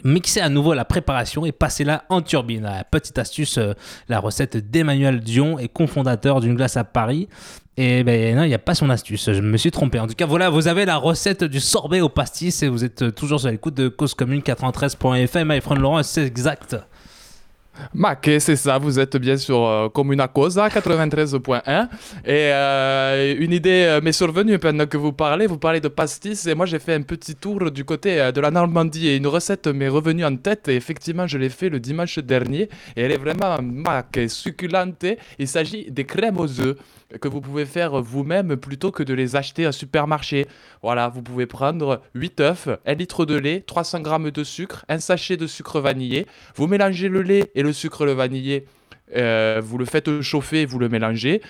Mixez 0.04 0.42
à 0.42 0.50
nouveau 0.50 0.74
la 0.74 0.86
préparation 0.86 1.46
et 1.46 1.52
passez-la 1.52 2.04
en 2.10 2.22
turbine. 2.22 2.64
La 2.64 2.84
petite 2.84 3.20
astuce, 3.20 3.60
euh, 3.60 3.74
la 4.10 4.20
recette 4.20 4.58
d'Emmanuel 4.58 5.20
Dion 5.20 5.60
est 5.60 5.68
cofondateur 5.68 6.42
d'une 6.42 6.56
glace 6.56 6.78
à 6.78 6.84
Paris. 6.84 7.30
Et 7.78 8.04
ben 8.04 8.36
non, 8.36 8.44
il 8.44 8.48
n'y 8.48 8.54
a 8.54 8.60
pas 8.60 8.76
son 8.76 8.90
astuce, 8.90 9.32
je 9.32 9.42
me 9.42 9.58
suis 9.58 9.72
trompé. 9.72 10.00
En 10.00 10.08
tout 10.08 10.14
cas, 10.14 10.28
voilà, 10.28 10.50
vous 10.50 10.68
avez 10.68 10.86
la 10.86 10.98
recette 10.98 11.44
du 11.44 11.60
sorbet 11.60 12.02
au 12.02 12.10
pastis 12.10 12.62
et 12.62 12.68
vous 12.68 12.84
êtes 12.84 13.16
toujours 13.16 13.40
sur 13.40 13.50
l'écoute 13.50 13.74
de 13.74 13.88
Cause 13.88 14.14
Commune 14.14 14.42
93.fm. 14.42 15.52
My 15.52 15.60
friend 15.60 15.82
Laurent, 15.82 16.04
c'est 16.04 16.26
exact. 16.26 16.76
Mac, 17.94 18.30
c'est 18.40 18.56
ça, 18.56 18.78
vous 18.78 19.00
êtes 19.00 19.18
bien 19.18 19.38
sur 19.38 19.66
euh, 19.66 19.90
Comuna 19.90 20.28
Cosa 20.28 20.68
93.1. 20.68 21.88
Et 22.26 22.30
euh, 22.30 23.36
une 23.40 23.52
idée 23.52 23.86
euh, 23.88 24.02
m'est 24.02 24.12
survenue 24.12 24.60
pendant 24.60 24.86
que 24.86 24.98
vous 24.98 25.12
parlez, 25.12 25.48
vous 25.48 25.58
parlez 25.58 25.80
de 25.80 25.88
pastis, 25.88 26.46
et 26.46 26.56
moi 26.56 26.66
j'ai 26.66 26.80
fait 26.80 26.94
un 26.94 27.02
petit 27.02 27.36
tour 27.36 27.72
du 27.72 27.84
côté 27.84 28.20
euh, 28.22 28.32
de 28.32 28.42
la 28.42 28.52
Normandie, 28.52 29.08
et 29.08 29.16
une 29.16 29.28
recette 29.28 29.68
m'est 29.68 29.88
revenue 29.88 30.26
en 30.26 30.36
tête, 30.36 30.68
et 30.68 30.76
effectivement 30.76 31.28
je 31.28 31.38
l'ai 31.38 31.50
fait 31.50 31.70
le 31.70 31.80
dimanche 31.80 32.20
dernier, 32.20 32.70
et 32.96 33.02
elle 33.02 33.12
est 33.12 33.18
vraiment 33.18 33.58
mac, 33.62 34.20
succulente. 34.28 35.06
Il 35.40 35.48
s'agit 35.48 35.90
des 35.90 36.06
crèmes 36.06 36.40
aux 36.40 36.62
œufs 36.62 36.78
que 37.20 37.28
vous 37.28 37.42
pouvez 37.42 37.66
faire 37.66 38.02
vous-même 38.02 38.56
plutôt 38.58 38.92
que 38.92 39.04
de 39.04 39.14
les 39.14 39.36
acheter 39.36 39.68
au 39.68 39.72
supermarché. 39.72 40.48
Voilà, 40.82 41.10
vous 41.10 41.22
pouvez 41.22 41.46
prendre 41.46 42.02
8 42.16 42.40
œufs, 42.42 42.68
1 42.86 42.94
litre 42.94 43.26
de 43.26 43.36
lait, 43.36 43.64
300 43.66 44.04
g 44.04 44.32
de 44.32 44.44
sucre, 44.44 44.86
un 44.90 45.00
sachet 45.00 45.38
de 45.38 45.48
sucre 45.48 45.80
vanillé. 45.80 46.28
Vous 46.56 46.68
mélangez 46.68 47.10
le 47.10 47.22
lait 47.22 47.52
et 47.56 47.64
le 47.64 47.74
sucre 47.74 48.06
le 48.06 48.14
vanillé. 48.14 48.66
Euh, 49.16 49.62
vous 49.64 49.78
le 49.78 49.86
faites 49.86 50.22
chauffer, 50.22 50.66
vous 50.66 50.80
le 50.80 50.90
mélangez. 50.90 51.42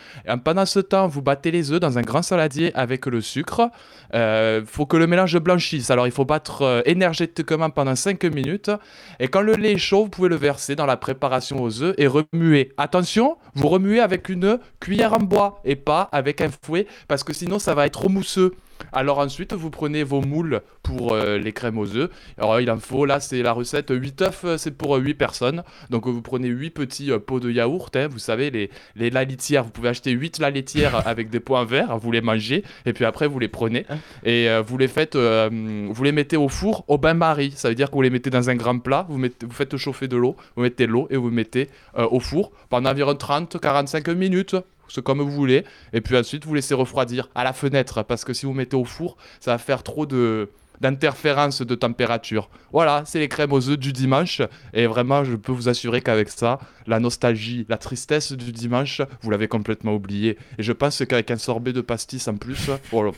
Pendant 0.43 0.65
ce 0.65 0.79
temps, 0.79 1.07
vous 1.07 1.21
battez 1.21 1.51
les 1.51 1.71
œufs 1.71 1.79
dans 1.79 1.97
un 1.97 2.01
grand 2.01 2.21
saladier 2.21 2.71
avec 2.75 3.05
le 3.05 3.21
sucre. 3.21 3.69
Il 4.13 4.63
faut 4.65 4.85
que 4.85 4.97
le 4.97 5.07
mélange 5.07 5.37
blanchisse. 5.39 5.89
Alors, 5.89 6.07
il 6.07 6.11
faut 6.11 6.25
battre 6.25 6.61
euh, 6.61 6.81
énergétiquement 6.85 7.69
pendant 7.69 7.95
5 7.95 8.23
minutes. 8.25 8.71
Et 9.19 9.27
quand 9.27 9.41
le 9.41 9.53
lait 9.53 9.73
est 9.73 9.77
chaud, 9.77 10.03
vous 10.03 10.09
pouvez 10.09 10.29
le 10.29 10.35
verser 10.35 10.75
dans 10.75 10.85
la 10.85 10.97
préparation 10.97 11.61
aux 11.61 11.81
œufs 11.81 11.95
et 11.97 12.07
remuer. 12.07 12.71
Attention, 12.77 13.37
vous 13.55 13.67
remuez 13.67 13.99
avec 13.99 14.29
une 14.29 14.59
cuillère 14.79 15.13
en 15.13 15.19
bois 15.19 15.61
et 15.65 15.75
pas 15.75 16.09
avec 16.11 16.41
un 16.41 16.49
fouet 16.63 16.87
parce 17.07 17.23
que 17.23 17.33
sinon, 17.33 17.59
ça 17.59 17.73
va 17.73 17.85
être 17.85 17.93
trop 17.93 18.09
mousseux. 18.09 18.53
Alors 18.91 19.19
ensuite, 19.19 19.53
vous 19.53 19.69
prenez 19.69 20.03
vos 20.03 20.21
moules 20.21 20.61
pour 20.81 21.13
euh, 21.13 21.37
les 21.37 21.53
crèmes 21.53 21.77
aux 21.77 21.95
œufs. 21.95 22.09
Alors 22.37 22.59
il 22.59 22.69
en 22.69 22.77
faut, 22.77 23.05
là 23.05 23.19
c'est 23.19 23.41
la 23.41 23.53
recette 23.53 23.91
8 23.91 24.21
œufs, 24.21 24.41
euh, 24.45 24.57
c'est 24.57 24.71
pour 24.71 24.95
8 24.95 25.13
personnes. 25.13 25.63
Donc 25.89 26.07
euh, 26.07 26.11
vous 26.11 26.21
prenez 26.21 26.47
8 26.47 26.71
petits 26.71 27.11
euh, 27.11 27.19
pots 27.19 27.39
de 27.39 27.49
yaourt, 27.49 27.95
hein, 27.95 28.07
vous 28.07 28.19
savez, 28.19 28.51
les, 28.51 28.69
les 28.95 29.09
la 29.09 29.23
laitières. 29.23 29.63
Vous 29.63 29.71
pouvez 29.71 29.89
acheter 29.89 30.11
8 30.11 30.39
la 30.39 30.49
laitière 30.49 31.07
avec 31.07 31.29
des 31.29 31.39
pots 31.39 31.55
en 31.55 31.65
verre, 31.65 31.97
vous 31.97 32.11
les 32.11 32.21
mangez, 32.21 32.63
et 32.85 32.93
puis 32.93 33.05
après 33.05 33.27
vous 33.27 33.39
les 33.39 33.47
prenez. 33.47 33.85
Et 34.23 34.49
euh, 34.49 34.61
vous 34.61 34.77
les 34.77 34.87
faites, 34.87 35.15
euh, 35.15 35.49
vous 35.89 36.03
les 36.03 36.11
mettez 36.11 36.37
au 36.37 36.49
four 36.49 36.83
au 36.87 36.97
bain-marie. 36.97 37.53
Ça 37.55 37.69
veut 37.69 37.75
dire 37.75 37.89
que 37.89 37.95
vous 37.95 38.01
les 38.01 38.09
mettez 38.09 38.29
dans 38.29 38.49
un 38.49 38.55
grand 38.55 38.79
plat, 38.79 39.05
vous, 39.09 39.17
mettez, 39.17 39.45
vous 39.45 39.53
faites 39.53 39.75
chauffer 39.77 40.07
de 40.07 40.17
l'eau, 40.17 40.35
vous 40.55 40.63
mettez 40.63 40.87
l'eau 40.87 41.07
et 41.09 41.17
vous 41.17 41.29
mettez 41.29 41.69
euh, 41.97 42.07
au 42.09 42.19
four 42.19 42.51
pendant 42.69 42.91
environ 42.91 43.13
30-45 43.13 44.13
minutes 44.13 44.55
c'est 44.89 45.03
comme 45.03 45.21
vous 45.21 45.31
voulez. 45.31 45.65
Et 45.93 46.01
puis 46.01 46.17
ensuite, 46.17 46.45
vous 46.45 46.53
laissez 46.53 46.73
refroidir 46.73 47.29
à 47.35 47.43
la 47.43 47.53
fenêtre, 47.53 48.03
parce 48.03 48.25
que 48.25 48.33
si 48.33 48.45
vous 48.45 48.53
mettez 48.53 48.75
au 48.75 48.85
four, 48.85 49.17
ça 49.39 49.51
va 49.51 49.57
faire 49.57 49.83
trop 49.83 50.05
de 50.05 50.49
d'interférence 50.81 51.61
de 51.61 51.75
température. 51.75 52.49
Voilà, 52.73 53.03
c'est 53.05 53.19
les 53.19 53.29
crèmes 53.29 53.53
aux 53.53 53.69
œufs 53.69 53.77
du 53.77 53.93
dimanche. 53.93 54.41
Et 54.73 54.85
vraiment, 54.85 55.23
je 55.23 55.35
peux 55.35 55.53
vous 55.53 55.69
assurer 55.69 56.01
qu'avec 56.01 56.29
ça, 56.29 56.59
la 56.87 56.99
nostalgie, 56.99 57.65
la 57.69 57.77
tristesse 57.77 58.33
du 58.33 58.51
dimanche, 58.51 59.01
vous 59.21 59.29
l'avez 59.29 59.47
complètement 59.47 59.93
oublié. 59.93 60.37
Et 60.57 60.63
je 60.63 60.73
pense 60.73 61.01
qu'avec 61.05 61.31
un 61.31 61.37
sorbet 61.37 61.71
de 61.71 61.81
pastis 61.81 62.27
en 62.27 62.35
plus, 62.35 62.69
oh 62.91 63.11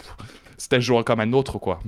un 0.71 0.79
jour 0.79 1.03
comme 1.05 1.19
un 1.19 1.31
autre, 1.33 1.57
quoi. 1.57 1.79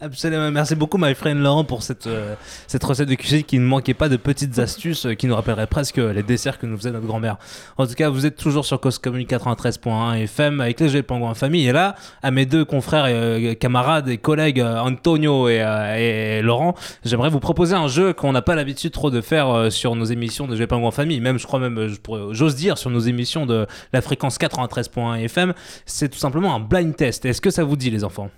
Absolument. 0.00 0.50
Merci 0.50 0.74
beaucoup, 0.74 0.98
my 0.98 1.14
friend 1.14 1.40
Laurent, 1.40 1.64
pour 1.64 1.82
cette, 1.82 2.06
euh, 2.06 2.34
cette 2.66 2.84
recette 2.84 3.08
de 3.08 3.14
cuisine 3.14 3.44
qui 3.44 3.58
ne 3.58 3.64
manquait 3.64 3.94
pas 3.94 4.08
de 4.08 4.16
petites 4.16 4.58
astuces 4.58 5.06
euh, 5.06 5.14
qui 5.14 5.26
nous 5.26 5.34
rappelleraient 5.34 5.66
presque 5.66 5.96
les 5.96 6.22
desserts 6.22 6.58
que 6.58 6.66
nous 6.66 6.76
faisait 6.76 6.90
notre 6.90 7.06
grand-mère. 7.06 7.36
En 7.78 7.86
tout 7.86 7.94
cas, 7.94 8.08
vous 8.08 8.26
êtes 8.26 8.36
toujours 8.36 8.64
sur 8.64 8.80
Cause 8.80 8.98
Commune 8.98 9.26
93.1 9.26 10.22
FM 10.22 10.60
avec 10.60 10.80
les 10.80 10.88
Jeux 10.88 11.02
Pingouins 11.02 11.30
en 11.30 11.34
famille. 11.34 11.66
Et 11.68 11.72
là, 11.72 11.94
à 12.22 12.30
mes 12.30 12.46
deux 12.46 12.64
confrères 12.64 13.06
et 13.06 13.14
euh, 13.14 13.54
camarades 13.54 14.08
et 14.08 14.18
collègues 14.18 14.60
euh, 14.60 14.78
Antonio 14.78 15.48
et, 15.48 15.60
euh, 15.60 16.42
Laurent, 16.42 16.74
j'aimerais 17.04 17.30
vous 17.30 17.40
proposer 17.40 17.74
un 17.74 17.88
jeu 17.88 18.12
qu'on 18.12 18.32
n'a 18.32 18.42
pas 18.42 18.54
l'habitude 18.54 18.92
trop 18.92 19.10
de 19.10 19.20
faire 19.20 19.48
euh, 19.48 19.70
sur 19.70 19.94
nos 19.94 20.04
émissions 20.04 20.46
de 20.46 20.56
Jeux 20.56 20.66
Pingouins 20.66 20.88
en 20.88 20.92
famille. 20.92 21.20
Même, 21.20 21.38
je 21.38 21.46
crois 21.46 21.58
même, 21.58 21.78
euh, 21.78 22.32
j'ose 22.32 22.56
dire, 22.56 22.78
sur 22.78 22.90
nos 22.90 23.00
émissions 23.00 23.46
de 23.46 23.66
la 23.92 24.00
fréquence 24.00 24.38
93.1 24.38 25.20
FM. 25.24 25.54
C'est 25.86 26.08
tout 26.08 26.18
simplement 26.18 26.54
un 26.54 26.60
blind 26.60 26.94
test. 26.94 27.24
Est-ce 27.24 27.40
que 27.40 27.50
ça 27.50 27.64
vous 27.64 27.76
dit, 27.76 27.90
les 27.90 28.03
enfants 28.04 28.30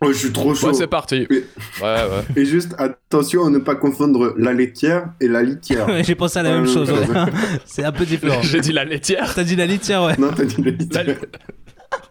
Oh, 0.00 0.08
je 0.12 0.18
suis 0.18 0.32
trop 0.32 0.54
chaud. 0.54 0.66
Ouais, 0.68 0.74
c'est 0.74 0.86
parti. 0.88 1.14
Et, 1.14 1.28
Ouais, 1.30 1.44
ouais. 1.82 2.24
et 2.36 2.44
juste, 2.44 2.74
attention 2.78 3.46
à 3.46 3.50
ne 3.50 3.58
pas 3.58 3.74
confondre 3.74 4.34
la 4.36 4.52
laitière 4.52 5.06
et 5.20 5.28
la 5.28 5.42
litière. 5.42 5.86
J'ai 6.04 6.14
pensé 6.14 6.40
à 6.40 6.42
la 6.42 6.50
même 6.52 6.64
Euh, 6.64 6.72
chose. 6.74 6.90
ouais. 6.90 7.06
C'est 7.64 7.84
un 7.84 7.92
peu 7.92 8.04
différent. 8.04 8.42
J'ai 8.42 8.60
dit 8.60 8.72
la 8.72 8.84
laitière. 8.84 9.32
T'as 9.34 9.44
dit 9.44 9.56
la 9.56 9.66
litière, 9.66 10.02
ouais. 10.04 10.14
Non, 10.18 10.30
t'as 10.36 10.44
dit 10.44 10.60
la 10.62 10.70
litière. 10.72 11.06
La- 11.06 11.14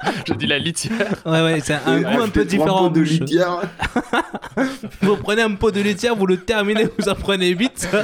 J'ai 0.26 0.36
dit 0.36 0.48
la 0.48 0.60
litière. 0.60 1.16
Ouais, 1.26 1.42
ouais, 1.42 1.60
c'est 1.64 1.74
un 1.86 2.02
goût 2.02 2.22
un 2.22 2.30
peu 2.30 2.46
différent. 2.46 2.86
en 2.86 2.90
de 2.90 3.02
litière. 3.02 3.62
Vous 5.02 5.18
prenez 5.18 5.42
un 5.42 5.52
pot 5.56 5.72
de 5.72 5.82
laitière, 5.82 6.16
vous 6.16 6.26
le 6.28 6.38
terminez, 6.38 6.88
vous 6.98 7.10
en 7.10 7.16
prenez 7.16 7.50
8. 7.50 7.90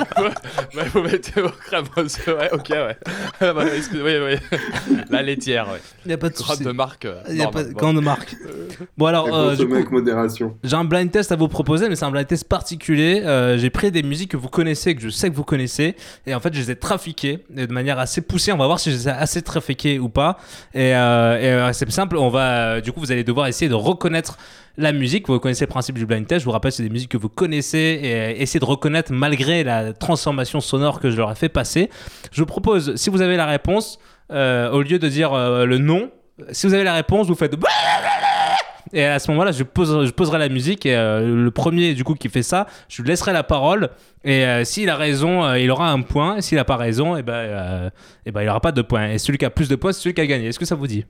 Ouais, 0.75 0.83
vous 0.93 1.01
mettez 1.01 1.41
vos 1.41 1.47
œufs. 1.47 2.27
Ouais, 2.27 2.49
ok, 2.51 2.69
ouais. 2.69 2.97
Ah 3.41 3.53
bah, 3.53 3.63
excuse- 3.75 4.01
oui, 4.03 4.13
oui. 4.23 4.97
La 5.09 5.21
laitière, 5.21 5.67
ouais. 5.71 5.79
Il 6.05 6.09
n'y 6.09 6.13
a 6.13 6.17
pas 6.17 6.29
de 6.29 6.35
souci. 6.37 6.63
marque. 6.73 7.05
euh, 7.05 7.21
Il 7.29 7.37
y 7.37 7.41
a 7.41 7.47
pas 7.47 7.59
normale. 7.63 7.73
grande 7.73 8.01
marque. 8.03 8.35
Bon, 8.97 9.05
alors, 9.07 9.27
euh, 9.33 9.51
du 9.51 9.57
consommer 9.57 9.69
coup, 9.69 9.75
avec 9.75 9.91
modération. 9.91 10.57
j'ai 10.63 10.75
un 10.75 10.83
blind 10.83 11.11
test 11.11 11.31
à 11.31 11.35
vous 11.35 11.47
proposer, 11.47 11.89
mais 11.89 11.95
c'est 11.95 12.05
un 12.05 12.11
blind 12.11 12.27
test 12.27 12.47
particulier. 12.47 13.21
Euh, 13.25 13.57
j'ai 13.57 13.69
pris 13.69 13.91
des 13.91 14.03
musiques 14.03 14.31
que 14.31 14.37
vous 14.37 14.47
connaissez, 14.49 14.95
que 14.95 15.01
je 15.01 15.09
sais 15.09 15.29
que 15.29 15.35
vous 15.35 15.43
connaissez, 15.43 15.95
et 16.27 16.33
en 16.35 16.39
fait, 16.39 16.53
je 16.53 16.59
les 16.59 16.71
ai 16.71 16.75
trafiquées 16.75 17.43
de 17.49 17.71
manière 17.71 17.99
assez 17.99 18.21
poussée. 18.21 18.51
On 18.51 18.57
va 18.57 18.65
voir 18.67 18.79
si 18.79 18.91
je 18.91 18.95
les 18.95 19.07
ai 19.07 19.11
assez 19.11 19.41
trafiquées 19.41 19.99
ou 19.99 20.09
pas. 20.09 20.37
Et, 20.73 20.95
euh, 20.95 21.39
et, 21.39 21.47
euh, 21.51 21.73
simple, 21.91 22.17
on 22.17 22.29
va, 22.29 22.41
euh, 22.41 22.81
du 22.81 22.91
coup, 22.91 22.99
vous 22.99 23.11
allez 23.11 23.23
devoir 23.23 23.47
essayer 23.47 23.69
de 23.69 23.75
reconnaître 23.75 24.37
la 24.77 24.91
musique. 24.91 25.27
Vous 25.27 25.39
connaissez 25.39 25.65
le 25.65 25.69
principe 25.69 25.97
du 25.97 26.05
blind 26.05 26.25
test. 26.25 26.41
Je 26.41 26.45
vous 26.45 26.51
rappelle, 26.51 26.71
c'est 26.71 26.83
des 26.83 26.89
musiques 26.89 27.11
que 27.11 27.17
vous 27.17 27.29
connaissez 27.29 27.99
et 28.01 28.13
euh, 28.13 28.33
essayez 28.37 28.59
de 28.59 28.65
reconnaître 28.65 29.11
malgré 29.11 29.63
la 29.63 29.93
transformation 29.93 30.59
sonore 30.59 30.99
que 30.99 31.09
je 31.09 31.17
leur 31.17 31.31
ai 31.31 31.35
fait 31.35 31.49
passer. 31.49 31.89
Je 32.31 32.41
vous 32.41 32.45
propose, 32.45 32.95
si 32.95 33.09
vous 33.09 33.21
avez 33.21 33.37
la 33.37 33.45
réponse, 33.45 33.99
euh, 34.31 34.71
au 34.71 34.81
lieu 34.81 34.99
de 34.99 35.07
dire 35.07 35.33
le 35.33 35.77
nom, 35.77 36.11
si 36.51 36.67
vous 36.67 36.73
avez 36.73 36.83
la 36.83 36.93
réponse, 36.93 37.27
vous 37.27 37.35
faites 37.35 37.55
et 38.93 39.05
à 39.05 39.19
ce 39.19 39.29
moment-là, 39.31 39.51
je, 39.51 39.63
pose, 39.63 40.05
je 40.05 40.11
poserai 40.11 40.39
la 40.39 40.49
musique 40.49 40.85
et 40.85 40.95
le 40.95 41.49
premier 41.49 41.93
du 41.93 42.03
coup 42.03 42.15
qui 42.15 42.29
fait 42.29 42.43
ça, 42.43 42.65
je 42.87 43.01
lui 43.01 43.09
laisserai 43.09 43.33
la 43.33 43.43
parole. 43.43 43.89
Et 44.23 44.45
s'il 44.65 44.89
a 44.89 44.95
raison, 44.95 45.53
il 45.55 45.69
aura 45.71 45.91
un 45.91 46.01
point. 46.01 46.37
Et 46.37 46.41
s'il 46.41 46.57
n'a 46.57 46.65
pas 46.65 46.77
raison, 46.77 47.15
et 47.15 47.23
ben, 47.23 47.33
euh, 47.33 47.89
eh 48.25 48.31
ben, 48.31 48.41
il 48.41 48.45
n'aura 48.45 48.61
pas 48.61 48.71
de 48.71 48.81
points. 48.81 49.11
Et 49.11 49.17
celui 49.17 49.37
qui 49.37 49.45
a 49.45 49.49
plus 49.49 49.69
de 49.69 49.75
points, 49.75 49.91
c'est 49.91 50.01
celui 50.01 50.13
qui 50.13 50.21
a 50.21 50.27
gagné. 50.27 50.47
Est-ce 50.47 50.59
que 50.59 50.65
ça 50.65 50.75
vous 50.75 50.87
dit? 50.87 51.05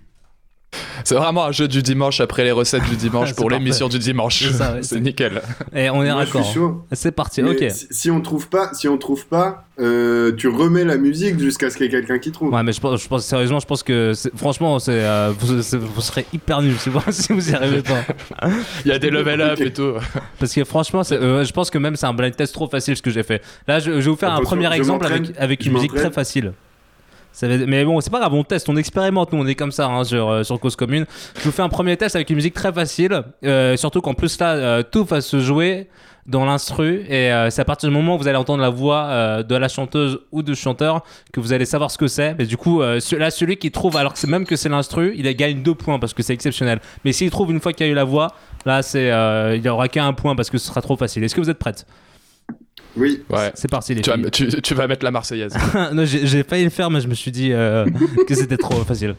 C'est 1.03 1.15
vraiment 1.15 1.45
un 1.45 1.51
jeu 1.51 1.67
du 1.67 1.81
dimanche 1.81 2.19
après 2.21 2.43
les 2.43 2.51
recettes 2.51 2.87
du 2.89 2.95
dimanche 2.95 3.33
pour 3.35 3.49
l'émission 3.49 3.87
du 3.87 3.97
dimanche. 3.99 4.43
C'est 4.43 4.53
ça, 4.53 4.73
ouais, 4.73 4.79
c'est 4.83 4.95
c'est- 4.95 4.99
nickel. 5.01 5.41
Et 5.73 5.89
on 5.89 6.03
est 6.03 6.11
raccord. 6.11 6.43
chaud. 6.45 6.85
C'est 6.91 7.11
parti. 7.11 7.41
Mais 7.41 7.51
Ok. 7.51 7.71
si, 7.71 7.87
si 7.89 8.11
on 8.11 8.21
trouve 8.21 8.49
pas, 8.49 8.73
si 8.73 8.87
on 8.87 8.97
trouve 8.97 9.25
pas, 9.25 9.65
euh, 9.79 10.31
tu 10.35 10.47
remets 10.47 10.83
la 10.83 10.97
musique 10.97 11.39
jusqu'à 11.39 11.69
ce 11.69 11.77
qu'il 11.77 11.85
y 11.85 11.89
ait 11.89 11.91
quelqu'un 11.91 12.19
qui 12.19 12.31
trouve. 12.31 12.53
Ouais, 12.53 12.61
mais 12.63 12.73
je 12.73 12.79
pense, 12.81 13.01
je 13.01 13.07
pense 13.07 13.25
sérieusement, 13.25 13.59
je 13.59 13.65
pense 13.65 13.81
que 13.81 14.13
c'est- 14.13 14.35
franchement, 14.35 14.77
c'est, 14.77 14.91
euh, 15.03 15.31
vous, 15.39 15.61
c'est- 15.63 15.77
vous 15.77 16.01
serez 16.01 16.25
hyper 16.33 16.61
nul 16.61 16.77
si 16.77 16.89
vous, 16.89 16.99
si 17.09 17.33
vous 17.33 17.49
y 17.49 17.53
arrivez 17.55 17.81
pas. 17.81 18.03
Il 18.85 18.89
y 18.89 18.91
a 18.91 18.99
des 18.99 19.09
level 19.09 19.41
up 19.41 19.59
et 19.61 19.71
tout. 19.73 19.93
Parce 20.37 20.53
que 20.53 20.63
franchement, 20.65 21.03
c'est- 21.03 21.15
euh, 21.15 21.43
je 21.45 21.51
pense 21.53 21.69
que 21.71 21.77
même 21.79 21.95
c'est 21.95 22.05
un 22.05 22.13
blind 22.13 22.35
test 22.35 22.53
trop 22.53 22.67
facile 22.69 22.95
ce 22.95 23.01
que 23.01 23.09
j'ai 23.09 23.23
fait. 23.23 23.41
Là, 23.67 23.79
je, 23.79 23.85
je 23.93 23.97
vais 23.97 24.09
vous 24.11 24.15
faire 24.17 24.33
un 24.33 24.41
premier 24.41 24.71
exemple 24.73 25.07
avec, 25.37 25.65
une 25.65 25.73
musique 25.73 25.93
très 25.95 26.11
facile. 26.11 26.53
Mais 27.41 27.85
bon, 27.85 28.01
c'est 28.01 28.09
pas 28.09 28.19
grave, 28.19 28.33
on 28.33 28.43
teste, 28.43 28.67
on 28.69 28.75
expérimente, 28.75 29.31
nous 29.31 29.39
on 29.39 29.47
est 29.47 29.55
comme 29.55 29.71
ça 29.71 29.87
hein, 29.87 30.03
sur, 30.03 30.29
euh, 30.29 30.43
sur 30.43 30.59
Cause 30.59 30.75
Commune. 30.75 31.05
Je 31.37 31.43
vous 31.43 31.51
fais 31.51 31.61
un 31.61 31.69
premier 31.69 31.95
test 31.95 32.15
avec 32.15 32.29
une 32.29 32.35
musique 32.35 32.53
très 32.53 32.73
facile, 32.73 33.23
euh, 33.45 33.77
surtout 33.77 34.01
qu'en 34.01 34.13
plus 34.13 34.39
là, 34.39 34.53
euh, 34.55 34.83
tout 34.83 35.05
va 35.05 35.21
se 35.21 35.39
jouer 35.39 35.87
dans 36.25 36.45
l'instru 36.45 37.05
et 37.09 37.31
c'est 37.49 37.61
à 37.61 37.65
partir 37.65 37.89
du 37.89 37.95
moment 37.95 38.13
où 38.13 38.19
vous 38.19 38.27
allez 38.27 38.37
entendre 38.37 38.61
la 38.61 38.69
voix 38.69 39.41
de 39.41 39.55
la 39.55 39.67
chanteuse 39.67 40.19
ou 40.31 40.43
du 40.43 40.53
chanteur 40.53 41.03
que 41.33 41.39
vous 41.39 41.53
allez 41.53 41.65
savoir 41.65 41.89
ce 41.89 41.97
que 41.97 42.07
c'est. 42.07 42.35
Mais 42.37 42.45
du 42.45 42.55
coup, 42.55 42.81
là, 42.81 43.31
celui 43.31 43.57
qui 43.57 43.71
trouve, 43.71 43.97
alors 43.97 44.13
que 44.13 44.19
c'est 44.19 44.29
même 44.29 44.45
que 44.45 44.55
c'est 44.55 44.69
l'instru, 44.69 45.15
il 45.17 45.35
gagne 45.35 45.63
deux 45.63 45.73
points 45.73 45.97
parce 45.97 46.13
que 46.13 46.21
c'est 46.21 46.33
exceptionnel. 46.33 46.81
Mais 47.03 47.13
s'il 47.13 47.31
trouve 47.31 47.49
une 47.49 47.59
fois 47.59 47.73
qu'il 47.73 47.87
y 47.87 47.89
a 47.89 47.91
eu 47.91 47.95
la 47.95 48.03
voix, 48.03 48.27
là, 48.67 48.83
c'est, 48.83 49.07
il 49.55 49.61
n'y 49.61 49.69
aura 49.69 49.87
qu'un 49.87 50.13
point 50.13 50.35
parce 50.35 50.51
que 50.51 50.59
ce 50.59 50.67
sera 50.67 50.83
trop 50.83 50.97
facile. 50.97 51.23
Est-ce 51.23 51.33
que 51.33 51.41
vous 51.41 51.49
êtes 51.49 51.57
prête 51.57 51.87
Oui. 52.97 53.21
Ouais. 53.29 53.51
C'est 53.53 53.69
parti 53.69 53.93
les 53.95 54.01
Tu 54.01 54.11
filles. 54.11 54.23
vas, 54.23 54.29
tu, 54.29 54.47
tu 54.61 54.73
vas 54.73 54.87
mettre 54.87 55.05
la 55.05 55.11
Marseillaise. 55.11 55.53
non, 55.93 56.05
j'ai 56.05 56.25
j'ai 56.25 56.43
failli 56.43 56.63
le 56.63 56.69
faire, 56.69 56.89
mais 56.89 57.01
je 57.01 57.07
me 57.07 57.13
suis 57.13 57.31
dit 57.31 57.51
euh, 57.53 57.85
que 58.27 58.35
c'était 58.35 58.57
trop 58.57 58.83
facile. 58.83 59.15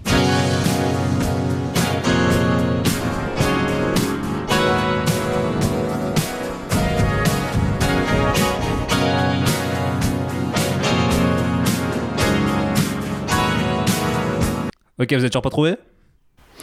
Ok, 14.98 15.12
vous 15.14 15.24
êtes 15.24 15.32
toujours 15.32 15.42
pas 15.42 15.50
trouvé 15.50 15.76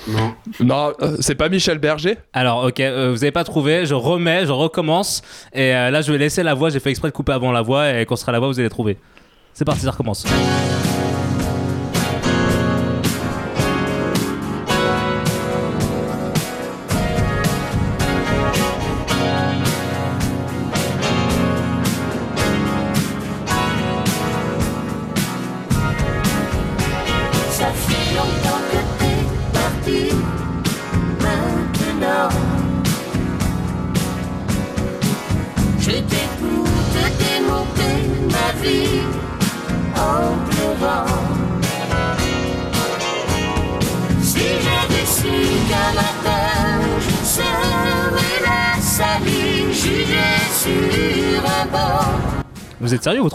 Non. 0.07 0.33
non, 0.61 0.93
euh, 1.01 1.17
c'est 1.19 1.35
pas 1.35 1.49
Michel 1.49 1.79
Berger 1.79 2.17
Alors, 2.33 2.65
ok, 2.65 2.79
euh, 2.79 3.11
vous 3.11 3.23
avez 3.23 3.31
pas 3.31 3.43
trouvé, 3.43 3.85
je 3.85 3.93
remets, 3.93 4.45
je 4.45 4.51
recommence. 4.51 5.21
Et 5.53 5.75
euh, 5.75 5.89
là, 5.89 6.01
je 6.01 6.11
vais 6.11 6.17
laisser 6.17 6.43
la 6.43 6.53
voix, 6.53 6.69
j'ai 6.69 6.79
fait 6.79 6.89
exprès 6.91 7.09
de 7.09 7.13
couper 7.13 7.33
avant 7.33 7.51
la 7.51 7.61
voix, 7.61 7.91
et 7.91 8.05
quand 8.05 8.15
sera 8.15 8.31
la 8.31 8.39
voix, 8.39 8.47
vous 8.47 8.59
allez 8.59 8.69
trouver. 8.69 8.97
C'est 9.53 9.65
parti, 9.65 9.81
ça 9.81 9.91
recommence. 9.91 10.25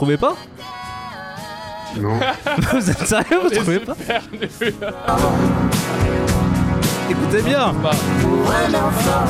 Trouvez 0.02 0.16
pas 0.16 0.34
Non. 1.96 2.18
Vous 2.72 2.90
êtes 2.90 3.06
sérieux, 3.06 3.38
vous 3.40 3.50
trouvez 3.50 3.78
pas 3.78 3.94
Écoutez 7.08 7.42
bien 7.42 7.72
Pour 7.72 8.50
un 8.50 8.74
enfant. 8.74 9.24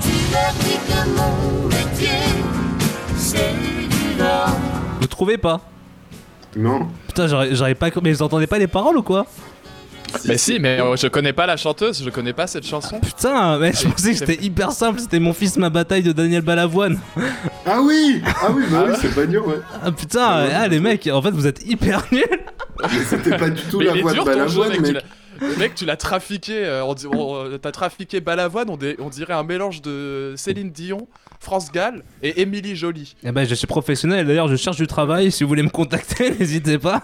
Tu 0.00 0.14
leur 0.32 0.52
dis 0.64 0.78
que 0.88 1.08
mon 1.16 1.68
métier, 1.68 2.18
c'est 3.16 3.54
du 3.88 4.18
vent. 4.18 4.52
Vous 5.00 5.06
trouvez 5.06 5.38
pas 5.38 5.60
Non. 6.56 6.88
Putain, 7.06 7.28
j'aurais 7.28 7.76
pas. 7.76 7.90
Mais 8.02 8.12
vous 8.12 8.22
entendez 8.22 8.48
pas 8.48 8.58
les 8.58 8.66
paroles 8.66 8.96
ou 8.98 9.02
quoi 9.02 9.26
Mais 10.26 10.38
si, 10.38 10.58
mais 10.58 10.80
euh, 10.80 10.96
je 10.96 11.06
connais 11.08 11.32
pas 11.32 11.46
la 11.46 11.56
chanteuse, 11.56 12.02
je 12.04 12.10
connais 12.10 12.32
pas 12.32 12.46
cette 12.46 12.66
chanson. 12.66 12.98
Putain, 13.00 13.58
mais 13.58 13.72
je 13.72 13.86
pensais 13.88 14.12
que 14.12 14.18
c'était 14.18 14.42
hyper 14.42 14.72
simple, 14.72 15.00
c'était 15.00 15.18
mon 15.20 15.32
fils, 15.32 15.56
ma 15.56 15.70
bataille 15.70 16.02
de 16.02 16.12
Daniel 16.12 16.42
Balavoine. 16.42 16.98
Ah 17.66 17.80
oui 17.82 18.22
Ah 18.26 18.48
oui, 18.54 18.64
bah 18.70 18.84
oui, 18.88 18.94
c'est 19.00 19.14
pas 19.14 19.26
dur, 19.26 19.46
ouais. 19.46 19.60
Ah 19.84 19.92
putain, 19.92 20.46
ah, 20.54 20.68
les 20.68 20.80
mecs, 20.80 21.08
en 21.12 21.22
fait 21.22 21.30
vous 21.30 21.46
êtes 21.46 21.64
hyper 21.66 22.04
nuls. 22.12 22.24
Mais 22.82 23.04
c'était 23.08 23.36
pas 23.36 23.50
du 23.50 23.62
tout 23.62 23.78
Mais 23.78 23.86
la 23.86 23.92
il 23.92 23.98
est 23.98 24.02
voix 24.02 24.12
de 24.12 24.16
dur 24.16 24.24
ton 24.24 24.30
jeu, 24.32 24.38
Balavoine, 24.60 24.68
mec, 24.70 24.76
tu 24.78 24.82
mec. 24.82 24.92
l'as- 24.94 25.02
Mec, 25.56 25.74
tu 25.76 25.84
l'as 25.84 25.96
trafiqué, 25.96 26.64
euh, 26.64 26.84
on 26.84 26.94
dit- 26.94 27.06
on- 27.06 27.58
t'as 27.62 27.70
trafiqué 27.70 28.20
Balavoine, 28.20 28.68
on, 28.70 28.76
dé- 28.76 28.96
on 28.98 29.08
dirait 29.08 29.34
un 29.34 29.44
mélange 29.44 29.82
de 29.82 30.34
Céline 30.36 30.70
Dion, 30.72 31.06
France 31.40 31.70
Gall 31.70 32.02
et 32.22 32.42
Émilie 32.42 32.74
Jolie. 32.76 33.14
Eh 33.22 33.30
ben, 33.32 33.46
je 33.46 33.54
suis 33.54 33.66
professionnel, 33.66 34.26
d'ailleurs 34.26 34.48
je 34.48 34.56
cherche 34.56 34.76
du 34.76 34.86
travail, 34.86 35.30
si 35.30 35.44
vous 35.44 35.48
voulez 35.48 35.62
me 35.62 35.68
contacter, 35.70 36.30
n'hésitez 36.38 36.78
pas. 36.78 37.02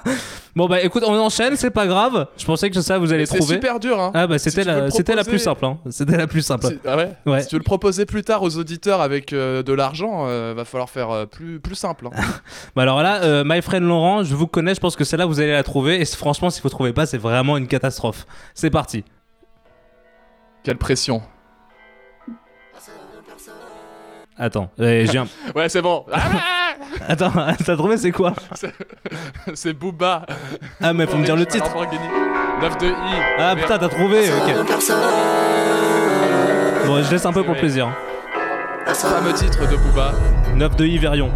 Bon 0.57 0.67
bah 0.67 0.81
écoute, 0.83 1.03
on 1.07 1.15
enchaîne, 1.19 1.57
c'est 1.57 1.71
pas 1.71 1.87
grave. 1.87 2.27
Je 2.37 2.45
pensais 2.45 2.69
que 2.71 2.81
ça 2.81 2.99
vous 2.99 3.13
allez 3.13 3.27
C'est 3.27 3.39
trouver. 3.39 3.55
super 3.55 3.79
dur, 3.81 4.01
hein. 4.01 4.11
Ah 4.15 4.27
bah 4.27 4.39
c'était 4.39 4.65
la, 4.65 4.89
la 4.89 5.25
plus 5.25 5.39
simple, 5.39 5.65
hein. 5.65 5.79
C'était 5.91 6.17
la 6.17 6.27
plus 6.27 6.43
simple. 6.43 6.67
Si- 6.67 6.79
ah 6.87 6.97
ouais 6.97 7.11
Ouais. 7.27 7.43
Si 7.43 7.49
tu 7.49 7.55
veux 7.55 7.59
le 7.61 7.65
proposer 7.65 8.07
plus 8.07 8.23
tard 8.23 8.43
aux 8.43 8.57
auditeurs 8.57 9.01
avec 9.01 9.33
euh, 9.33 9.63
de 9.63 9.73
l'argent, 9.73 10.27
euh, 10.27 10.53
va 10.55 10.65
falloir 10.65 10.91
faire 10.91 11.11
euh, 11.11 11.27
plus, 11.27 11.61
plus 11.61 11.75
simple. 11.77 12.07
hein. 12.09 12.21
Bah 12.77 12.83
alors 12.83 13.03
là, 13.03 13.45
My 13.45 13.63
Friend 13.63 13.85
Laurent, 13.87 14.25
je 14.25 14.35
vous 14.35 14.47
connais, 14.47 14.75
je 14.75 14.81
pense 14.81 14.97
que 14.97 15.05
celle-là 15.05 15.27
vous 15.27 15.41
allez 15.41 15.53
la 15.53 15.63
trouver. 15.63 16.01
Et 16.01 16.05
franchement, 16.05 16.51
si 16.51 16.61
vous 16.61 16.69
trouvez 16.69 16.93
pas, 16.93 17.07
c'est 17.07 17.19
vraiment 17.19 17.57
une 17.57 17.67
catastrophe. 17.69 18.27
C'est 18.55 18.71
parti. 18.71 19.05
Quelle 20.65 20.79
pression. 20.79 21.23
Attends, 24.39 24.69
euh, 24.81 25.07
j'ai 25.11 25.19
un... 25.19 25.27
Ouais, 25.55 25.69
c'est 25.69 25.83
bon. 25.83 26.05
Ah, 26.13 26.19
Attends, 27.09 27.33
t'as 27.65 27.77
trouvé 27.77 27.97
c'est 27.97 28.11
quoi 28.13 28.33
c'est 29.55 29.73
Booba. 29.73 30.25
Ah 30.83 30.93
mais 30.93 31.07
faut 31.07 31.17
me 31.17 31.25
dire 31.25 31.37
le 31.37 31.47
titre. 31.47 31.67
Lamborghini. 31.67 32.05
9 32.61 32.79
de 32.79 32.87
I. 32.87 32.93
Ah 33.39 33.55
putain, 33.57 33.79
t'as 33.79 33.89
trouvé, 33.89 34.31
ok. 34.31 34.55
Bon, 36.87 37.03
je 37.03 37.11
laisse 37.11 37.27
un 37.27 37.33
peu 37.33 37.43
pour 37.43 37.57
plaisir. 37.57 37.91
Fameux 38.87 39.33
titre 39.33 39.69
de 39.71 39.77
Booba. 39.77 40.13
9 40.55 40.77
de 40.77 40.87
Yverion. 40.87 41.31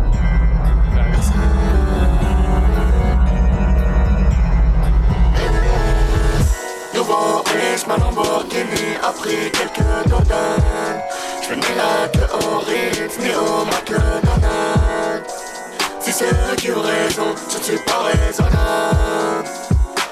Nouveau 6.95 7.43
riche, 7.45 7.87
ma 7.87 7.97
Lamborghini 7.97 8.97
a 9.03 9.13
pris 9.13 9.51
quelques 9.53 10.09
dodanes. 10.09 11.03
Au 11.51 12.59
Ritz, 12.59 13.19
ni 13.21 13.31
au 13.35 13.65
McDonald's. 13.65 15.33
Si 15.99 16.13
ceux 16.13 16.57
qui 16.57 16.71
ont 16.71 16.83
raison, 16.83 17.35
je 17.51 17.57
ne 17.57 17.63
suis 17.63 17.79
pas 17.87 18.03
raisonnable. 18.03 19.49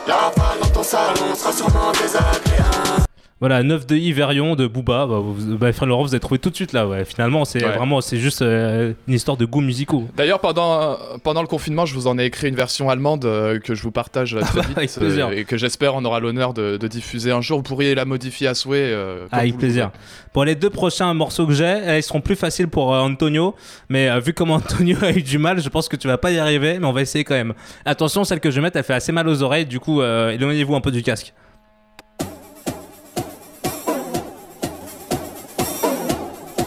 La 0.07 0.32
balle 0.34 0.61
dans 0.62 0.68
ton 0.70 0.82
salon 0.82 1.34
sera 1.34 1.53
sûrement 1.53 1.93
désagréable. 1.93 3.07
Voilà, 3.39 3.62
9 3.62 3.87
de 3.87 3.97
Yverion 3.97 4.57
de 4.57 4.66
Booba. 4.66 5.05
Bah, 5.07 5.18
vous, 5.18 5.59
bah, 5.59 5.70
frère 5.70 5.87
Laurent, 5.87 6.03
vous 6.05 6.14
avez 6.14 6.20
trouvé 6.20 6.39
tout 6.39 6.49
de 6.49 6.55
suite 6.57 6.72
là. 6.72 6.89
Ouais, 6.89 7.05
finalement, 7.05 7.45
c'est 7.45 7.62
Ouais. 7.62 7.70
vraiment, 7.76 8.01
c'est 8.01 8.16
juste 8.16 8.41
euh, 8.41 8.95
une 9.07 9.12
histoire 9.12 9.37
de 9.37 9.45
goûts 9.45 9.61
musicaux. 9.61 10.09
D'ailleurs, 10.16 10.41
pendant, 10.41 10.97
pendant 11.22 11.43
le 11.43 11.47
confinement, 11.47 11.84
je 11.84 11.93
vous 11.93 12.07
en 12.07 12.18
ai 12.18 12.24
écrit 12.24 12.49
une 12.49 12.55
version 12.55 12.89
allemande 12.89 13.26
euh, 13.26 13.59
que 13.59 13.74
je 13.74 13.82
vous 13.82 13.91
partage 13.91 14.39
très 14.41 14.61
vite 14.66 14.78
Avec 14.78 14.91
plaisir. 14.91 15.26
euh, 15.28 15.32
et 15.32 15.45
que 15.45 15.59
j'espère 15.59 15.95
on 15.97 16.05
aura 16.07 16.18
l'honneur 16.18 16.55
de, 16.55 16.78
de 16.78 16.89
diffuser 16.89 17.30
un 17.30 17.43
jour. 17.43 17.59
Vous 17.59 17.62
pourriez 17.62 17.95
la 17.95 18.07
modifier 18.07 18.49
à 18.49 18.55
souhait. 18.55 18.97
Avec 19.30 19.59
plaisir. 19.59 19.91
Pour 20.32 20.47
les 20.47 20.55
deux 20.55 20.70
prochains 20.70 21.12
morceaux 21.12 21.47
que 21.47 21.53
j'ai, 21.53 21.64
euh, 21.66 21.99
ils 21.99 22.03
seront 22.03 22.22
plus 22.22 22.37
faciles 22.37 22.68
pour 22.68 22.89
Antonio. 22.93 23.55
Mais 23.91 24.18
vu 24.20 24.32
comment 24.32 24.55
Antonio 24.66 24.97
a 25.03 25.11
eu 25.11 25.20
du 25.22 25.37
mal, 25.37 25.61
je 25.61 25.68
pense 25.68 25.89
que 25.91 25.97
tu 25.97 26.09
vas 26.09 26.16
pas 26.16 26.30
y 26.30 26.39
arriver. 26.39 26.78
Mais 26.78 26.87
on 26.87 26.93
va 26.93 27.03
essayer 27.03 27.24
quand 27.24 27.34
même. 27.34 27.53
Attention, 27.84 28.24
celle 28.24 28.41
que 28.41 28.51
je 28.51 28.57
vais 28.57 28.62
mettre, 28.62 28.78
elle 28.78 28.84
fait 28.84 28.95
assez 28.95 29.12
mal 29.12 29.28
aux 29.28 29.43
oreilles. 29.43 29.66
Du 29.66 29.78
coup, 29.78 30.01
éloignez-vous 30.03 30.74
un 30.74 30.80
peu 30.80 30.91
du 30.91 31.03
casque. 31.03 31.34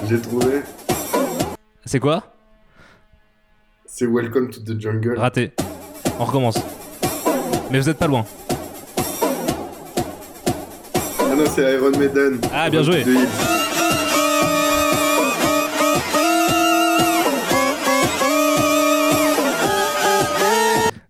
J'ai 0.10 0.20
trouvé. 0.20 0.62
C'est 1.86 2.00
quoi? 2.00 2.24
C'est 3.86 4.08
Welcome 4.08 4.50
to 4.50 4.62
the 4.62 4.80
Jungle. 4.80 5.18
Raté. 5.18 5.52
On 6.20 6.26
recommence. 6.26 6.58
Mais 7.70 7.80
vous 7.80 7.90
êtes 7.90 7.98
pas 7.98 8.08
loin. 8.08 8.26
Ah 11.20 11.36
non, 11.36 11.44
c'est 11.54 11.74
Iron 11.74 11.92
Maiden. 11.98 12.40
Ah, 12.54 12.70
bien 12.70 12.82
joué. 12.84 13.04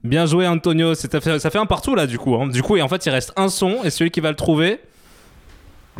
Bien 0.04 0.26
joué 0.26 0.48
Antonio, 0.48 0.96
C'est- 0.96 1.12
ça 1.12 1.22
fait, 1.22 1.40
ça 1.40 1.50
fait 1.50 1.58
un 1.58 1.66
partout 1.66 1.94
là 1.94 2.08
du 2.08 2.18
coup. 2.18 2.36
hein. 2.36 2.48
Du 2.48 2.64
coup, 2.64 2.78
et 2.78 2.82
en 2.82 2.88
fait 2.88 3.06
il 3.06 3.10
reste 3.10 3.34
un 3.36 3.50
son 3.50 3.84
et 3.84 3.90
celui 3.90 4.12
qui 4.12 4.22
va 4.22 4.30
le 4.30 4.36
trouver, 4.36 4.80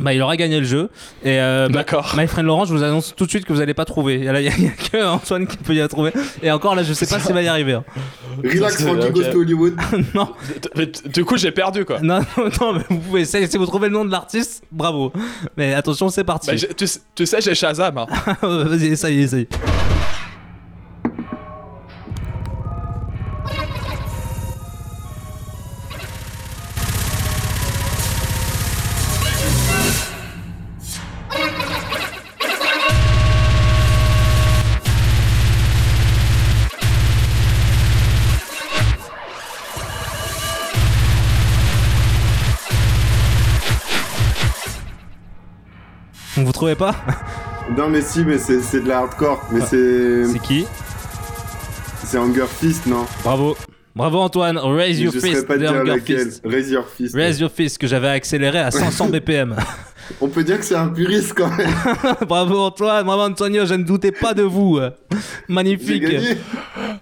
bah 0.02 0.14
il 0.14 0.22
aura 0.22 0.38
gagné 0.38 0.60
le 0.60 0.66
jeu. 0.66 0.90
Et 1.24 1.40
euh, 1.40 1.68
bah, 1.68 1.80
D'accord. 1.80 2.14
My 2.18 2.28
Friend 2.28 2.46
Laurent, 2.48 2.66
je 2.66 2.74
vous 2.74 2.84
annonce 2.84 3.14
tout 3.16 3.26
de 3.26 3.30
suite 3.30 3.46
que 3.46 3.54
vous 3.54 3.62
allez 3.62 3.74
pas 3.74 3.86
trouver. 3.86 4.16
Il 4.16 4.24
y, 4.24 4.28
a- 4.30 4.34
a 4.34 4.40
il 4.42 4.46
y 4.64 4.68
a 4.68 4.72
que 4.72 5.06
Antoine 5.06 5.48
qui 5.48 5.58
peut 5.58 5.74
y 5.74 5.78
la 5.80 5.88
trouver. 5.88 6.12
Et 6.44 6.52
encore 6.52 6.76
là, 6.76 6.84
je 6.84 6.94
sais 6.94 7.06
pas 7.06 7.20
s'il 7.20 7.34
va 7.34 7.42
y 7.42 7.48
arriver. 7.48 7.74
hein. 7.74 7.84
Relax, 8.44 8.84
Frankie 8.84 9.12
to 9.32 9.40
Hollywood. 9.40 9.76
non, 10.16 10.30
Du 11.14 11.26
coup, 11.26 11.38
j'ai 11.38 11.52
perdu 11.52 11.86
quoi. 11.86 12.00
non, 12.02 12.20
non, 12.38 12.50
non, 12.62 12.74
mais 12.74 12.82
vous 12.90 13.00
pouvez 13.00 13.22
essayer. 13.22 13.48
Si 13.48 13.58
vous 13.58 13.66
trouvez 13.66 13.88
le 13.88 13.94
nom 13.94 14.06
de 14.06 14.12
l'artiste, 14.12 14.64
bravo. 14.72 15.12
Mais 15.58 15.74
attention, 15.74 16.10
c'est 16.10 16.24
parti. 16.24 16.48
Bah, 16.52 16.56
j'ai- 16.56 16.68
tu, 16.74 16.88
sais- 16.88 17.00
tu 17.16 17.26
sais, 17.26 17.42
j'ai 17.42 17.56
Shazam. 17.56 17.98
hein. 17.98 18.08
Vas-y, 18.42 18.88
essaye, 18.88 19.20
essaye. 19.22 19.48
Trouvez 46.60 46.76
pas 46.76 46.94
Non, 47.78 47.88
mais 47.90 48.02
si, 48.02 48.26
mais 48.26 48.38
c'est 48.38 48.62
c'est 48.62 48.82
de 48.82 48.90
la 48.90 48.98
hardcore. 49.00 49.42
Mais 49.52 49.62
c'est. 49.62 50.26
C'est 50.26 50.40
qui 50.40 50.66
C'est 52.04 52.18
Hunger 52.18 52.48
Fist, 52.48 52.86
non 52.86 53.06
Bravo. 53.24 53.56
Bravo 53.96 54.20
Antoine. 54.20 54.58
Raise 54.58 55.00
your 55.00 55.14
fist. 55.14 55.48
pas 55.48 55.56
de 55.56 55.60
dire 55.62 55.72
Hunger 55.72 55.92
laquelle. 55.92 56.26
Fist. 56.28 56.42
Raise 56.46 56.70
Your 56.72 56.86
Fist. 56.86 57.16
Raise 57.16 57.40
your 57.40 57.50
fist 57.52 57.78
que 57.78 57.88
j'avais 57.88 58.10
accéléré 58.10 58.60
à 58.60 58.72
500 58.72 59.08
BPM. 59.12 59.56
On 60.22 60.28
peut 60.28 60.44
dire 60.44 60.58
que 60.60 60.66
c'est 60.66 60.76
un 60.76 60.88
puriste 60.90 61.34
quand 61.36 61.50
même. 61.56 61.70
bravo 62.28 62.60
Antoine, 62.60 63.06
bravo 63.06 63.22
Antonio, 63.24 63.66
je 63.66 63.74
ne 63.76 63.84
doutais 63.84 64.12
pas 64.12 64.34
de 64.34 64.44
vous. 64.44 64.80
Magnifique. 65.48 66.04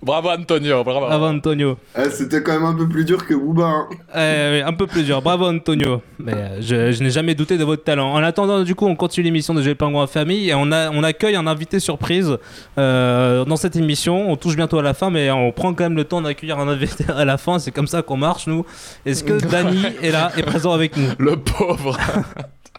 Bravo 0.02 0.30
Antonio, 0.30 0.84
bravo. 0.84 1.02
Bravo 1.08 1.26
Antonio. 1.26 1.78
Ah, 1.96 2.10
C'était 2.10 2.42
quand 2.44 2.54
même 2.54 2.66
un 2.66 2.74
peu 2.74 2.88
plus 2.88 3.04
dur 3.06 3.26
que 3.26 3.34
Booba. 3.34 3.66
hein. 3.66 3.88
Eh 4.16 4.58
oui, 4.58 4.62
un 4.62 4.74
peu 4.74 4.88
plus 4.88 5.04
dur. 5.04 5.22
Bravo 5.22 5.46
Antonio. 5.48 6.02
Mais 6.20 6.34
euh, 6.34 6.62
je, 6.62 6.92
je 6.92 7.04
n'ai 7.04 7.10
jamais 7.10 7.36
douté 7.36 7.58
de 7.58 7.64
votre 7.64 7.84
talent. 7.84 8.12
En 8.14 8.24
attendant, 8.24 8.64
du 8.64 8.76
coup, 8.76 8.86
on 8.88 8.96
continue 8.96 9.26
l'émission 9.26 9.54
de 9.54 9.62
J'ai 9.62 9.70
le 9.70 9.76
pingouin 9.76 10.04
en 10.04 10.08
famille 10.08 10.50
et 10.50 10.54
on, 10.56 10.72
a, 10.72 10.90
on 10.92 11.04
accueille 11.04 11.36
un 11.36 11.48
invité 11.48 11.80
surprise 11.80 12.38
euh, 12.78 13.44
dans 13.46 13.56
cette 13.58 13.76
émission. 13.76 14.30
On 14.30 14.36
touche 14.36 14.56
bientôt 14.56 14.80
à 14.80 14.84
la 14.84 14.94
fin, 14.94 15.10
mais 15.10 15.30
on 15.32 15.52
prend 15.52 15.74
quand 15.74 15.84
même 15.84 15.96
le 15.98 16.04
temps 16.06 16.22
d'accueillir 16.22 16.60
un 16.60 16.68
invité 16.68 17.06
à 17.16 17.26
la 17.26 17.38
fin. 17.38 17.60
C'est 17.60 17.72
comme 17.72 17.88
ça 17.88 18.02
qu'on 18.02 18.18
marche, 18.18 18.48
nous. 18.48 18.66
Est-ce 19.06 19.24
que 19.24 19.34
Dany 19.52 19.84
est 20.02 20.12
là, 20.12 20.32
est 20.38 20.44
présent 20.44 20.72
avec 20.74 20.96
nous? 20.98 21.08
Le 21.18 21.36
pauvre. 21.38 21.98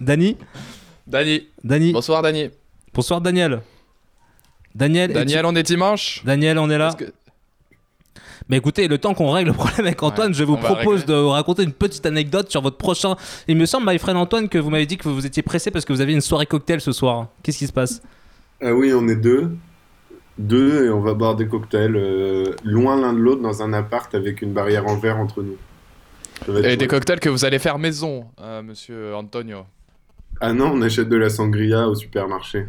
Dany 0.01 0.37
Dany. 1.07 1.49
Dany 1.65 1.93
Bonsoir 1.93 2.23
Dany. 2.23 2.51
Bonsoir 2.95 3.21
Daniel. 3.21 3.61
Daniel, 4.75 5.13
Daniel, 5.13 5.45
on 5.47 5.55
est 5.57 5.63
dimanche 5.63 6.23
Daniel, 6.25 6.59
on 6.59 6.69
est 6.71 6.79
là. 6.79 6.95
Que- 6.97 7.13
Bah 8.49 8.57
écoutez, 8.57 8.87
le 8.89 8.99
temps 8.99 9.15
qu'on 9.15 9.31
règle 9.31 9.51
le 9.51 9.55
problème 9.57 9.87
avec 9.87 10.03
Antoine, 10.03 10.33
je 10.35 10.45
vous 10.45 10.57
propose 10.57 11.05
de 11.07 11.15
raconter 11.15 11.63
une 11.65 11.73
petite 11.73 12.07
anecdote 12.07 12.51
sur 12.51 12.61
votre 12.63 12.77
prochain. 12.77 13.17
Il 13.49 13.57
me 13.57 13.67
semble, 13.67 13.91
my 13.91 13.99
friend 13.99 14.19
Antoine, 14.19 14.49
que 14.49 14.59
vous 14.59 14.71
m'avez 14.71 14.87
dit 14.87 14.97
que 14.97 15.09
vous 15.09 15.27
étiez 15.27 15.43
pressé 15.43 15.71
parce 15.71 15.85
que 15.85 15.93
vous 15.93 16.01
aviez 16.01 16.15
une 16.15 16.21
soirée 16.21 16.47
cocktail 16.47 16.81
ce 16.81 16.93
soir. 16.93 17.29
Qu'est-ce 17.43 17.59
qui 17.59 17.67
se 17.67 17.73
passe? 17.73 18.03
Ah 18.63 18.73
oui, 18.75 18.93
on 18.95 19.09
est 19.09 19.17
deux. 19.17 19.51
Deux, 20.39 20.87
et 20.87 20.91
on 20.91 21.01
va 21.01 21.15
boire 21.15 21.35
des 21.35 21.49
cocktails 21.49 21.97
euh, 21.97 22.55
loin 22.63 23.01
l'un 23.01 23.13
de 23.13 23.19
l'autre 23.19 23.43
dans 23.43 23.61
un 23.63 23.73
appart 23.73 24.15
avec 24.15 24.41
une 24.43 24.53
barrière 24.53 24.87
en 24.87 24.97
verre 24.97 25.17
entre 25.19 25.43
nous. 25.43 25.57
Et 26.65 26.77
des 26.77 26.87
cocktails 26.87 27.19
que 27.19 27.29
vous 27.29 27.45
allez 27.45 27.59
faire 27.59 27.79
maison, 27.79 28.27
euh, 28.41 28.63
monsieur 28.63 29.17
Antonio. 29.17 29.65
Ah 30.41 30.53
non, 30.53 30.73
on 30.73 30.83
achète 30.83 31.09
de 31.09 31.17
la 31.17 31.31
sangria 31.31 31.89
au 31.89 31.95
supermarché. 31.95 32.67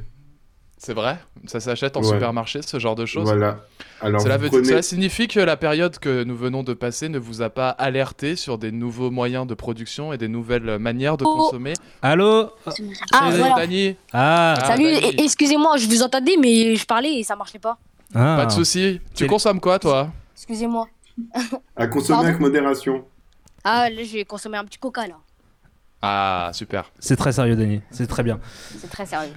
C'est 0.81 0.93
vrai? 0.93 1.17
Ça 1.45 1.59
s'achète 1.59 1.97
en 1.97 2.01
Ouais. 2.01 2.07
supermarché, 2.07 2.61
ce 2.61 2.79
genre 2.79 2.95
de 2.95 3.05
choses? 3.05 3.25
Voilà. 3.25 3.59
Alors, 3.99 4.21
cela, 4.21 4.37
vous 4.37 4.43
veut- 4.43 4.49
prenez- 4.49 4.63
cela 4.69 4.81
signifie 4.81 5.27
que 5.27 5.41
la 5.41 5.57
période 5.57 5.99
que 5.99 6.23
nous 6.23 6.37
venons 6.37 6.63
de 6.63 6.73
passer 6.73 7.09
ne 7.09 7.19
vous 7.19 7.41
a 7.41 7.49
pas 7.49 7.69
alerté 7.69 8.37
sur 8.37 8.57
des 8.57 8.71
nouveaux 8.71 9.11
moyens 9.11 9.45
de 9.45 9.53
production 9.55 10.13
et 10.13 10.17
des 10.17 10.29
nouvelles 10.29 10.79
manières 10.79 11.17
de 11.17 11.25
Oh. 11.27 11.35
consommer? 11.35 11.73
Allô? 12.01 12.49
Ah, 12.65 12.71
Salut, 12.71 13.37
voilà. 13.39 13.55
Dani 13.57 13.95
Ah, 14.13 14.55
Salut, 14.67 14.85
et- 14.85 15.21
excusez-moi, 15.21 15.75
je 15.77 15.85
vous 15.87 16.01
entendais, 16.01 16.37
mais 16.39 16.75
je 16.77 16.85
parlais 16.85 17.15
et 17.19 17.23
ça 17.23 17.35
marchait 17.35 17.59
pas. 17.59 17.77
Ah. 18.15 18.37
Pas 18.37 18.45
de 18.45 18.51
soucis. 18.53 19.01
Tu 19.13 19.27
consommes 19.27 19.59
quoi, 19.59 19.79
toi? 19.79 20.09
Excusez-moi. 20.33 20.87
À 21.75 21.87
consommer 21.87 22.15
Pardon? 22.19 22.27
avec 22.29 22.39
modération. 22.39 23.03
Ah, 23.65 23.89
là, 23.89 24.01
j'ai 24.03 24.23
consommé 24.23 24.57
un 24.57 24.63
petit 24.63 24.79
coca, 24.79 25.05
là. 25.07 25.15
Ah, 26.01 26.51
super. 26.53 26.91
C'est 26.99 27.17
très 27.17 27.33
sérieux, 27.33 27.55
Dany. 27.55 27.81
C'est 27.91 28.07
très 28.07 28.23
bien. 28.23 28.39
C'est 28.79 28.89
très 28.89 29.05
sérieux. 29.05 29.33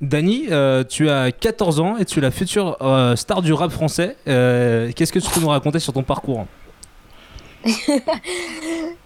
Dany, 0.00 0.46
euh, 0.50 0.82
tu 0.82 1.08
as 1.08 1.30
14 1.30 1.78
ans 1.78 1.96
et 1.96 2.04
tu 2.04 2.18
es 2.18 2.22
la 2.22 2.32
future 2.32 2.76
euh, 2.80 3.14
star 3.14 3.40
du 3.40 3.52
rap 3.52 3.70
français. 3.70 4.16
Euh, 4.26 4.90
Qu'est-ce 4.96 5.12
que 5.12 5.20
tu 5.20 5.30
peux 5.30 5.40
nous 5.40 5.48
raconter 5.48 5.78
sur 5.78 5.92
ton 5.92 6.02
parcours 6.02 6.46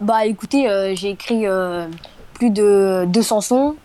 Bah, 0.00 0.24
écoutez, 0.24 0.68
euh, 0.68 0.94
j'ai 0.94 1.10
écrit 1.10 1.46
euh, 1.46 1.86
plus 2.34 2.50
de 2.50 3.04
200 3.08 3.40
sons. 3.42 3.76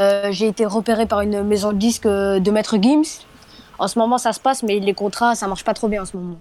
Euh, 0.00 0.28
j'ai 0.30 0.46
été 0.46 0.66
repéré 0.66 1.06
par 1.06 1.22
une 1.22 1.42
maison 1.42 1.72
de 1.72 1.78
disques 1.78 2.06
euh, 2.06 2.38
de 2.38 2.50
Maître 2.52 2.76
Gims. 2.80 3.24
En 3.78 3.88
ce 3.88 3.98
moment, 3.98 4.18
ça 4.18 4.32
se 4.32 4.40
passe, 4.40 4.62
mais 4.62 4.78
les 4.78 4.94
contrats, 4.94 5.34
ça 5.34 5.48
marche 5.48 5.64
pas 5.64 5.74
trop 5.74 5.88
bien 5.88 6.02
en 6.02 6.06
ce 6.06 6.16
moment. 6.16 6.38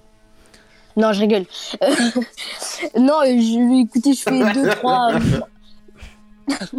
Non, 0.97 1.13
je 1.13 1.19
rigole. 1.21 1.45
non, 2.99 3.19
je, 3.23 3.81
écoutez, 3.81 4.13
je 4.13 4.21
fais 4.21 4.53
deux, 4.53 4.69
trois. 4.69 5.11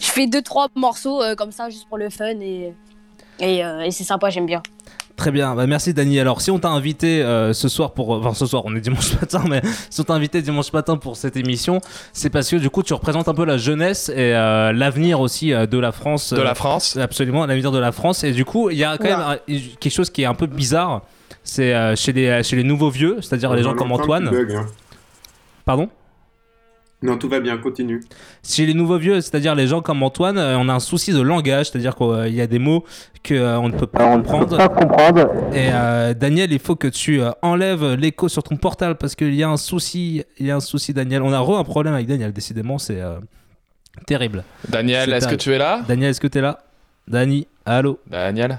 je 0.00 0.06
fais 0.06 0.26
deux, 0.26 0.42
trois 0.42 0.68
morceaux 0.74 1.22
euh, 1.22 1.34
comme 1.34 1.52
ça, 1.52 1.68
juste 1.70 1.88
pour 1.88 1.98
le 1.98 2.10
fun 2.10 2.38
et, 2.40 2.72
et, 3.40 3.64
euh, 3.64 3.80
et 3.82 3.90
c'est 3.90 4.04
sympa, 4.04 4.30
j'aime 4.30 4.46
bien. 4.46 4.62
Très 5.16 5.32
bien, 5.32 5.56
bah 5.56 5.66
merci 5.66 5.92
Dany. 5.94 6.20
Alors 6.20 6.40
si 6.40 6.52
on 6.52 6.60
t'a 6.60 6.68
invité 6.68 7.22
euh, 7.24 7.52
ce 7.52 7.68
soir 7.68 7.90
pour... 7.92 8.10
Enfin 8.10 8.34
ce 8.34 8.46
soir, 8.46 8.62
on 8.66 8.76
est 8.76 8.80
dimanche 8.80 9.14
matin, 9.20 9.42
mais 9.48 9.60
si 9.90 10.00
on 10.00 10.04
t'a 10.04 10.14
invité 10.14 10.40
dimanche 10.42 10.72
matin 10.72 10.96
pour 10.96 11.16
cette 11.16 11.36
émission, 11.36 11.80
c'est 12.12 12.30
parce 12.30 12.48
que 12.48 12.54
du 12.54 12.70
coup 12.70 12.84
tu 12.84 12.94
représentes 12.94 13.26
un 13.26 13.34
peu 13.34 13.44
la 13.44 13.56
jeunesse 13.58 14.10
et 14.10 14.32
euh, 14.36 14.72
l'avenir 14.72 15.18
aussi 15.20 15.52
euh, 15.52 15.66
de 15.66 15.76
la 15.76 15.90
France. 15.90 16.32
De 16.32 16.40
la 16.40 16.54
France 16.54 16.96
Absolument, 16.96 17.46
l'avenir 17.46 17.72
de 17.72 17.78
la 17.78 17.90
France. 17.90 18.22
Et 18.22 18.30
du 18.30 18.44
coup, 18.44 18.70
il 18.70 18.78
y 18.78 18.84
a 18.84 18.96
quand 18.96 19.08
même 19.08 19.18
un- 19.18 19.38
quelque 19.80 19.90
chose 19.90 20.08
qui 20.10 20.22
est 20.22 20.26
un 20.26 20.34
peu 20.34 20.46
bizarre. 20.46 21.02
C'est 21.42 21.74
euh, 21.74 21.96
chez, 21.96 22.12
les, 22.12 22.44
chez 22.44 22.54
les 22.54 22.62
nouveaux 22.62 22.90
vieux, 22.90 23.16
c'est-à-dire 23.20 23.52
les 23.54 23.64
gens 23.64 23.74
comme 23.74 23.90
Antoine. 23.90 24.28
hein. 24.28 24.66
Pardon? 25.64 25.88
Non, 27.00 27.16
tout 27.16 27.28
va 27.28 27.38
bien, 27.38 27.56
continue. 27.58 28.00
Chez 28.42 28.66
les 28.66 28.74
nouveaux 28.74 28.98
vieux, 28.98 29.20
c'est-à-dire 29.20 29.54
les 29.54 29.68
gens 29.68 29.80
comme 29.80 30.02
Antoine, 30.02 30.36
euh, 30.36 30.58
on 30.58 30.68
a 30.68 30.74
un 30.74 30.80
souci 30.80 31.12
de 31.12 31.20
langage, 31.20 31.70
c'est-à-dire 31.70 31.94
qu'il 31.94 32.34
y 32.34 32.40
a 32.40 32.48
des 32.48 32.58
mots 32.58 32.84
qu'on 33.26 33.68
ne 33.68 33.72
peut 33.72 33.86
pas 33.86 34.18
comprendre. 34.18 35.30
Et 35.52 35.68
euh, 35.72 36.12
Daniel, 36.14 36.52
il 36.52 36.58
faut 36.58 36.74
que 36.74 36.88
tu 36.88 37.20
euh, 37.20 37.30
enlèves 37.40 37.94
l'écho 37.94 38.28
sur 38.28 38.42
ton 38.42 38.56
portable 38.56 38.96
parce 38.96 39.14
qu'il 39.14 39.34
y 39.34 39.44
a 39.44 39.48
un 39.48 39.56
souci, 39.56 40.24
il 40.38 40.46
y 40.46 40.50
a 40.50 40.56
un 40.56 40.60
souci 40.60 40.92
Daniel. 40.92 41.22
On 41.22 41.32
a 41.32 41.38
re 41.38 41.56
un 41.58 41.64
problème 41.64 41.94
avec 41.94 42.08
Daniel, 42.08 42.32
décidément, 42.32 42.78
c'est 42.78 43.00
euh, 43.00 43.18
terrible. 44.06 44.42
Daniel, 44.68 45.12
est-ce 45.12 45.28
que 45.28 45.36
tu 45.36 45.52
es 45.52 45.58
là? 45.58 45.82
Daniel, 45.86 46.10
est-ce 46.10 46.20
que 46.20 46.26
tu 46.26 46.38
es 46.38 46.42
là? 46.42 46.58
Dani, 47.06 47.46
allô? 47.64 48.00
Daniel? 48.06 48.58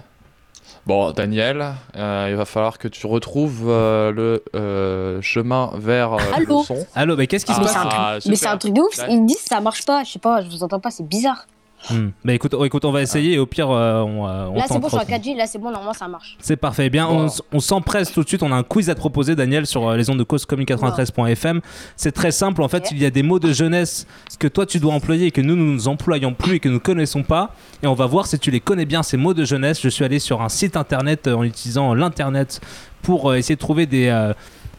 Bon, 0.89 1.11
Daniel, 1.11 1.75
euh, 1.97 2.27
il 2.31 2.35
va 2.35 2.45
falloir 2.45 2.79
que 2.79 2.87
tu 2.87 3.05
retrouves 3.05 3.65
euh, 3.67 4.11
le 4.11 4.43
euh, 4.55 5.21
chemin 5.21 5.69
vers 5.75 6.13
euh, 6.13 6.17
Allô 6.33 6.61
le 6.61 6.63
son. 6.65 6.83
Allô, 6.95 7.15
mais 7.15 7.27
qu'est-ce 7.27 7.45
qui 7.45 7.53
se 7.53 7.59
mais 7.59 7.65
passe? 7.65 7.73
c'est 7.73 7.79
un, 7.79 7.81
truc- 7.83 7.93
Ah, 7.95 8.13
mais 8.15 8.19
super. 8.21 8.37
c'est 8.39 8.47
un 8.47 8.57
truc 8.57 8.73
de 8.73 8.81
ouf. 8.81 8.99
Ils 9.07 9.23
disent 9.27 9.37
ça 9.47 9.61
marche 9.61 9.85
pas. 9.85 10.03
Je 10.03 10.13
sais 10.13 10.17
pas, 10.17 10.41
je 10.41 10.49
vous 10.49 10.63
entends 10.63 10.79
pas, 10.79 10.89
c'est 10.89 11.07
bizarre. 11.07 11.45
Hmm. 11.89 12.09
Bah 12.25 12.34
écoute, 12.34 12.53
oh, 12.57 12.65
écoute, 12.65 12.84
on 12.84 12.91
va 12.91 13.01
essayer 13.01 13.34
et 13.36 13.39
au 13.39 13.45
pire, 13.45 13.69
euh, 13.71 14.01
on, 14.01 14.27
euh, 14.27 14.47
on 14.47 14.55
Là, 14.55 14.65
c'est 14.67 14.73
bon, 14.80 14.88
je 14.89 14.89
suis 14.89 14.97
tentera. 14.99 15.15
en 15.15 15.19
4G. 15.19 15.36
Là, 15.38 15.45
c'est 15.47 15.57
bon, 15.59 15.71
normalement, 15.71 15.93
ça 15.93 16.07
marche. 16.09 16.36
C'est 16.41 16.57
parfait. 16.57 16.88
Eh 16.88 16.89
bien, 16.89 17.07
on, 17.07 17.19
Bon. 17.21 17.25
s- 17.27 17.41
on 17.53 17.59
s'empresse 17.61 18.11
tout 18.11 18.21
de 18.21 18.27
suite. 18.27 18.43
On 18.43 18.51
a 18.51 18.55
un 18.55 18.63
quiz 18.63 18.89
à 18.89 18.95
te 18.95 18.99
proposer, 18.99 19.36
Daniel, 19.36 19.65
sur 19.65 19.88
euh, 19.88 19.95
les 19.95 20.09
ondes 20.09 20.19
de 20.19 20.23
cause 20.23 20.45
commune93.fm. 20.45 21.61
C'est 21.95 22.11
très 22.11 22.32
simple. 22.32 22.61
En 22.61 22.67
fait, 22.67 22.89
il 22.91 22.99
y 22.99 23.05
a 23.05 23.09
des 23.09 23.23
mots 23.23 23.39
de 23.39 23.53
jeunesse 23.53 24.07
que 24.39 24.47
toi 24.47 24.65
tu 24.65 24.80
dois 24.80 24.93
employer 24.93 25.27
et 25.27 25.32
que 25.32 25.41
nous, 25.41 25.55
nous 25.55 25.71
nous 25.73 25.88
employons 25.88 26.34
plus 26.34 26.55
et 26.55 26.59
que 26.59 26.69
nous 26.69 26.80
connaissons 26.80 27.23
pas. 27.23 27.53
Et 27.82 27.88
on 27.88 27.93
va 27.93 28.05
voir 28.05 28.27
si 28.27 28.38
tu 28.39 28.51
les 28.51 28.59
connais 28.59 28.86
bien, 28.86 29.01
ces 29.03 29.17
mots 29.17 29.34
de 29.34 29.45
jeunesse. 29.45 29.80
Je 29.82 29.89
suis 29.89 30.03
allé 30.03 30.19
sur 30.19 30.41
un 30.41 30.49
site 30.49 30.75
internet 30.77 31.27
euh, 31.27 31.36
en 31.36 31.43
utilisant 31.43 31.93
l'internet 31.93 32.59
pour 33.01 33.30
euh, 33.32 33.36
essayer 33.36 33.55
de 33.55 33.59
trouver 33.61 33.86
des. 33.86 34.09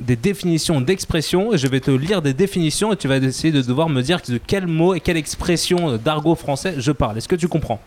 Euh, 0.00 0.04
des 0.04 0.16
définitions 0.16 0.80
d'expressions 0.80 1.52
et 1.52 1.58
je 1.58 1.66
vais 1.66 1.80
te 1.80 1.90
lire 1.90 2.22
des 2.22 2.32
définitions 2.34 2.92
et 2.92 2.96
tu 2.96 3.08
vas 3.08 3.16
essayer 3.18 3.52
de 3.52 3.62
devoir 3.62 3.88
me 3.88 4.02
dire 4.02 4.20
de 4.28 4.38
quel 4.44 4.66
mot 4.66 4.94
et 4.94 5.00
quelle 5.00 5.16
expression 5.16 5.90
euh, 5.90 5.96
d'argot 5.98 6.34
français 6.34 6.74
je 6.78 6.92
parle. 6.92 7.18
Est-ce 7.18 7.28
que 7.28 7.36
tu 7.36 7.48
comprends? 7.48 7.80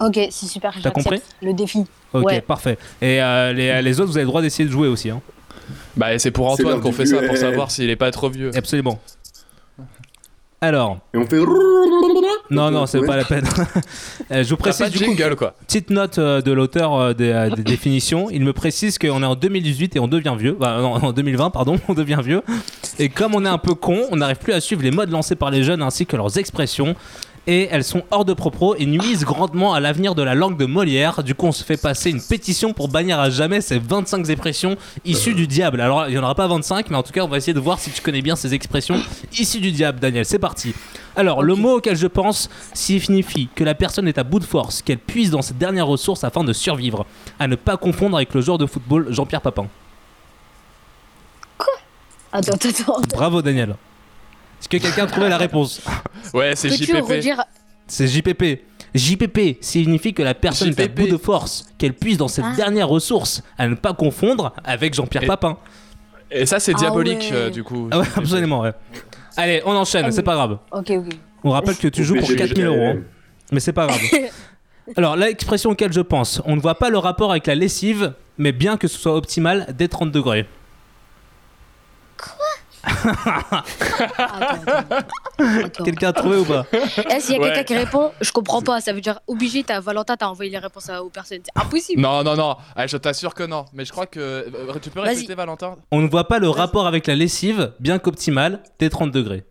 Ok, 0.00 0.14
c'est 0.30 0.46
super. 0.46 0.74
T'as 0.82 0.90
compris? 0.90 1.20
Le 1.42 1.52
défi. 1.52 1.84
Ok, 2.12 2.24
Ouais. 2.26 2.40
parfait. 2.40 2.78
Et 3.02 3.20
euh, 3.20 3.52
les, 3.52 3.82
les 3.82 4.00
autres, 4.00 4.10
vous 4.10 4.16
avez 4.16 4.24
le 4.24 4.28
droit 4.28 4.42
d'essayer 4.42 4.64
de 4.66 4.72
jouer 4.72 4.88
aussi. 4.88 5.10
Hein. 5.10 5.20
Bah, 5.96 6.18
c'est 6.18 6.30
pour 6.30 6.48
Antoine 6.48 6.80
qu'on 6.80 6.92
fait 6.92 7.04
ça, 7.06 7.20
pour 7.20 7.36
savoir 7.36 7.70
s'il 7.70 7.90
est 7.90 7.96
pas 7.96 8.10
trop 8.10 8.30
vieux. 8.30 8.50
Absolument. 8.56 9.00
Alors, 10.60 10.98
Et 11.14 11.18
on 11.18 11.24
fait. 11.24 11.38
non, 12.50 12.70
non, 12.72 12.86
c'est 12.86 13.00
pas 13.06 13.16
la 13.16 13.24
peine. 13.24 13.44
Je 14.30 14.48
vous 14.48 14.56
précise 14.56 14.90
du 14.90 14.98
coup, 14.98 15.04
jingle, 15.04 15.36
quoi. 15.36 15.54
petite 15.66 15.90
note 15.90 16.18
de 16.18 16.52
l'auteur 16.52 17.14
des, 17.14 17.48
définitions. 17.58 18.28
Il 18.30 18.42
me 18.42 18.52
précise 18.52 18.98
qu'on 18.98 19.22
est 19.22 19.26
en 19.26 19.36
2018 19.36 19.94
et 19.94 20.00
on 20.00 20.08
devient 20.08 20.34
vieux. 20.36 20.56
Non, 20.60 20.94
en 20.94 21.12
2020, 21.12 21.50
pardon, 21.50 21.78
on 21.88 21.94
devient 21.94 22.18
vieux. 22.24 22.42
Et 22.98 23.08
comme 23.08 23.36
on 23.36 23.44
est 23.44 23.48
un 23.48 23.58
peu 23.58 23.74
con, 23.74 24.06
on 24.10 24.16
n'arrive 24.16 24.38
plus 24.38 24.52
à 24.52 24.60
suivre 24.60 24.82
les 24.82 24.90
modes 24.90 25.10
lancés 25.10 25.36
par 25.36 25.52
les 25.52 25.62
jeunes 25.62 25.82
ainsi 25.82 26.06
que 26.06 26.16
leurs 26.16 26.38
expressions. 26.38 26.96
Et 27.50 27.66
elles 27.70 27.82
sont 27.82 28.02
hors 28.10 28.26
de 28.26 28.34
propos 28.34 28.74
et 28.76 28.84
nuisent 28.84 29.24
grandement 29.24 29.72
à 29.72 29.80
l'avenir 29.80 30.14
de 30.14 30.22
la 30.22 30.34
langue 30.34 30.58
de 30.58 30.66
Molière. 30.66 31.22
Du 31.22 31.34
coup, 31.34 31.46
on 31.46 31.52
se 31.52 31.64
fait 31.64 31.78
passer 31.78 32.10
une 32.10 32.20
pétition 32.20 32.74
pour 32.74 32.88
bannir 32.88 33.18
à 33.18 33.30
jamais 33.30 33.62
ces 33.62 33.78
25 33.78 34.28
expressions 34.28 34.76
issues 35.06 35.32
du 35.32 35.46
diable. 35.46 35.80
Alors, 35.80 36.06
il 36.08 36.12
n'y 36.12 36.18
en 36.18 36.22
aura 36.22 36.34
pas 36.34 36.46
25, 36.46 36.90
mais 36.90 36.96
en 36.96 37.02
tout 37.02 37.12
cas, 37.12 37.22
on 37.22 37.26
va 37.26 37.38
essayer 37.38 37.54
de 37.54 37.60
voir 37.60 37.78
si 37.80 37.90
tu 37.90 38.02
connais 38.02 38.20
bien 38.20 38.36
ces 38.36 38.52
expressions 38.52 39.00
issues 39.32 39.60
du 39.60 39.72
diable, 39.72 39.98
Daniel. 39.98 40.26
C'est 40.26 40.38
parti. 40.38 40.74
Alors, 41.16 41.42
le 41.42 41.54
mot 41.54 41.78
auquel 41.78 41.96
je 41.96 42.06
pense 42.06 42.50
signifie 42.74 43.48
que 43.54 43.64
la 43.64 43.74
personne 43.74 44.06
est 44.08 44.18
à 44.18 44.24
bout 44.24 44.40
de 44.40 44.44
force, 44.44 44.82
qu'elle 44.82 44.98
puise 44.98 45.30
dans 45.30 45.40
ses 45.40 45.54
dernières 45.54 45.86
ressources 45.86 46.24
afin 46.24 46.44
de 46.44 46.52
survivre. 46.52 47.06
À 47.38 47.48
ne 47.48 47.56
pas 47.56 47.78
confondre 47.78 48.18
avec 48.18 48.34
le 48.34 48.42
joueur 48.42 48.58
de 48.58 48.66
football 48.66 49.06
Jean-Pierre 49.08 49.40
Papin. 49.40 49.68
Attends, 52.30 52.52
attends, 52.52 52.68
attends. 52.68 53.16
Bravo, 53.16 53.40
Daniel. 53.40 53.74
Est-ce 54.60 54.68
que 54.68 54.76
quelqu'un 54.76 55.04
a 55.04 55.06
trouvé 55.06 55.28
la 55.28 55.36
réponse 55.38 55.80
Ouais, 56.34 56.54
c'est 56.56 56.68
Peux-tu 56.68 56.84
JPP. 56.86 57.08
redire 57.08 57.42
C'est 57.86 58.06
JPP. 58.06 58.62
JPP 58.94 59.58
signifie 59.60 60.14
que 60.14 60.22
la 60.22 60.34
personne 60.34 60.68
est 60.68 60.80
à 60.80 60.84
JPP. 60.84 60.94
bout 61.00 61.06
de 61.08 61.16
force, 61.16 61.66
qu'elle 61.78 61.92
puise 61.94 62.16
dans 62.18 62.28
ses 62.28 62.42
Ah. 62.44 62.52
dernières 62.56 62.88
ressources, 62.88 63.42
à 63.58 63.68
ne 63.68 63.74
pas 63.74 63.92
confondre 63.94 64.52
avec 64.64 64.94
Jean-Pierre 64.94 65.24
Et- 65.24 65.26
Papin. 65.26 65.58
Et 66.30 66.46
ça, 66.46 66.58
c'est 66.58 66.72
Ah 66.74 66.78
diabolique, 66.78 67.18
ouais. 67.30 67.32
euh, 67.32 67.50
du 67.50 67.62
coup. 67.64 67.88
Ah 67.90 68.00
ouais, 68.00 68.06
absolument, 68.16 68.60
ouais. 68.60 68.72
Allez, 69.36 69.62
on 69.64 69.72
enchaîne, 69.72 70.06
Ah 70.08 70.10
c'est 70.10 70.22
pas 70.22 70.34
grave. 70.34 70.58
Ok, 70.72 70.90
ok. 70.90 71.04
On 71.44 71.50
rappelle 71.50 71.76
que 71.76 71.88
tu 71.88 72.02
joues 72.04 72.16
pour 72.16 72.28
BGG. 72.28 72.38
4000 72.48 72.66
euros. 72.66 72.86
hein. 72.86 72.96
Mais 73.52 73.60
c'est 73.60 73.72
pas 73.72 73.86
grave. 73.86 74.00
Alors, 74.96 75.16
l'expression 75.16 75.70
auquel 75.70 75.92
je 75.92 76.00
pense, 76.00 76.42
on 76.46 76.56
ne 76.56 76.60
voit 76.60 76.74
pas 76.76 76.90
le 76.90 76.98
rapport 76.98 77.30
avec 77.30 77.46
la 77.46 77.54
lessive, 77.54 78.14
mais 78.38 78.52
bien 78.52 78.76
que 78.78 78.88
ce 78.88 78.98
soit 78.98 79.14
optimal 79.14 79.66
dès 79.76 79.86
30 79.88 80.10
degrés. 80.10 80.46
Quelqu'un 85.84 86.08
a 86.08 86.12
trouvé 86.12 86.38
ou 86.38 86.44
pas 86.44 86.66
Eh, 86.72 87.20
s'il 87.20 87.34
y 87.36 87.38
a 87.38 87.40
Ouais. 87.40 87.48
quelqu'un 87.52 87.62
qui 87.64 87.76
répond, 87.76 88.10
je 88.20 88.32
comprends 88.32 88.62
pas. 88.62 88.80
Ça 88.80 88.92
veut 88.92 89.00
dire 89.00 89.20
obligé, 89.26 89.62
t'as 89.64 89.80
Valentin, 89.80 90.16
t'as 90.16 90.26
envoyé 90.26 90.50
les 90.50 90.58
réponses 90.58 90.88
à- 90.90 91.02
aux 91.02 91.10
personnes. 91.10 91.38
C'est 91.44 91.60
impossible. 91.62 92.00
Non, 92.00 92.22
non, 92.22 92.36
non. 92.36 92.56
Ah, 92.76 92.86
je 92.86 92.96
t'assure 92.96 93.34
que 93.34 93.42
non. 93.44 93.64
Mais 93.72 93.84
je 93.84 93.92
crois 93.92 94.06
que. 94.06 94.18
euh, 94.20 94.74
Tu 94.82 94.90
peux 94.90 95.00
répéter, 95.00 95.34
Valentin? 95.34 95.76
On 95.90 96.00
ne 96.00 96.08
voit 96.08 96.28
pas 96.28 96.38
le 96.38 96.48
rapport 96.48 96.86
avec 96.86 97.06
la 97.06 97.14
lessive, 97.14 97.72
bien 97.80 97.98
qu'optimal, 97.98 98.62
dès 98.78 98.88
30 98.90 99.10
degrés. 99.10 99.44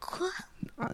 Quoi? 0.00 0.26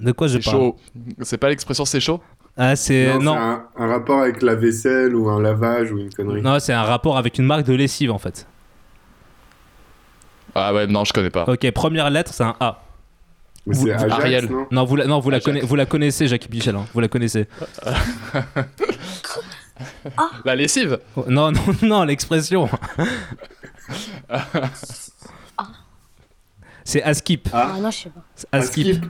De 0.00 0.12
quoi 0.12 0.26
je 0.28 0.38
C'est 0.38 0.44
parle? 0.50 0.56
chaud. 0.56 0.76
C'est 1.22 1.38
pas 1.38 1.48
l'expression 1.48 1.84
c'est 1.84 2.00
chaud? 2.00 2.20
Ah, 2.56 2.76
c'est. 2.76 3.14
Non, 3.18 3.34
Non, 3.36 3.60
un 3.76 3.86
rapport 3.86 4.20
avec 4.20 4.42
la 4.42 4.54
vaisselle 4.54 5.14
ou 5.14 5.28
un 5.30 5.40
lavage 5.40 5.92
ou 5.92 5.98
une 5.98 6.12
connerie. 6.12 6.42
non, 6.42 6.58
c'est 6.58 6.72
un 6.72 6.82
rapport 6.82 7.16
avec 7.16 7.38
une 7.38 7.44
marque 7.46 7.64
de 7.64 7.74
lessive 7.74 8.10
en 8.10 8.18
fait. 8.18 8.46
Ah 10.58 10.74
ouais, 10.74 10.86
non, 10.86 11.04
je 11.04 11.12
connais 11.12 11.30
pas. 11.30 11.44
Ok, 11.48 11.70
première 11.72 12.10
lettre, 12.10 12.32
c'est 12.34 12.42
un 12.44 12.54
A. 12.60 12.80
Mais 13.66 13.74
c'est 13.74 13.92
Ajax, 13.92 14.12
Ariel. 14.12 14.46
non 14.50 14.66
Non, 14.70 14.84
vous 14.84 14.96
la, 14.96 15.06
non, 15.06 15.20
vous 15.20 15.30
la, 15.30 15.40
conna- 15.40 15.60
vous 15.62 15.76
la 15.76 15.84
connaissez, 15.86 16.26
Jacques 16.26 16.48
Michel, 16.50 16.74
hein, 16.76 16.86
vous 16.94 17.00
la 17.00 17.08
connaissez. 17.08 17.46
La 20.44 20.56
lessive 20.56 20.98
Oh, 21.16 21.24
Non, 21.28 21.52
non, 21.52 21.60
non, 21.82 22.02
l'expression. 22.04 22.68
C'est 26.84 27.02
Askip. 27.02 27.48
Ah 27.52 27.74
non, 27.80 27.90
je 27.90 27.96
sais 27.98 28.10
pas. 28.10 28.22
C'est 28.38 28.46
Askip. 28.52 29.04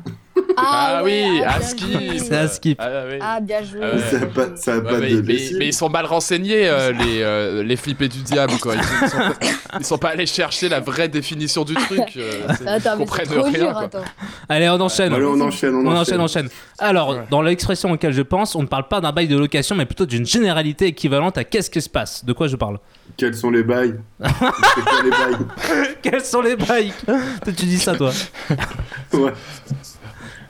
Ah, 0.56 1.02
oui, 1.04 1.42
à. 1.44 1.60
C'est 1.60 2.32
Askip. 2.36 2.78
Ah, 2.80 2.88
oui. 3.10 3.18
Ah, 3.20 3.38
bien 3.40 3.62
joué. 3.62 3.80
Ah. 3.82 3.98
Ça 3.98 4.16
a 4.22 4.26
pas, 4.26 4.56
ça 4.56 4.72
a 4.74 4.78
Ouais, 4.78 4.82
pas 4.84 4.98
mais, 4.98 5.10
de 5.10 5.20
mais- 5.22 5.50
mais 5.58 5.66
ils 5.66 5.72
sont 5.74 5.88
mal 5.90 6.06
renseignés, 6.06 6.66
euh, 6.68 6.92
les, 6.92 7.20
euh, 7.22 7.62
les 7.62 7.76
flippés 7.76 8.08
du 8.08 8.22
diable, 8.22 8.54
quoi. 8.60 8.74
Ils 8.76 8.82
sont, 8.82 8.94
ils 9.02 9.08
sont 9.10 9.18
pas, 9.18 9.34
ils 9.80 9.84
sont 9.84 9.98
pas 9.98 10.08
allés 10.10 10.26
chercher 10.26 10.68
la 10.68 10.80
vraie 10.80 11.08
définition 11.08 11.64
du 11.64 11.74
truc. 11.74 12.16
euh, 12.16 12.30
Attends, 12.66 12.94
ils 12.94 12.98
comprennent 12.98 13.26
trop 13.26 13.42
rien, 13.42 13.52
dur, 13.58 13.72
quoi. 13.72 13.82
attends. 13.82 14.04
Allez, 14.48 14.68
on 14.70 14.80
enchaîne. 14.80 15.12
Allez, 15.12 15.24
on 15.24 15.40
enchaîne, 15.40 15.74
on 15.74 15.78
On 15.86 15.90
enchaîne, 15.96 16.20
enchaîne. 16.20 16.46
enchaîne. 16.46 16.48
Alors, 16.78 17.16
dans 17.30 17.42
l'expression 17.42 17.90
auquel 17.92 18.12
je 18.12 18.22
pense, 18.22 18.54
on 18.54 18.62
ne 18.62 18.68
parle 18.68 18.88
pas 18.88 19.00
d'un 19.00 19.12
bail 19.12 19.28
de 19.28 19.36
location, 19.36 19.76
mais 19.76 19.86
plutôt 19.86 20.06
d'une 20.06 20.24
généralité 20.26 20.86
équivalente 20.86 21.36
à 21.36 21.44
qu'est-ce 21.44 21.68
qui 21.70 21.82
se 21.82 21.90
passe. 21.90 22.24
De 22.24 22.32
quoi 22.32 22.46
je 22.48 22.56
parle? 22.56 22.78
Quels 23.16 23.34
sont 23.34 23.50
les 23.50 23.62
bails? 23.64 23.94
C'est 24.22 24.32
quoi 24.34 25.02
les 25.04 25.10
bails? 25.10 25.46
Quels 26.02 26.24
sont 26.24 26.40
les 26.42 26.56
bails? 26.56 26.92
Tu 27.44 27.52
dis 27.66 27.78
ça, 27.78 27.96
toi 27.96 28.12
Ouais. 29.24 29.32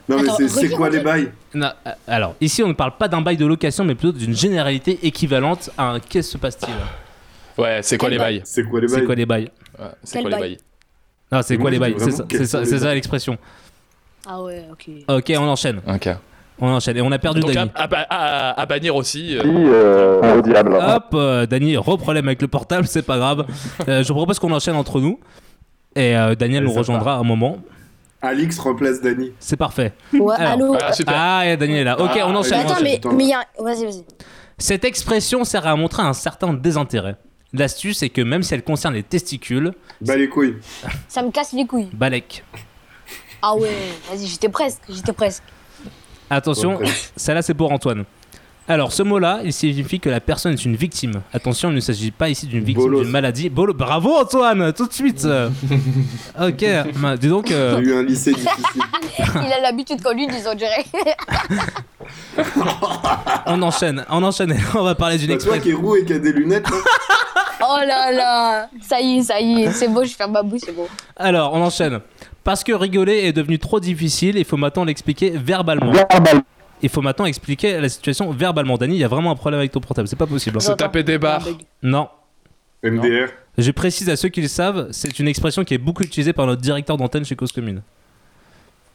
Non, 0.07 0.17
mais 0.17 0.23
Attends, 0.23 0.37
c'est- 0.37 0.47
c'est 0.47 0.69
quoi 0.69 0.89
les 0.89 1.01
bails? 1.01 1.31
Non, 1.53 1.69
euh, 1.85 1.91
Alors, 2.07 2.35
ici, 2.41 2.63
on 2.63 2.67
ne 2.67 2.73
parle 2.73 2.97
pas 2.97 3.07
d'un 3.07 3.21
bail 3.21 3.37
de 3.37 3.45
location, 3.45 3.83
mais 3.83 3.93
plutôt 3.93 4.17
d'une 4.17 4.35
généralité 4.35 4.97
équivalente 5.03 5.69
à 5.77 5.91
un 5.91 5.99
qu'est-ce 5.99 6.29
qui 6.29 6.33
se 6.33 6.37
passe-t-il? 6.39 6.73
Ouais, 7.63 7.81
c'est 7.83 7.97
quoi 7.97 8.09
les 8.09 8.17
bail 8.17 8.37
bails? 8.37 8.41
C'est 8.45 8.63
quoi 8.63 8.79
les 8.81 8.87
C'est 8.87 8.95
bails? 8.97 9.05
quoi 9.05 9.15
les 9.15 9.25
bails? 9.25 9.49
C'est 10.03 10.21
quoi 10.21 10.29
les 10.31 10.35
bail? 10.37 10.41
bails? 10.41 10.57
Non, 11.31 11.41
c'est 11.43 11.57
quoi 11.57 11.69
les 11.69 11.77
bails 11.79 11.95
C'est 11.99 12.11
ça, 12.45 12.65
c'est 12.65 12.79
c'est 12.79 12.93
l'expression. 12.95 13.37
Ah 14.27 14.41
ouais, 14.41 14.65
ok. 14.71 14.89
Ok, 15.09 15.33
on 15.37 15.47
enchaîne. 15.47 15.79
Ok. 15.87 16.09
On 16.61 16.69
enchaîne. 16.69 16.97
Et 16.97 17.01
on 17.01 17.11
a 17.11 17.19
perdu 17.19 17.39
Donc 17.41 17.51
à, 17.51 17.53
Dany. 17.53 17.71
à 17.75 17.83
à- 18.09 18.61
à 18.61 18.65
bannir 18.65 18.95
aussi. 18.95 19.37
euh, 19.37 20.21
Hop, 20.95 21.05
euh, 21.13 21.45
Dany, 21.45 21.77
reproblème 21.77 22.27
avec 22.27 22.41
le 22.41 22.47
portable, 22.47 22.87
c'est 22.87 23.01
pas 23.03 23.17
grave. 23.17 23.45
Euh, 23.87 24.03
je 24.03 24.07
vous 24.07 24.15
propose 24.15 24.39
qu'on 24.39 24.51
enchaîne 24.51 24.75
entre 24.75 24.99
nous. 24.99 25.19
Et 25.95 26.17
euh, 26.17 26.35
Daniel 26.35 26.63
nous 26.63 26.73
rejoindra 26.73 27.13
à 27.15 27.17
un 27.19 27.23
moment. 27.23 27.57
Alix 28.21 28.59
remplace 28.59 29.01
Dany. 29.01 29.31
C'est 29.39 29.55
parfait. 29.57 29.93
Ouais, 30.13 30.35
Alors. 30.37 30.51
allô 30.53 30.77
Ah, 30.81 30.91
super. 30.93 31.13
Ah, 31.17 31.47
et 31.47 31.55
Daniel 31.57 31.79
est 31.81 31.83
là. 31.85 31.99
Ok, 32.01 32.11
Ah, 32.15 32.27
on 32.27 32.31
Mais 32.31 32.37
enchaîne. 32.37 32.53
on 32.53 32.61
Attends, 32.61 32.71
enchaîne. 32.73 32.83
mais 32.83 32.95
Attends. 32.97 33.13
mais 33.13 33.23
il 33.23 33.29
y 33.29 33.33
a. 33.33 33.45
Vas-y, 33.59 33.85
vas-y. 33.85 34.03
Cette 34.57 34.83
expression 34.83 35.43
sert 35.45 35.65
à 35.65 35.75
montrer 35.75 36.03
un 36.03 36.13
certain 36.13 36.53
désintérêt. 36.53 37.15
L'astuce 37.53 38.03
est 38.03 38.09
que 38.09 38.21
même 38.21 38.43
si 38.43 38.53
elle 38.53 38.63
concerne 38.63 38.93
les 38.93 39.03
testicules, 39.03 39.71
Bah 40.01 40.15
les 40.15 40.27
couilles. 40.29 40.57
Ça 41.07 41.21
me 41.23 41.31
casse 41.31 41.53
les 41.53 41.65
couilles. 41.65 41.89
Balek. 41.93 42.43
Ah 43.41 43.55
ouais, 43.55 43.69
vas-y, 44.09 44.27
j'étais 44.27 44.49
presque, 44.49 44.81
j'étais 44.89 45.13
presque. 45.13 45.43
Attention, 46.29 46.77
Ouais, 46.77 46.85
celle-là 47.15 47.41
c'est 47.41 47.53
pour 47.53 47.71
Antoine. 47.71 48.03
Alors, 48.69 48.93
ce 48.93 49.01
mot-là, 49.01 49.39
il 49.43 49.51
signifie 49.51 49.99
que 49.99 50.09
la 50.09 50.19
personne 50.19 50.53
est 50.53 50.63
une 50.63 50.75
victime. 50.75 51.21
Attention, 51.33 51.69
il 51.71 51.75
ne 51.75 51.79
s'agit 51.79 52.11
pas 52.11 52.29
ici 52.29 52.45
d'une 52.45 52.63
victime 52.63 52.99
d'une 53.01 53.09
maladie. 53.09 53.49
Bolo, 53.49 53.73
bravo 53.73 54.15
Antoine, 54.15 54.71
tout 54.73 54.85
de 54.85 54.93
suite. 54.93 55.25
ok, 56.39 56.65
bah, 56.97 57.17
dis 57.17 57.29
donc. 57.29 57.49
euh, 57.51 57.77
J'ai 57.79 57.89
eu 57.89 57.93
un 57.95 58.03
lycée 58.03 58.31
difficile. 58.31 58.81
Il 59.47 59.51
a 59.53 59.59
l'habitude 59.61 60.01
qu'on 60.03 60.13
lui 60.13 60.27
dise, 60.27 60.47
on 60.49 60.53
dirait. 60.55 60.85
on 63.47 63.61
enchaîne, 63.61 64.05
on 64.09 64.21
enchaîne. 64.23 64.55
On 64.75 64.83
va 64.83 64.93
parler 64.95 65.17
d'une 65.17 65.29
Bah, 65.29 65.37
toi 65.37 65.55
expression. 65.55 65.63
qui 65.63 65.69
est 65.71 65.73
roux 65.73 65.95
et 65.95 66.05
qui 66.05 66.13
a 66.13 66.19
des 66.19 66.31
lunettes, 66.31 66.69
là. 66.69 66.77
Oh 67.61 67.77
là 67.85 68.11
là 68.11 68.69
Ça 68.87 69.01
y 69.01 69.17
est, 69.17 69.23
ça 69.23 69.39
y 69.41 69.63
est, 69.63 69.71
c'est 69.71 69.87
bon, 69.89 70.03
je 70.05 70.13
ferme 70.15 70.31
ma 70.31 70.43
bouche, 70.43 70.61
c'est 70.63 70.75
bon. 70.75 70.87
Alors, 71.17 71.53
on 71.53 71.61
enchaîne. 71.61 71.99
Parce 72.43 72.63
que 72.63 72.71
rigoler 72.71 73.25
est 73.25 73.33
devenu 73.33 73.59
trop 73.59 73.79
difficile, 73.79 74.37
il 74.37 74.45
faut 74.45 74.57
maintenant 74.57 74.85
l'expliquer 74.85 75.31
verbalement. 75.31 75.91
Il 76.81 76.89
faut 76.89 77.01
maintenant 77.01 77.25
expliquer 77.25 77.79
la 77.79 77.89
situation 77.89 78.31
verbalement. 78.31 78.77
Dani, 78.77 78.95
il 78.95 78.99
y 78.99 79.03
a 79.03 79.07
vraiment 79.07 79.31
un 79.31 79.35
problème 79.35 79.59
avec 79.59 79.71
ton 79.71 79.79
portable, 79.79 80.07
c'est 80.07 80.15
pas 80.15 80.27
possible. 80.27 80.61
Se 80.61 80.71
taper 80.71 81.03
des 81.03 81.17
barres. 81.17 81.47
Non. 81.83 82.07
MDR. 82.83 83.29
Je 83.57 83.71
précise 83.71 84.09
à 84.09 84.15
ceux 84.15 84.29
qui 84.29 84.41
le 84.41 84.47
savent, 84.47 84.87
c'est 84.91 85.19
une 85.19 85.27
expression 85.27 85.65
qui 85.65 85.73
est 85.73 85.79
beaucoup 85.79 86.03
utilisée 86.03 86.31
par 86.31 86.45
notre 86.45 86.61
directeur 86.61 86.95
d'antenne 86.95 87.25
chez 87.25 87.35
Cause 87.35 87.51
Commune. 87.51 87.81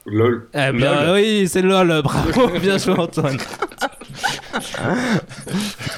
LOL. 0.07 0.47
Eh 0.53 0.71
bien, 0.71 1.05
LOL. 1.05 1.15
oui, 1.15 1.47
c'est 1.47 1.61
LOL, 1.61 2.01
bravo, 2.03 2.49
bien 2.61 2.77
joué 2.77 2.93
Antoine. 2.93 3.35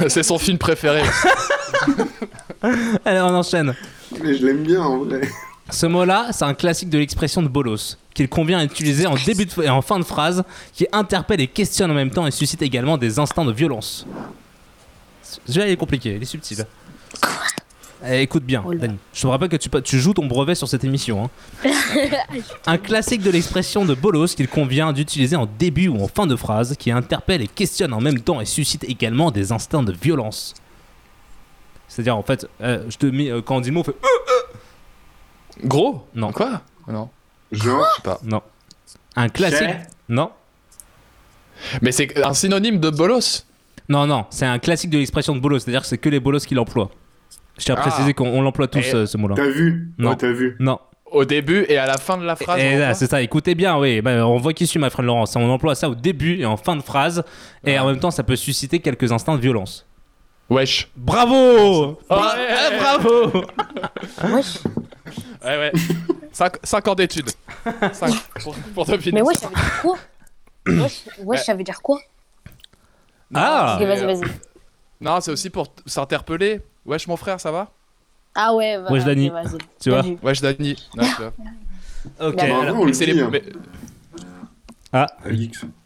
c'est 0.08 0.24
son 0.24 0.38
film 0.38 0.58
préféré. 0.58 1.02
Allez, 3.06 3.22
on 3.22 3.36
enchaîne. 3.36 3.74
Mais 4.22 4.36
je 4.36 4.46
l'aime 4.46 4.64
bien 4.64 4.82
en 4.82 5.00
vrai. 5.00 5.22
Ce 5.70 5.86
mot-là, 5.86 6.28
c'est 6.32 6.45
un 6.45 6.53
classique 6.53 6.89
de 6.89 6.97
l'expression 6.97 7.41
de 7.41 7.47
bolos, 7.47 7.97
qu'il 8.13 8.30
convient 8.30 8.65
d'utiliser 8.65 9.05
en 9.05 9.15
début 9.15 9.45
de, 9.45 9.63
et 9.63 9.70
en 9.70 9.82
fin 9.82 9.99
de 9.99 10.03
phrase, 10.05 10.43
qui 10.74 10.88
interpelle 10.91 11.41
et 11.41 11.47
questionne 11.47 11.91
en 11.91 11.93
même 11.93 12.09
temps 12.09 12.26
et 12.26 12.32
suscite 12.32 12.61
également 12.61 12.97
des 12.97 13.20
instincts 13.20 13.45
de 13.45 13.51
violence. 13.51 14.05
Celui-là, 15.45 15.68
il 15.68 15.72
est 15.74 15.78
compliqué, 15.78 16.15
il 16.15 16.22
est 16.22 16.26
subtil. 16.26 16.65
Eh, 18.05 18.22
écoute 18.22 18.43
bien, 18.43 18.63
Dani. 18.76 18.95
Je 19.11 19.22
te 19.22 19.28
rappelle 19.28 19.49
que 19.49 19.57
tu, 19.57 19.70
tu 19.84 19.99
joues 19.99 20.13
ton 20.13 20.28
brevet 20.28 20.55
sur 20.55 20.68
cette 20.68 20.84
émission. 20.84 21.30
hein. 21.65 21.70
Un 22.68 22.78
classique 22.78 23.22
de 23.24 23.32
l'expression 23.32 23.86
de 23.86 23.95
bolos 23.95 24.28
qu'il 24.36 24.47
convient 24.47 24.93
d'utiliser 24.93 25.36
en 25.36 25.47
début 25.59 25.88
ou 25.88 26.01
en 26.01 26.07
fin 26.07 26.28
de 26.28 26.36
phrase, 26.36 26.76
qui 26.78 26.91
interpelle 26.91 27.41
et 27.41 27.47
questionne 27.47 27.93
en 27.93 27.99
même 27.99 28.20
temps 28.20 28.39
et 28.39 28.45
suscite 28.45 28.84
également 28.84 29.32
des 29.32 29.51
instincts 29.51 29.84
de 29.84 29.91
violence. 29.91 30.53
C'est-à-dire, 31.88 32.15
en 32.18 32.24
fait, 32.24 32.47
euh, 32.61 32.84
je 32.89 32.97
te 32.97 33.07
mets, 33.07 33.32
euh, 33.32 33.41
quand 33.41 33.57
on 33.57 33.61
dit 33.61 33.70
le 33.70 33.74
mot, 33.74 33.80
on 33.82 33.84
fait 33.84 33.95
Gros 35.64 36.05
Non. 36.16 36.32
Quoi 36.32 36.62
Non. 36.88 37.10
Genre. 37.51 37.86
Je 37.89 37.95
sais 37.95 38.01
pas. 38.03 38.20
Non. 38.24 38.41
Un 39.16 39.30
classique. 39.30 39.68
Non. 40.10 40.32
Mais 41.82 41.91
c'est 41.91 42.24
un 42.24 42.34
synonyme 42.34 42.80
de 42.80 42.89
bolos. 42.89 43.45
Non, 43.89 44.05
non, 44.05 44.26
c'est 44.30 44.45
un 44.45 44.60
classique 44.60 44.89
de 44.89 44.97
l'expression 44.97 45.34
de 45.34 45.39
bolos, 45.39 45.60
c'est-à-dire 45.64 45.82
que 45.82 45.88
c'est 45.88 45.97
que 45.97 46.10
les 46.10 46.20
bolos 46.20 46.39
qui 46.45 46.53
l'emploient. 46.53 46.91
Je 47.58 47.64
tiens 47.64 47.76
à 47.76 47.80
Ah. 47.80 47.82
préciser 47.82 48.14
qu'on 48.14 48.28
on 48.28 48.41
l'emploie 48.41 48.68
tous, 48.68 48.80
Et- 48.86 48.93
euh, 48.93 49.05
ce 49.05 49.18
mot-là. 49.18 49.36
T'as 49.36 49.47
vu 49.49 49.91
Non. 49.97 50.14
T'as 50.16 50.32
vu. 50.32 50.55
Non. 50.60 50.80
Au 51.10 51.24
début 51.24 51.66
et 51.70 51.78
à 51.78 51.88
la 51.88 51.97
fin 51.97 52.18
de 52.18 52.24
la 52.26 52.36
phrase. 52.36 52.60
Là, 52.62 52.76
voit 52.88 52.93
c'est 52.93 53.10
ça, 53.10 53.22
écoutez 53.22 53.55
bien, 53.55 53.78
oui. 53.80 54.01
Bah, 54.01 54.28
on 54.28 54.38
voit 54.38 54.51
qui 54.53 54.68
suit, 54.68 54.78
ma 54.78 54.89
friend 54.89 55.08
Laurence. 55.08 55.36
On 55.38 55.49
emploie 55.49 55.74
ça 55.74 55.89
au 55.89 55.95
début 55.95 56.38
et 56.41 56.45
en 56.45 56.58
fin 56.58 56.76
de 56.76 56.82
phrase. 56.82 57.24
Et 57.66 57.80
en 57.80 57.88
même 57.88 57.99
temps, 57.99 58.12
ça 58.12 58.24
peut 58.24 58.36
susciter 58.36 58.80
quelques 58.80 59.10
instincts 59.12 59.36
de 59.36 59.41
violence. 59.41 59.86
Wesh. 60.49 60.89
Bravo 60.97 61.97
Bra- 62.10 62.36
ouais, 62.36 62.47
ah, 62.49 62.70
ouais. 62.72 62.78
Bravo 62.78 64.36
Wesh. 64.36 64.58
Ouais, 65.44 65.58
ouais. 65.58 65.72
5 66.64 66.88
ans 66.88 66.96
d'études. 66.96 67.30
5 67.94 68.14
pour, 68.44 68.56
pour 68.74 68.86
deviner. 68.86 69.22
Mais 69.22 69.28
wesh, 69.28 69.38
ça. 69.38 69.48
veut 69.50 69.56
dire 69.56 69.82
quoi? 69.82 69.98
Wesh, 70.68 71.04
wesh, 71.24 71.40
ça 71.44 71.54
veut 71.56 71.64
dire 71.64 71.82
quoi? 71.82 72.00
Ah 73.34 73.78
vas-y, 73.80 74.06
vas-y. 74.06 74.22
Non, 75.02 75.20
c'est 75.22 75.32
aussi 75.32 75.50
pour 75.50 75.68
s'interpeller. 75.86 76.62
Wesh, 76.86 77.08
mon 77.08 77.18
frère, 77.18 77.40
ça 77.40 77.52
va? 77.52 77.70
Ah 78.36 78.54
ouais, 78.54 78.78
vas- 78.78 78.92
Wesh, 78.92 79.04
Dani. 79.04 79.30
vas-y. 79.30 79.58
Tu 79.82 79.90
vois? 79.90 80.04
Wesh, 80.24 80.42
Dani. 80.42 80.76
Ouais, 80.98 81.06
tu 81.06 81.22
vois. 81.22 81.34
Ok. 82.30 82.36
Bah, 82.36 82.44
alors- 82.62 82.86
Mais 82.86 82.94
c'est 82.94 83.06
les. 83.06 83.20
hein. 83.22 83.30
mais- 83.32 83.44
Ah. 84.94 85.08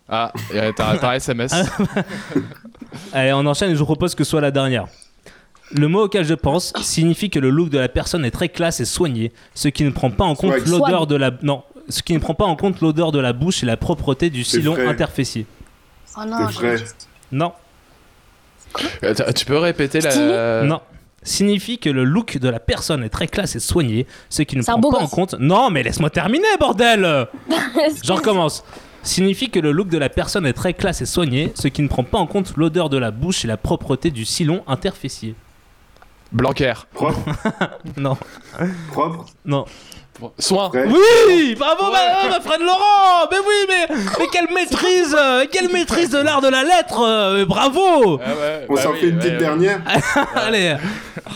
Ah, 0.08 0.32
t'as 0.76 0.98
t'as 0.98 1.10
un 1.12 1.14
SMS. 1.14 1.52
allez, 3.14 3.32
on 3.34 3.46
enchaîne 3.46 3.72
et 3.72 3.76
je 3.76 3.80
vous 3.80 3.86
propose 3.86 4.14
que 4.14 4.24
ce 4.24 4.30
soit 4.32 4.42
la 4.42 4.52
dernière. 4.52 4.88
Le 5.74 5.88
mot 5.88 6.04
auquel 6.04 6.26
je 6.26 6.34
pense 6.34 6.74
signifie 6.82 7.30
que 7.30 7.40
le 7.40 7.50
look 7.50 7.70
de 7.70 7.80
la 7.80 7.88
personne 7.90 8.26
est 8.26 8.32
très 8.32 8.50
classe 8.50 8.80
et 8.80 8.86
soigné, 8.86 9.32
ce 9.54 9.68
qui 9.70 9.84
ne 9.84 9.90
prend 9.92 10.12
pas 10.12 10.26
en 10.26 10.36
compte 10.36 10.54
l'odeur 10.68 11.08
de 11.08 11.16
la 11.16 11.32
non, 11.44 11.64
ce 11.90 12.02
qui 12.04 12.14
ne 12.14 12.20
prend 12.20 12.34
pas 12.34 12.46
en 12.46 12.56
compte 12.56 12.82
l'odeur 12.82 13.12
de 13.12 13.20
la 13.20 13.34
bouche 13.34 13.64
et 13.64 13.66
la 13.66 13.78
propreté 13.78 14.30
du 14.30 14.44
C'est 14.44 14.58
sillon 14.58 14.74
frais. 14.74 14.88
interfécié. 14.88 15.46
Oh 16.18 16.22
non, 16.26 16.48
j'ai- 16.50 16.84
Non, 17.32 17.54
Tu 19.36 19.46
peux 19.46 19.58
répéter 19.58 20.02
la. 20.02 20.64
Non. 20.64 20.82
Signifie 21.24 21.78
que 21.78 21.90
le 21.90 22.04
look 22.04 22.38
de 22.40 22.50
la 22.50 22.60
personne 22.60 23.04
est 23.04 23.10
très 23.10 23.28
classe 23.28 23.56
et 23.56 23.60
soigné, 23.60 24.08
ce 24.30 24.42
qui 24.42 24.58
ne 24.58 24.64
prend 24.64 24.82
pas 24.82 24.98
en 24.98 25.08
compte. 25.08 25.36
Non, 25.40 25.70
mais 25.70 25.84
laisse-moi 25.84 26.10
terminer, 26.10 26.48
bordel 26.60 27.28
J'en 28.04 28.16
recommence. 28.16 28.64
Signifie 29.04 29.50
que 29.52 29.60
le 29.60 29.72
look 29.72 29.88
de 29.90 29.98
la 30.00 30.10
personne 30.10 30.46
est 30.48 30.54
très 30.54 30.74
classe 30.74 31.02
et 31.02 31.06
soigné, 31.06 31.52
ce 31.56 31.68
qui 31.68 31.82
ne 31.84 31.88
prend 31.88 32.04
pas 32.04 32.18
en 32.18 32.26
compte 32.28 32.54
l'odeur 32.58 32.90
de 32.90 32.98
la 32.98 33.12
bouche 33.12 33.46
et 33.46 33.48
la 33.48 33.58
propreté 33.58 34.10
du 34.10 34.26
sillon 34.26 34.64
interfécié. 34.68 35.36
Blanquer. 36.32 36.74
Propre. 36.94 37.20
Non, 37.98 38.18
Propre. 38.92 39.26
non. 39.46 39.66
Soin. 40.38 40.70
Oui, 40.74 41.56
bravo 41.58 41.92
ma, 41.92 42.30
ma 42.30 42.40
friend 42.42 42.62
Laurent. 42.62 43.28
Mais 43.32 43.38
oui, 43.40 43.66
mais, 43.68 43.96
mais 44.20 44.28
quelle 44.32 44.48
maîtrise, 44.54 45.16
euh, 45.20 45.46
quelle 45.52 45.72
maîtrise 45.72 46.10
de 46.12 46.20
l'art 46.20 46.42
de 46.42 46.48
la 46.48 46.64
lettre. 46.64 47.02
euh, 47.02 47.46
bravo. 47.46 48.20
Ah 48.24 48.30
ouais, 48.30 48.66
On 48.70 48.76
bah 48.76 48.82
s'en 48.82 48.92
oui, 48.92 49.00
fait 49.00 49.10
une 49.10 49.18
petite 49.18 49.32
ouais. 49.32 49.38
dernière. 49.38 49.82
allez, 50.36 50.76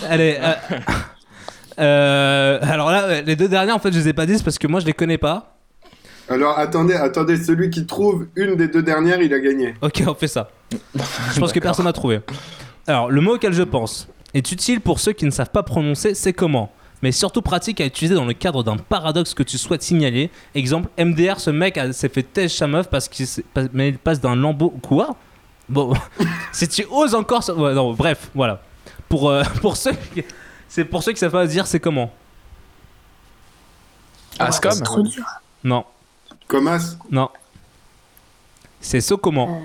allez. 0.08 0.38
euh, 0.40 0.54
euh, 1.80 2.60
alors 2.62 2.92
là, 2.92 3.22
les 3.22 3.36
deux 3.36 3.48
dernières, 3.48 3.76
en 3.76 3.80
fait, 3.80 3.92
je 3.92 3.98
les 4.00 4.10
ai 4.10 4.14
pas 4.14 4.26
dites 4.26 4.44
parce 4.44 4.58
que 4.60 4.68
moi, 4.68 4.80
je 4.80 4.86
les 4.86 4.94
connais 4.94 5.18
pas. 5.18 5.56
Alors 6.30 6.58
attendez, 6.58 6.94
attendez, 6.96 7.38
celui 7.38 7.70
qui 7.70 7.86
trouve 7.86 8.28
une 8.36 8.56
des 8.56 8.68
deux 8.68 8.82
dernières, 8.84 9.22
il 9.22 9.34
a 9.34 9.40
gagné. 9.40 9.76
Ok, 9.82 10.02
on 10.08 10.16
fait 10.16 10.28
ça. 10.28 10.50
Je 11.34 11.40
pense 11.40 11.52
que 11.54 11.60
personne 11.60 11.86
n'a 11.86 11.94
trouvé. 11.94 12.22
Alors, 12.88 13.10
le 13.12 13.22
mot 13.22 13.36
auquel 13.36 13.54
je 13.54 13.64
pense 13.64 14.08
est 14.36 14.52
utile 14.52 14.82
pour 14.82 15.00
ceux 15.00 15.14
qui 15.14 15.26
ne 15.26 15.32
savent 15.32 15.50
pas 15.50 15.64
prononcer 15.64 16.14
c'est 16.14 16.34
comment, 16.34 16.72
mais 17.02 17.12
surtout 17.12 17.42
pratique 17.42 17.82
à 17.82 17.86
utiliser 17.86 18.14
dans 18.16 18.26
le 18.26 18.34
cadre 18.34 18.64
d'un 18.64 18.78
paradoxe 18.78 19.34
que 19.34 19.44
tu 19.44 19.58
souhaites 19.58 19.82
signaler. 19.84 20.30
Exemple, 20.54 20.90
MDR, 20.98 21.40
ce 21.40 21.50
mec 21.50 21.78
a- 21.78 21.92
s'est 21.94 22.10
fait 22.10 22.24
têche 22.24 22.56
sa 22.56 22.68
meuf 22.68 22.90
parce 22.90 23.08
qu'il 23.08 23.26
mais 23.74 23.90
il 23.90 23.98
passe 23.98 24.20
d'un 24.22 24.36
lambeau. 24.36 24.70
Quoi? 24.82 25.16
Bon, 25.70 25.94
si 26.52 26.68
tu 26.68 26.86
oses 26.92 27.16
encore. 27.16 27.44
ouais, 27.58 27.74
non, 27.74 27.94
bref, 27.94 28.30
voilà. 28.36 28.62
Pour, 29.10 29.30
euh, 29.30 29.44
pour 29.62 29.76
ceux 29.78 29.94
qui, 30.14 30.24
C'est 30.68 30.86
pour 30.86 31.02
ceux 31.04 31.12
qui 31.14 31.20
savent 31.20 31.32
pas 31.32 31.48
dire 31.48 31.66
c'est 31.68 31.80
comment. 31.80 32.12
Ascom 34.40 34.72
C'est 34.72 34.84
trop 34.84 35.02
dur. 35.02 35.24
Non. 35.64 35.86
Comas 36.48 36.96
Non. 37.10 37.30
C'est 38.82 39.02
so 39.02 39.18
comment. 39.18 39.62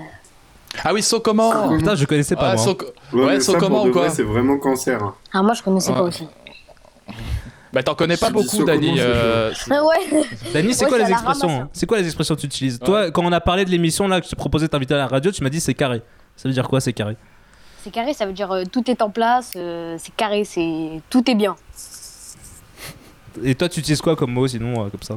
Ah 0.83 0.93
oui, 0.93 1.03
so 1.03 1.19
comment 1.19 1.77
Putain, 1.77 1.95
je 1.95 2.05
connaissais 2.05 2.35
pas 2.35 2.51
Ah, 2.51 2.55
moi. 2.55 2.63
so- 2.63 2.77
Ouais, 3.13 3.25
Ouais, 3.37 3.39
comment 3.59 3.83
ou 3.85 3.91
quoi 3.91 4.01
vrai, 4.03 4.09
C'est 4.09 4.23
vraiment 4.23 4.57
cancer. 4.57 5.01
hein. 5.03 5.15
Ah, 5.33 5.41
moi, 5.43 5.53
je 5.53 5.61
connaissais 5.63 5.91
pas 5.93 6.01
Ouais. 6.01 6.07
aussi. 6.07 6.27
Bah 7.73 7.83
t'en 7.83 7.95
connais 7.95 8.17
pas 8.17 8.29
beaucoup, 8.29 8.65
Dani. 8.65 8.95
euh, 8.99 9.53
Ah 9.69 9.83
ouais. 9.85 10.25
Dani, 10.53 10.73
c'est 10.73 10.83
Ouais, 10.83 10.89
quoi 10.89 10.97
les 10.97 11.09
expressions 11.09 11.47
ramasse, 11.47 11.61
hein 11.67 11.69
C'est 11.71 11.85
quoi 11.85 11.99
les 11.99 12.05
expressions 12.05 12.35
que 12.35 12.41
tu 12.41 12.47
utilises 12.47 12.79
Toi, 12.79 13.11
quand 13.11 13.23
on 13.23 13.31
a 13.31 13.39
parlé 13.39 13.63
de 13.63 13.69
l'émission 13.69 14.09
là 14.09 14.19
que 14.19 14.25
je 14.25 14.31
t'ai 14.31 14.35
proposé 14.35 14.65
de 14.65 14.71
t'inviter 14.71 14.93
à 14.93 14.97
la 14.97 15.07
radio, 15.07 15.31
tu 15.31 15.41
m'as 15.41 15.49
dit 15.49 15.61
c'est 15.61 15.73
carré. 15.73 16.01
Ça 16.35 16.49
veut 16.49 16.53
dire 16.53 16.67
quoi 16.67 16.81
c'est 16.81 16.91
carré? 16.91 17.15
C'est 17.81 17.89
carré, 17.91 18.13
ça 18.13 18.25
veut 18.25 18.33
dire 18.33 18.51
euh, 18.51 18.63
tout 18.69 18.91
est 18.91 19.01
en 19.01 19.09
place, 19.09 19.53
euh, 19.55 19.95
c'est 19.99 20.13
carré, 20.15 20.43
c'est 20.43 21.01
tout 21.09 21.29
est 21.31 21.35
bien. 21.35 21.55
Et 23.43 23.55
toi, 23.55 23.69
tu 23.69 23.79
utilises 23.79 24.01
quoi 24.01 24.15
comme 24.17 24.31
mot 24.33 24.47
sinon 24.47 24.85
euh, 24.85 24.89
comme 24.89 25.01
ça? 25.03 25.15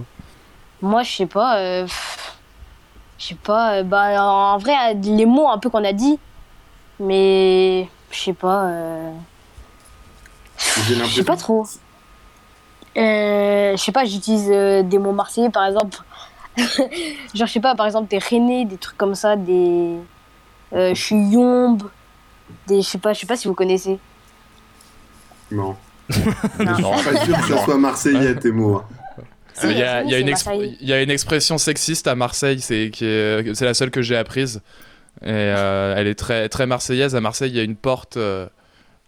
Moi, 0.80 1.02
je 1.02 1.10
sais 1.10 1.26
pas. 1.26 1.58
euh, 1.58 1.86
Je 3.18 3.24
sais 3.26 3.34
pas. 3.34 3.78
euh, 3.78 3.82
bah, 3.82 4.22
en 4.24 4.58
vrai, 4.58 4.94
les 5.02 5.26
mots 5.26 5.48
un 5.50 5.58
peu 5.58 5.70
qu'on 5.70 5.84
a 5.84 5.92
dit, 5.92 6.18
mais 7.00 7.88
je 8.10 8.18
sais 8.18 8.32
pas. 8.32 8.64
euh, 8.66 9.12
Je 10.78 11.04
sais 11.06 11.24
pas 11.24 11.36
trop. 11.36 11.66
Euh, 12.96 13.76
je 13.76 13.82
sais 13.82 13.92
pas, 13.92 14.04
j'utilise 14.04 14.48
euh, 14.50 14.82
des 14.82 14.98
mots 14.98 15.12
marseillais 15.12 15.50
par 15.50 15.66
exemple. 15.66 15.98
Genre, 16.56 17.46
je 17.48 17.52
sais 17.52 17.60
pas, 17.60 17.74
par 17.74 17.86
exemple, 17.86 18.08
des 18.08 18.18
René, 18.18 18.64
des 18.64 18.76
trucs 18.76 18.96
comme 18.96 19.14
ça, 19.16 19.34
des. 19.34 19.96
euh, 20.72 20.94
je 20.94 21.00
suis 21.02 21.16
Yombe, 21.30 21.82
des. 22.68 22.82
Je 22.82 22.86
sais 22.88 22.98
pas, 22.98 23.12
je 23.12 23.20
sais 23.20 23.26
pas 23.26 23.36
si 23.36 23.48
vous 23.48 23.54
connaissez. 23.54 23.98
Non. 25.50 25.74
Non. 26.60 26.78
Non. 26.78 26.92
Je 26.96 27.02
suis 27.02 27.12
pas 27.12 27.24
sûr 27.24 27.36
que 27.38 27.46
ça 27.48 27.64
soit 27.64 27.78
marseillais 27.78 28.34
tes 28.36 28.52
mots. 28.52 28.76
hein. 28.76 28.84
Il 29.62 29.78
y, 29.78 29.82
a, 29.84 30.02
y 30.02 30.20
une 30.20 30.26
exp- 30.28 30.46
Marseille. 30.46 30.76
il 30.80 30.88
y 30.88 30.92
a 30.92 31.00
une 31.00 31.10
expression 31.10 31.58
sexiste 31.58 32.08
à 32.08 32.16
Marseille, 32.16 32.60
c'est 32.60 32.86
est- 32.86 33.54
c'est 33.54 33.64
la 33.64 33.72
seule 33.74 33.90
que 33.92 34.02
j'ai 34.02 34.16
apprise. 34.16 34.60
Et 35.22 35.28
euh, 35.30 35.94
elle 35.96 36.06
est 36.06 36.14
très, 36.14 36.48
très 36.48 36.66
marseillaise. 36.66 37.14
À 37.14 37.20
Marseille, 37.20 37.50
il 37.50 37.56
y 37.56 37.60
a 37.60 37.62
une 37.62 37.76
porte, 37.76 38.16
euh, 38.16 38.46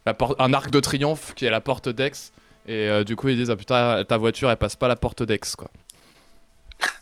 un 0.07 0.53
arc 0.53 0.71
de 0.71 0.81
triomphe 0.81 1.35
qui 1.35 1.47
est 1.47 1.51
la 1.51 1.61
porte 1.61 1.89
d'Aix. 1.89 2.33
Et 2.67 2.89
euh, 2.89 3.05
du 3.05 3.17
coup, 3.17 3.29
ils 3.29 3.37
disent 3.37 3.51
ah 3.51 3.57
putain, 3.57 4.05
ta 4.05 4.17
voiture, 4.17 4.51
elle 4.51 4.57
passe 4.57 4.77
pas 4.77 4.89
la 4.89 4.97
porte 4.97 5.23
d'Aix, 5.23 5.41
quoi. 5.57 5.69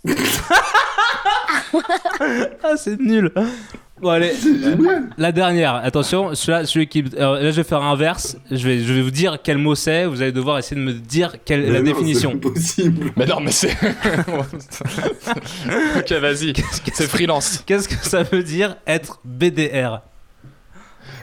Ah, 2.62 2.76
c'est 2.76 2.98
nul. 3.00 3.32
Bon, 4.00 4.10
allez. 4.10 4.32
La 5.18 5.32
dernière. 5.32 5.76
Attention, 5.76 6.34
celui-là, 6.34 6.66
celui 6.66 6.86
qui. 6.88 7.04
alors, 7.16 7.34
là, 7.34 7.50
je 7.50 7.56
vais 7.56 7.64
faire 7.64 7.82
un 7.82 7.96
verse. 7.96 8.36
Je 8.50 8.66
vais, 8.66 8.80
je 8.80 8.92
vais 8.92 9.02
vous 9.02 9.10
dire 9.10 9.38
quel 9.42 9.58
mot 9.58 9.74
c'est. 9.74 10.06
Vous 10.06 10.20
allez 10.20 10.32
devoir 10.32 10.58
essayer 10.58 10.80
de 10.80 10.86
me 10.86 10.92
dire 10.92 11.36
quelle 11.44 11.64
est 11.64 11.70
la 11.70 11.78
non, 11.80 11.84
définition. 11.84 12.30
C'est 12.30 12.36
impossible. 12.48 13.12
Mais 13.16 13.26
non, 13.26 13.40
mais 13.40 13.50
c'est. 13.50 13.70
ok, 15.96 16.12
vas-y. 16.12 16.52
C'est 16.92 17.08
freelance. 17.08 17.62
Qu'est-ce 17.66 17.88
que 17.88 17.94
ça 17.94 18.22
veut 18.24 18.42
dire 18.42 18.76
être 18.86 19.20
BDR 19.24 20.00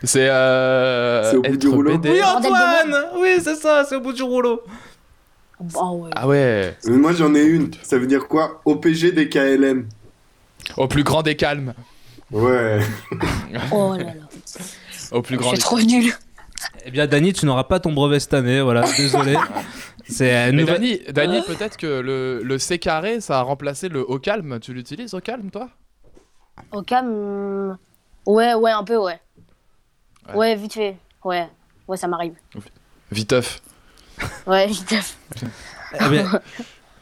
C'est. 0.04 0.30
Euh, 0.30 1.30
C'est 1.30 1.38
au 1.38 1.42
bout 1.42 1.48
être 1.48 1.58
du 1.58 1.68
rouleau. 1.68 1.98
BD. 1.98 2.10
Oui, 2.12 2.24
Antoine 2.24 2.96
Oui, 3.18 3.36
c'est 3.44 3.56
ça, 3.56 3.84
c'est 3.88 3.96
au 3.96 4.02
bout 4.02 4.14
du 4.14 4.24
rouleau. 4.24 4.62
Ah 5.76 5.92
ouais. 5.92 6.10
Ah 6.16 6.28
ouais. 6.28 6.78
Mais 6.86 6.98
moi 6.98 7.14
j'en 7.14 7.34
ai 7.36 7.44
une. 7.44 7.72
Ça 7.84 7.98
veut 7.98 8.08
dire 8.08 8.28
quoi? 8.28 8.62
OPG 8.66 9.14
des 9.14 9.30
KLM. 9.30 9.88
Au 10.78 10.88
plus 10.88 11.04
grand 11.04 11.22
des 11.24 11.36
calmes. 11.36 11.74
Ouais. 12.32 12.80
Oh 13.72 13.96
là 13.98 14.04
là. 14.04 14.14
Au 15.12 15.22
plus 15.22 15.36
Je 15.36 15.40
grand 15.40 15.50
suis 15.50 15.58
des 15.58 15.62
trop 15.64 15.80
nul. 15.80 16.14
Eh 16.86 16.92
bien, 16.92 17.08
Dani, 17.08 17.34
tu 17.34 17.46
n'auras 17.46 17.66
pas 17.66 17.80
ton 17.80 17.92
brevet 17.92 18.20
cette 18.20 18.34
année. 18.34 18.62
Voilà, 18.62 18.84
désolé. 18.98 19.36
C'est 20.08 20.52
nouvelle. 20.52 20.76
Dani, 20.76 21.00
Dani 21.12 21.42
peut-être 21.46 21.78
que 21.78 22.00
le, 22.00 22.42
le 22.44 22.58
C 22.60 22.80
carré, 22.80 23.20
ça 23.20 23.40
a 23.40 23.42
remplacé 23.42 23.90
le 23.90 24.02
au 24.08 24.20
calme. 24.20 24.60
Tu 24.60 24.74
l'utilises 24.74 25.14
au 25.14 25.20
calme, 25.20 25.52
toi? 25.52 25.70
Au 26.72 26.82
calme. 26.82 27.78
Ouais, 28.26 28.54
ouais, 28.54 28.72
un 28.72 28.84
peu, 28.84 28.98
ouais. 28.98 29.20
Ouais. 30.30 30.36
Ouais, 30.36 30.56
vite 30.56 30.74
fait. 30.74 30.98
Ouais. 31.24 31.48
Ouais, 31.88 31.98
ça 31.98 32.08
m'arrive. 32.08 32.34
Viteuf. 33.12 33.62
Ouais. 34.48 34.70
Eh 36.00 36.10
bien, 36.10 36.40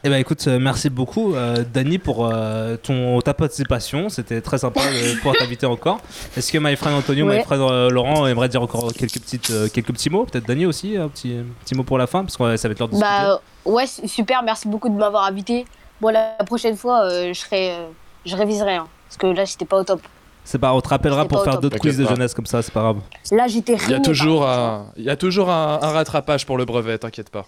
eh 0.02 0.08
ben, 0.08 0.16
écoute, 0.16 0.42
euh, 0.48 0.58
merci 0.58 0.88
beaucoup, 0.88 1.34
euh, 1.34 1.62
Dani, 1.72 1.98
pour 1.98 2.26
euh, 2.26 2.76
ton, 2.76 3.20
ta 3.20 3.34
participation. 3.34 4.08
C'était 4.08 4.40
très 4.40 4.58
sympa 4.58 4.80
de 4.80 5.14
pouvoir 5.18 5.36
t'inviter 5.36 5.66
encore. 5.66 6.00
Est-ce 6.36 6.50
que 6.50 6.58
my 6.58 6.74
friend 6.74 6.96
Antonio, 6.96 7.26
Ouais. 7.26 7.38
my 7.38 7.44
friend 7.44 7.62
euh, 7.62 7.90
Laurent 7.90 8.26
aimerait 8.26 8.48
dire 8.48 8.62
encore 8.62 8.92
quelques, 8.94 9.20
petites, 9.20 9.52
quelques 9.72 9.92
petits 9.92 10.08
mots? 10.08 10.24
Peut-être 10.24 10.46
Dani 10.46 10.64
aussi, 10.64 10.96
un 10.96 11.08
petit, 11.08 11.36
petit 11.64 11.74
mot 11.74 11.82
pour 11.82 11.98
la 11.98 12.06
fin, 12.06 12.24
parce 12.24 12.36
que 12.36 12.56
ça 12.56 12.68
va 12.68 12.72
être 12.72 12.78
l'heure 12.78 12.88
de. 12.88 12.98
Bah, 12.98 13.40
ouais, 13.66 13.86
super, 13.86 14.42
merci 14.42 14.68
beaucoup 14.68 14.88
de 14.88 14.94
m'avoir 14.94 15.24
invité. 15.24 15.66
Bon, 16.00 16.08
la 16.08 16.34
prochaine 16.46 16.76
fois, 16.76 17.08
je 17.10 17.34
serai. 17.34 17.76
je 18.24 18.34
réviserai, 18.34 18.76
hein, 18.76 18.88
parce 19.06 19.18
que 19.18 19.26
là, 19.26 19.44
j'étais 19.44 19.66
pas 19.66 19.76
au 19.78 19.84
top. 19.84 20.00
C'est 20.44 20.58
pas, 20.58 20.72
on 20.72 20.80
te 20.80 20.88
rappellera 20.88 21.26
pour 21.26 21.44
faire 21.44 21.60
d'autres 21.60 21.78
quiz 21.78 21.96
de 21.96 22.06
jeunesse 22.06 22.34
comme 22.34 22.46
ça, 22.46 22.60
c'est 22.62 22.72
pas 22.72 22.80
grave. 22.80 22.98
Là, 23.30 23.46
j'étais 23.46 23.76
Il 23.84 23.90
y 23.90 23.94
a 23.94 24.00
toujours 24.00 24.48
un, 24.48 24.86
il 24.96 25.04
y 25.04 25.10
a 25.10 25.16
toujours 25.16 25.48
un, 25.50 25.78
un 25.80 25.90
rattrapage 25.92 26.44
pour 26.46 26.58
le 26.58 26.64
brevet, 26.64 26.98
t'inquiète 26.98 27.30
pas. 27.30 27.46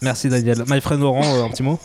Merci 0.01 0.29
Daniel. 0.29 0.63
My 0.67 0.79
friend 0.81 1.01
Laurent, 1.01 1.23
euh, 1.23 1.43
un 1.45 1.49
petit 1.49 1.63
mot? 1.63 1.79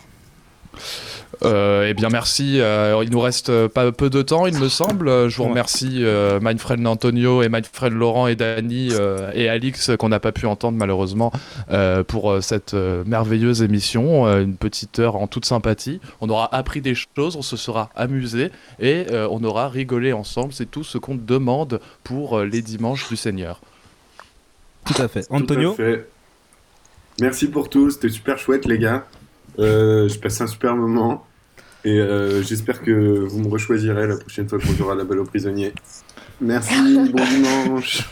Eh 1.45 1.95
bien 1.95 2.09
merci. 2.09 2.61
Euh, 2.61 3.01
il 3.03 3.11
nous 3.11 3.21
reste 3.21 3.49
euh, 3.49 3.69
pas 3.69 3.91
peu 3.93 4.11
de 4.11 4.23
temps, 4.23 4.47
il 4.47 4.57
me 4.59 4.69
semble. 4.69 5.09
Euh, 5.09 5.29
Je 5.29 5.37
vous 5.37 5.45
remercie, 5.45 6.05
euh, 6.05 6.39
my 6.43 6.57
friend 6.59 6.87
Antonio 6.87 7.43
et 7.43 7.49
my 7.49 7.61
friend 7.71 7.95
Laurent 7.95 8.27
et 8.27 8.37
Dani 8.37 8.91
euh, 8.93 9.31
et 9.35 9.49
Alix 9.49 9.91
qu'on 9.99 10.09
n'a 10.09 10.21
pas 10.21 10.33
pu 10.33 10.47
entendre 10.47 10.79
malheureusement 10.79 11.33
euh, 11.71 12.05
pour 12.05 12.31
euh, 12.31 12.41
cette 12.41 12.75
euh, 12.75 13.03
merveilleuse 13.07 13.63
émission. 13.63 14.27
Euh, 14.27 14.43
une 14.43 14.57
petite 14.57 14.99
heure 14.99 15.17
en 15.17 15.27
toute 15.27 15.45
sympathie. 15.45 16.01
On 16.21 16.29
aura 16.29 16.55
appris 16.55 16.81
des 16.81 16.95
choses, 16.95 17.37
on 17.37 17.43
se 17.43 17.57
sera 17.57 17.91
amusé 17.97 18.51
et 18.81 19.07
euh, 19.11 19.29
on 19.31 19.43
aura 19.45 19.69
rigolé 19.69 20.13
ensemble. 20.13 20.53
C'est 20.53 20.71
tout 20.71 20.85
ce 20.85 20.99
qu'on 20.99 21.15
demande 21.15 21.81
pour 22.05 22.39
euh, 22.39 22.45
les 22.45 22.63
dimanches 22.63 23.09
du 23.09 23.17
Seigneur. 23.17 23.61
Tout 24.85 25.01
à 25.01 25.09
fait. 25.09 25.25
Tout 25.25 25.35
à 25.35 25.37
Antonio 25.37 25.75
fait. 25.75 26.09
Merci 27.21 27.49
pour 27.49 27.69
tout. 27.69 27.91
C'était 27.91 28.09
super 28.09 28.39
chouette, 28.39 28.65
les 28.67 28.79
gars. 28.79 29.05
Euh, 29.59 30.09
je 30.09 30.19
passe 30.19 30.41
un 30.41 30.47
super 30.47 30.75
moment. 30.75 31.25
Et 31.85 31.99
euh, 31.99 32.43
j'espère 32.43 32.81
que 32.81 32.91
vous 32.91 33.41
me 33.41 33.49
rechoisirez 33.49 34.07
la 34.07 34.17
prochaine 34.17 34.49
fois 34.49 34.59
qu'on 34.59 34.73
jouera 34.73 34.95
la 34.95 35.05
balle 35.05 35.19
aux 35.19 35.25
prisonniers. 35.25 35.73
Merci, 36.43 36.75
bon 37.13 37.25
dimanche. 37.25 38.03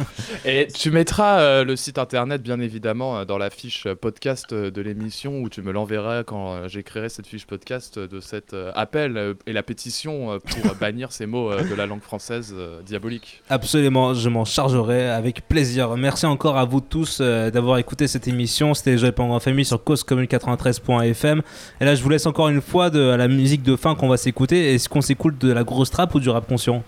Et 0.45 0.69
tu 0.73 0.91
mettras 0.91 1.41
euh, 1.41 1.65
le 1.65 1.77
site 1.77 1.99
internet, 1.99 2.43
bien 2.43 2.61
évidemment, 2.61 3.19
euh, 3.19 3.25
dans 3.25 3.39
la 3.39 3.51
fiche 3.51 3.87
euh, 3.87 3.95
podcast 3.95 4.55
de 4.55 4.81
l'émission, 4.81 5.41
où 5.41 5.49
tu 5.49 5.63
me 5.63 5.73
l'enverras 5.73 6.23
quand 6.23 6.69
j'écrirai 6.69 7.09
cette 7.09 7.27
fiche 7.27 7.47
podcast 7.47 7.99
de 7.99 8.21
cet 8.21 8.55
euh, 8.55 8.71
appel 8.75 9.35
et 9.47 9.53
la 9.53 9.63
pétition 9.63 10.39
pour 10.39 10.75
bannir 10.77 11.13
ces 11.13 11.27
mots 11.27 11.51
euh, 11.51 11.63
de 11.63 11.75
la 11.75 11.87
langue 11.87 12.03
française 12.03 12.55
euh, 12.57 12.81
diabolique. 12.83 13.43
Absolument, 13.49 14.15
je 14.15 14.29
m'en 14.29 14.45
chargerai 14.45 15.11
avec 15.11 15.47
plaisir. 15.49 15.97
Merci 15.97 16.27
encore 16.27 16.57
à 16.57 16.65
vous 16.65 16.81
tous 16.81 17.19
euh, 17.21 17.51
d'avoir 17.51 17.79
écouté 17.79 18.07
cette 18.07 18.29
émission. 18.29 18.75
C'était 18.75 18.97
Pingouins 19.13 19.37
en 19.37 19.41
famille 19.41 19.65
sur 19.65 19.79
causecommune93.fm. 19.79 21.43
Et 21.81 21.85
là, 21.85 21.95
je 21.95 22.03
vous 22.03 22.09
laisse 22.09 22.27
encore 22.27 22.49
une 22.49 22.61
fois 22.61 22.91
de 22.91 23.01
la 23.01 23.29
musique 23.29 23.63
de 23.63 23.77
fin 23.77 23.95
qu'on 23.95 24.09
va 24.09 24.17
s'écouter. 24.17 24.75
Est-ce 24.75 24.89
qu'on 24.89 25.01
s'écoute 25.01 25.39
de 25.39 25.53
la 25.53 25.65
grosse 25.65 25.91
trap 25.91 26.15
ou 26.15 26.21
du 26.21 26.31
rap 26.31 26.47
conscient? 26.47 26.83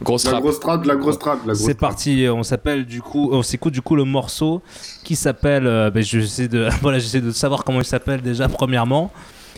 Grosse 0.00 0.30
La 0.30 0.40
grosse 0.40 0.60
trappe, 0.60 0.84
la 0.84 0.96
grosse 0.96 1.18
trappe, 1.18 1.40
la 1.46 1.54
grosse 1.54 1.66
C'est 1.66 1.74
parti, 1.74 2.26
on 2.30 2.42
s'appelle 2.44 2.86
du 2.86 3.02
coup, 3.02 3.30
on 3.32 3.42
s'écoute 3.42 3.72
du 3.72 3.82
coup 3.82 3.96
le 3.96 4.04
morceau 4.04 4.62
qui 5.04 5.16
s'appelle, 5.16 5.66
euh, 5.66 5.90
ben, 5.90 6.02
j'essaie 6.02 6.48
de, 6.48 6.68
voilà, 6.82 6.98
j'essaie 6.98 7.20
de 7.20 7.32
savoir 7.32 7.64
comment 7.64 7.80
il 7.80 7.84
s'appelle 7.84 8.22
déjà 8.22 8.48
premièrement. 8.48 9.10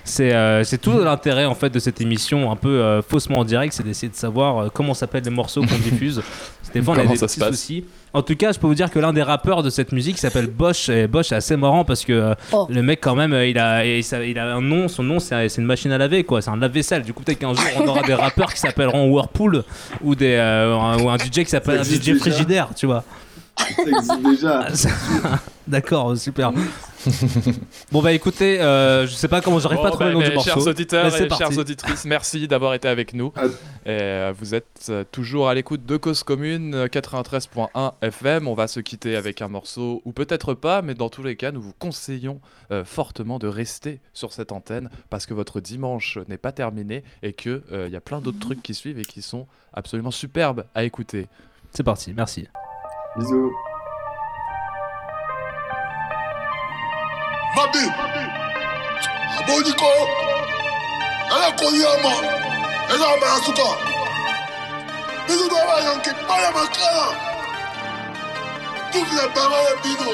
C'est 0.04 0.34
euh, 0.34 0.64
c'est 0.64 0.78
tout 0.78 0.98
l'intérêt 0.98 1.44
en 1.44 1.54
fait 1.54 1.70
de 1.70 1.78
cette 1.78 2.00
émission 2.00 2.50
un 2.50 2.56
peu 2.56 2.80
euh, 2.80 3.02
faussement 3.02 3.40
en 3.40 3.44
direct, 3.44 3.72
c'est 3.74 3.82
d'essayer 3.82 4.08
de 4.08 4.16
savoir 4.16 4.58
euh, 4.58 4.68
comment 4.72 4.94
s'appellent 4.94 5.24
les 5.24 5.30
morceaux 5.30 5.60
qu'on 5.60 5.78
diffuse. 5.78 6.22
Des 6.74 6.82
fois 6.82 6.94
on 6.94 6.98
a 6.98 7.02
des 7.02 7.18
petits 7.26 7.40
soucis. 7.56 7.84
En 8.12 8.22
tout 8.22 8.34
cas, 8.34 8.50
je 8.52 8.58
peux 8.58 8.66
vous 8.66 8.74
dire 8.74 8.90
que 8.90 8.98
l'un 8.98 9.12
des 9.12 9.22
rappeurs 9.22 9.62
de 9.62 9.70
cette 9.70 9.92
musique 9.92 10.18
s'appelle 10.18 10.48
Bosch 10.48 10.88
et 10.88 11.06
Bosch 11.06 11.30
est 11.30 11.36
assez 11.36 11.56
marrant 11.56 11.84
parce 11.84 12.04
que 12.04 12.12
euh, 12.12 12.34
Oh. 12.52 12.66
le 12.68 12.82
mec 12.82 13.00
quand 13.00 13.14
même 13.14 13.32
euh, 13.32 13.46
il 13.46 13.56
a 13.58 13.84
il, 13.86 14.02
ça- 14.02 14.24
il 14.24 14.36
a 14.38 14.54
un 14.56 14.60
nom, 14.60 14.88
son 14.88 15.02
nom 15.04 15.20
c'est 15.20 15.48
c'est 15.48 15.60
une 15.60 15.66
machine 15.66 15.92
à 15.92 15.98
laver 15.98 16.24
quoi, 16.24 16.42
c'est 16.42 16.50
un 16.50 16.56
lave-vaisselle. 16.56 17.02
Du 17.02 17.12
coup 17.12 17.22
peut-être 17.22 17.38
qu'un 17.38 17.54
jour 17.54 17.64
on 17.78 17.86
aura 17.86 18.02
des 18.02 18.14
rappeurs 18.14 18.52
qui 18.52 18.58
s'appelleront 18.60 19.08
Whirlpool 19.10 19.62
ou 20.02 20.14
des 20.16 20.34
euh, 20.34 20.74
un, 20.76 20.98
ou 21.00 21.08
un 21.08 21.16
DJ 21.18 21.30
qui 21.44 21.46
s'appelle 21.46 21.78
un 21.78 21.84
DJ 21.84 22.14
frigidaire, 22.18 22.68
tu 22.74 22.86
vois. 22.86 23.04
Ça 23.76 23.82
existe 23.86 24.22
déjà. 24.22 24.66
D'accord, 25.66 26.16
super. 26.16 26.52
Bon 27.92 28.02
bah 28.02 28.12
écoutez, 28.12 28.60
euh, 28.60 29.06
je 29.06 29.14
sais 29.14 29.28
pas 29.28 29.40
comment 29.40 29.58
j'arrive 29.58 29.78
Bon, 29.78 29.84
pas 29.84 29.88
à 29.88 29.92
trouver 29.92 30.06
bah, 30.06 30.10
le 30.10 30.14
nom 30.18 30.20
du 30.20 30.28
mes 30.28 30.34
morceau. 30.34 30.50
Chers 30.50 30.66
auditeurs 30.66 31.16
et 31.16 31.28
parti. 31.28 31.44
chères 31.44 31.58
auditrices, 31.58 32.04
merci 32.04 32.46
d'avoir 32.48 32.74
été 32.74 32.88
avec 32.88 33.14
nous. 33.14 33.32
Ah. 33.36 33.44
Et, 33.44 33.48
euh, 33.86 34.32
vous 34.36 34.54
êtes 34.54 34.86
euh, 34.90 35.04
toujours 35.10 35.48
à 35.48 35.54
l'écoute 35.54 35.86
de 35.86 35.96
Cause 35.96 36.22
Commune 36.22 36.74
euh, 36.74 36.86
93.1 36.88 37.92
FM. 38.02 38.48
On 38.48 38.54
va 38.54 38.68
se 38.68 38.80
quitter 38.80 39.16
avec 39.16 39.40
un 39.40 39.48
morceau, 39.48 40.02
ou 40.04 40.12
peut-être 40.12 40.54
pas, 40.54 40.82
mais 40.82 40.94
dans 40.94 41.08
tous 41.08 41.22
les 41.22 41.36
cas, 41.36 41.52
nous 41.52 41.62
vous 41.62 41.74
conseillons 41.78 42.40
euh, 42.70 42.84
fortement 42.84 43.38
de 43.38 43.48
rester 43.48 44.00
sur 44.12 44.32
cette 44.32 44.52
antenne 44.52 44.90
parce 45.08 45.26
que 45.26 45.34
votre 45.34 45.60
dimanche 45.60 46.18
n'est 46.28 46.38
pas 46.38 46.52
terminé 46.52 47.02
et 47.22 47.32
qu'il 47.32 47.62
il 47.72 47.90
y 47.90 47.96
a 47.96 48.00
plein 48.00 48.20
d'autres 48.20 48.38
trucs 48.38 48.62
qui 48.62 48.74
suivent 48.74 48.98
et 48.98 49.04
qui 49.04 49.22
sont 49.22 49.46
absolument 49.72 50.10
superbes 50.10 50.64
à 50.74 50.84
écouter. 50.84 51.28
C'est 51.72 51.82
parti, 51.82 52.12
merci. 52.14 52.46
Bisous. 53.16 53.52
Mabi, 57.56 57.84
aboniko, 59.38 59.90
ala 61.32 61.50
koyama, 61.58 62.14
ala 62.92 63.08
barasuka. 63.20 63.68
Bisous 65.26 65.48
d'avoir 65.48 65.80
yanké, 65.82 66.10
pas 66.28 66.40
la 66.40 66.50
macala. 66.52 67.06
Toutes 68.92 69.12
les 69.12 69.28
paroles 69.34 69.78
bino. 69.82 70.12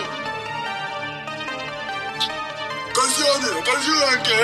Cautionne, 2.94 3.48
cautionne 3.66 4.00
yanké. 4.08 4.40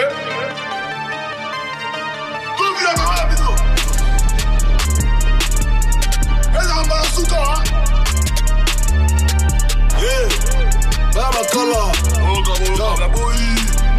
Toutes 2.59 2.81
les 2.81 2.95
paroles 3.01 3.29
bino. 3.31 3.51
Elle 6.55 6.71
a 6.71 6.89
barasuka, 6.89 7.43
asuka. 7.43 7.92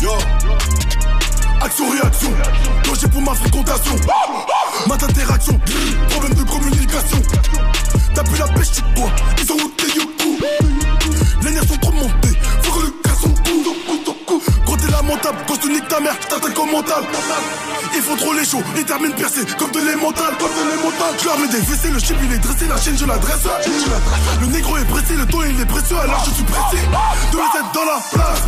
Yo 0.01 0.11
Action, 1.61 1.89
réaction. 1.89 2.29
Danger 2.83 3.07
pour 3.07 3.21
ma 3.21 3.33
fréquentation. 3.33 3.95
Mat 4.87 5.03
interaction. 5.03 5.59
Problème 6.09 6.33
de 6.33 6.43
communication. 6.43 7.21
T'as 8.13 8.23
pu 8.23 8.37
la 8.37 8.47
pêche, 8.47 8.71
tu 8.73 8.81
bois 8.95 9.09
Ils 9.41 9.51
ont 9.51 9.55
ôté 9.55 9.85
Yoku 9.95 10.72
lamentable, 15.03 15.37
quand 15.47 15.57
tu 15.57 15.69
niques 15.69 15.87
ta 15.87 15.99
mère, 15.99 16.15
j't'attaque 16.21 16.57
au 16.57 16.65
mental. 16.65 17.03
Ils 17.95 18.01
font 18.01 18.15
trop 18.15 18.33
les 18.33 18.45
shows, 18.45 18.63
ils 18.75 18.85
terminent 18.85 19.15
percés 19.15 19.45
comme 19.57 19.71
de 19.71 19.79
l'émental 19.79 20.33
Comme 20.39 20.49
de 20.49 20.71
l'émental. 20.71 21.13
Je 21.19 21.25
leur 21.25 21.37
mets 21.39 21.47
des 21.47 21.59
WC, 21.59 21.89
le 21.93 21.99
chip 21.99 22.17
il 22.23 22.33
est 22.33 22.39
dressé, 22.39 22.65
la 22.67 22.77
chaîne 22.77 22.97
je 22.97 23.05
la 23.05 23.17
dresse 23.17 23.43
Le 24.41 24.47
négro 24.47 24.77
est 24.77 24.85
pressé, 24.85 25.13
le 25.15 25.25
ton 25.25 25.43
il 25.43 25.59
est 25.59 25.65
précieux 25.65 25.97
alors 25.97 26.23
je 26.25 26.31
suis 26.31 26.43
pressé. 26.43 26.77
De 27.31 27.37
la 27.37 27.49
tête 27.53 27.69
dans 27.73 27.85
la 27.85 27.99
place 28.11 28.43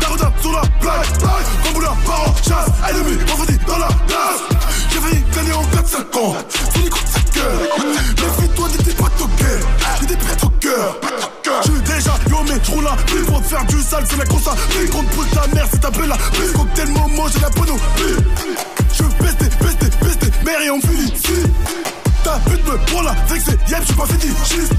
Daruda 0.00 0.32
sur 0.40 0.52
la 0.52 0.62
plaque 0.80 1.18
Kamboula 1.64 1.92
part 2.06 2.28
en 2.28 2.34
chasse. 2.36 2.90
Ennemi, 2.90 3.16
vendredi 3.26 3.58
dans 3.66 3.78
la 3.78 3.88
place. 4.06 4.42
J'ai 4.90 5.00
failli 5.00 5.24
gagner 5.34 5.52
en 5.52 5.62
4-5 5.62 6.18
ans. 6.18 6.36
C'est 6.72 6.82
les 6.82 6.90
coups 6.90 7.04
de 7.04 7.10
sa 7.10 7.40
gueule. 7.40 7.68
Méfie-toi 8.16 8.68
des 8.68 8.78
petits 8.78 8.96
potes 8.96 9.20
au 9.20 9.26
cœur 9.26 9.58
au 10.44 10.48
cœur 10.60 11.00
Je 11.64 11.70
suis 11.70 11.80
déjà 11.80 12.14
yo 12.30 12.38
mais 12.48 12.58
je 12.62 12.70
roule 12.70 12.84
là. 12.84 12.96
Plus 13.06 13.22
pour 13.24 13.42
te 13.42 13.48
faire 13.48 13.64
du 13.66 13.80
sale 13.80 14.04
c'est 14.08 14.16
la 14.16 14.24
grosse 14.24 14.48
Plus 14.70 14.88
contre 14.88 15.08
brûle 15.16 15.28
ta 15.30 15.46
mère 15.48 15.66
c'est 15.70 15.80
ta 15.80 15.90
belle 15.90 16.12
Plus 16.32 16.52
cocktail 16.52 16.88
momo 16.88 17.28
j'ai 17.32 17.40
la 17.40 17.50
pono 17.50 17.76
Je 18.92 19.02
veux 19.02 19.08
pester, 19.18 19.46
pester, 19.58 19.96
pester. 20.00 20.30
Mère 20.44 20.60
et 20.60 20.70
on 20.70 20.80
finit 20.80 21.12
Ta 22.24 22.38
pute 22.50 22.64
me 22.66 22.76
prend 22.86 23.02
la 23.02 23.12
vexée 23.28 23.56
Yep 23.68 23.80
je 23.80 23.86
suis 23.86 23.94
pas 23.94 24.06
fétichiste. 24.06 24.72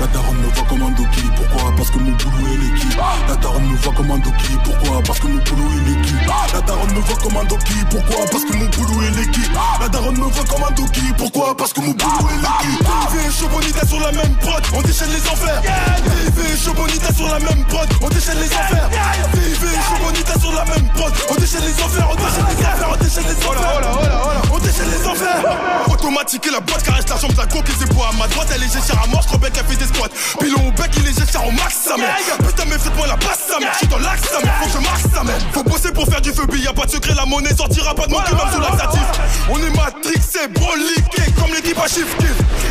La 0.00 0.06
daronne 0.06 0.38
me 0.38 0.48
voit 0.54 0.64
comme 0.68 0.82
un 0.82 0.90
doki, 0.90 1.22
pourquoi? 1.36 1.72
Parce 1.76 1.90
que 1.90 1.98
mon 1.98 2.12
boulot 2.12 2.46
est 2.52 2.56
l'équipe. 2.56 2.98
La 3.28 3.36
daronne 3.36 3.66
me 3.66 3.76
voit 3.76 3.92
comme 3.92 4.10
un 4.10 4.18
doki, 4.18 4.56
pourquoi? 4.64 5.02
Parce 5.02 5.18
que 5.20 5.26
mon 5.26 5.42
boulot 5.44 5.70
est 5.76 5.88
l'équipe. 5.88 6.30
La 6.54 6.60
daronne 6.60 6.92
me 6.94 7.00
voit 7.00 7.16
comme 7.16 7.36
un 7.36 7.44
doki, 7.44 7.74
pourquoi? 7.90 8.24
Parce 8.30 8.44
que 8.44 8.56
mon 8.56 8.64
boulot 8.64 9.02
est 9.02 9.10
l'équipe. 9.10 9.52
La 9.80 9.88
daronne 9.88 10.16
me 10.16 10.24
voit 10.24 10.44
comme 10.44 10.64
un 10.64 10.70
doki, 10.72 11.12
pourquoi? 11.18 11.56
Parce 11.56 11.72
que 11.72 11.80
mon 11.80 11.92
boulot 11.92 12.28
est 12.30 12.40
l'équipe. 12.40 12.80
TV 12.80 13.28
et 13.28 13.32
Chobonita 13.32 13.86
sur 13.86 14.00
la 14.00 14.12
même 14.12 14.34
prod, 14.40 14.62
on 14.72 14.82
déchaîne 14.82 15.10
les 15.10 15.28
enfers. 15.28 15.60
TV 15.60 16.48
et 16.48 16.56
Chobonita 16.56 17.12
sur 17.12 17.28
la 17.28 17.38
même 17.40 17.64
prod, 17.66 17.88
on 18.00 18.08
déchaîne 18.08 18.38
les 18.38 18.52
enfers. 18.52 18.88
TV 19.32 19.66
et 19.66 19.82
Chobonita 19.84 20.40
sur 20.40 20.52
la 20.52 20.64
même 20.64 20.88
prod, 20.94 21.12
on 21.30 21.34
déchaîne 21.34 21.64
les 21.64 21.82
enfers, 21.82 22.08
on 22.10 22.14
déchaîne 22.16 22.46
les 22.48 22.64
enfers, 22.64 22.88
on 22.90 22.96
déchaîne 23.04 23.24
les 23.28 23.46
enfers. 23.46 24.40
On 24.52 24.58
déchaîne 24.58 24.90
les 24.90 25.06
enfers. 25.06 25.42
Automatique 25.88 26.49
la 26.50 26.60
boîte 26.60 26.82
caresse 26.82 27.08
la 27.08 27.16
jambe 27.16 27.32
de 27.32 27.38
la 27.38 27.46
coque 27.46 27.68
et 27.68 27.78
ses 27.78 27.86
poids 27.86 28.08
à 28.10 28.16
ma 28.16 28.26
droite, 28.28 28.48
elle 28.54 28.62
est 28.62 28.72
gêchère 28.72 29.00
à 29.02 29.06
mort, 29.06 29.22
je 29.22 29.36
qu'elle 29.36 29.64
fait 29.64 29.76
des 29.76 29.86
squats. 29.86 30.08
Pilon 30.38 30.68
au 30.68 30.72
bec, 30.72 30.90
il 30.96 31.06
est 31.06 31.18
gêchère 31.18 31.46
au 31.46 31.50
max 31.52 31.76
sa 31.84 31.96
mère. 31.96 32.16
Putain 32.46 32.64
mais 32.66 32.78
faites-moi 32.78 33.06
la 33.06 33.16
passe 33.16 33.40
sa 33.48 33.58
mère, 33.58 33.72
je 33.72 33.78
suis 33.78 33.86
dans 33.88 33.98
l'axe 33.98 34.22
sa 34.22 34.40
mère, 34.44 34.54
faut 34.60 34.66
que 34.66 34.72
je 34.72 34.84
marque 34.84 35.14
sa 35.14 35.24
mère. 35.24 35.38
Faut 35.52 35.62
bosser 35.64 35.92
pour 35.92 36.06
faire 36.06 36.20
du 36.20 36.32
feu, 36.32 36.46
y'a 36.58 36.72
pas 36.72 36.86
de 36.86 36.90
secret, 36.90 37.14
la 37.14 37.26
monnaie 37.26 37.54
sortira 37.54 37.94
pas 37.94 38.06
de 38.06 38.12
mon 38.12 38.20
cul 38.20 38.34
même 38.34 38.52
sous 38.52 38.60
laxatif 38.60 39.06
On 39.48 39.58
est 39.58 39.76
matrixé, 39.76 40.48
broliqué, 40.48 41.22
comme 41.38 41.52
l'équipe 41.54 41.78
à 41.78 41.86
chiffre 41.86 42.16